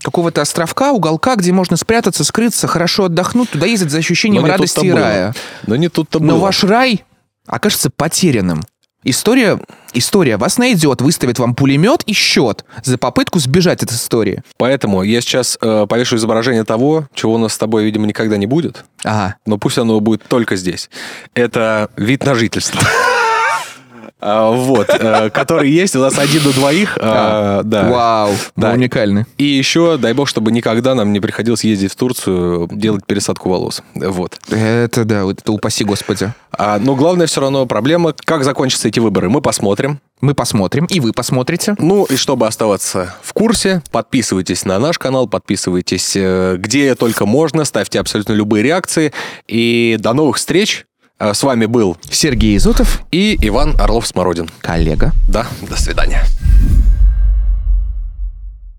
какого-то 0.02 0.40
островка, 0.40 0.92
уголка, 0.92 1.36
где 1.36 1.52
можно 1.52 1.76
спрятаться, 1.76 2.24
скрыться, 2.24 2.66
хорошо 2.68 3.04
отдохнуть. 3.04 3.50
Туда 3.50 3.66
ездят 3.66 3.90
за 3.90 3.98
ощущением 3.98 4.44
радости 4.44 4.84
и 4.84 4.92
было. 4.92 5.00
рая. 5.00 5.34
Но 5.66 5.76
не 5.76 5.88
тут-то 5.88 6.20
было. 6.20 6.28
Но 6.28 6.38
ваш 6.38 6.64
рай 6.64 7.04
окажется 7.46 7.90
потерянным. 7.90 8.62
История, 9.10 9.58
история 9.94 10.36
вас 10.36 10.58
найдет, 10.58 11.00
выставит 11.00 11.38
вам 11.38 11.54
пулемет 11.54 12.02
и 12.02 12.12
счет 12.12 12.66
за 12.84 12.98
попытку 12.98 13.38
сбежать 13.38 13.82
от 13.82 13.90
истории. 13.90 14.42
Поэтому 14.58 15.02
я 15.02 15.22
сейчас 15.22 15.56
э, 15.62 15.86
повешу 15.88 16.16
изображение 16.16 16.62
того, 16.64 17.08
чего 17.14 17.36
у 17.36 17.38
нас 17.38 17.54
с 17.54 17.58
тобой, 17.58 17.84
видимо, 17.84 18.06
никогда 18.06 18.36
не 18.36 18.44
будет. 18.44 18.84
Ага. 19.04 19.36
но 19.46 19.56
пусть 19.56 19.78
оно 19.78 20.00
будет 20.00 20.24
только 20.24 20.56
здесь. 20.56 20.90
Это 21.32 21.88
вид 21.96 22.26
на 22.26 22.34
жительство. 22.34 22.82
А, 24.20 24.50
Вот, 24.50 24.88
э, 24.90 25.30
который 25.30 25.70
есть 25.70 25.94
у 25.96 26.00
нас 26.00 26.18
один 26.18 26.42
до 26.42 26.52
двоих. 26.52 26.98
а, 27.00 27.62
Да. 27.62 27.88
Вау, 27.88 28.30
Да. 28.56 28.68
вы 28.70 28.74
уникальны. 28.74 29.26
И 29.36 29.44
еще, 29.44 29.96
дай 29.96 30.12
бог, 30.12 30.28
чтобы 30.28 30.50
никогда 30.52 30.94
нам 30.94 31.12
не 31.12 31.20
приходилось 31.20 31.64
ездить 31.64 31.92
в 31.92 31.96
Турцию, 31.96 32.68
делать 32.72 33.04
пересадку 33.06 33.48
волос. 33.48 33.82
Вот. 33.94 34.38
Это 34.50 35.04
да, 35.04 35.24
вот 35.24 35.40
это 35.40 35.52
упаси 35.52 35.84
господи. 35.84 36.32
А, 36.50 36.78
но 36.80 36.96
главное 36.96 37.26
все 37.26 37.40
равно 37.40 37.66
проблема, 37.66 38.12
как 38.24 38.42
закончатся 38.42 38.88
эти 38.88 38.98
выборы. 38.98 39.28
Мы 39.28 39.40
посмотрим. 39.40 40.00
Мы 40.20 40.34
посмотрим, 40.34 40.86
и 40.86 40.98
вы 40.98 41.12
посмотрите. 41.12 41.76
Ну 41.78 42.04
и 42.04 42.16
чтобы 42.16 42.48
оставаться 42.48 43.14
в 43.22 43.32
курсе, 43.32 43.82
подписывайтесь 43.92 44.64
на 44.64 44.80
наш 44.80 44.98
канал, 44.98 45.28
подписывайтесь 45.28 46.14
э, 46.16 46.56
где 46.58 46.96
только 46.96 47.24
можно, 47.24 47.64
ставьте 47.64 48.00
абсолютно 48.00 48.32
любые 48.32 48.64
реакции. 48.64 49.12
И 49.46 49.96
до 50.00 50.12
новых 50.14 50.38
встреч. 50.38 50.86
А, 51.18 51.34
С 51.34 51.42
вами 51.42 51.66
был 51.66 51.96
Сергей 52.10 52.56
Изотов, 52.56 53.02
и 53.10 53.36
Иван 53.42 53.74
Орлов-Смородин. 53.78 54.48
коллега. 54.60 55.12
Да, 55.28 55.46
до 55.68 55.76
свидания. 55.76 56.22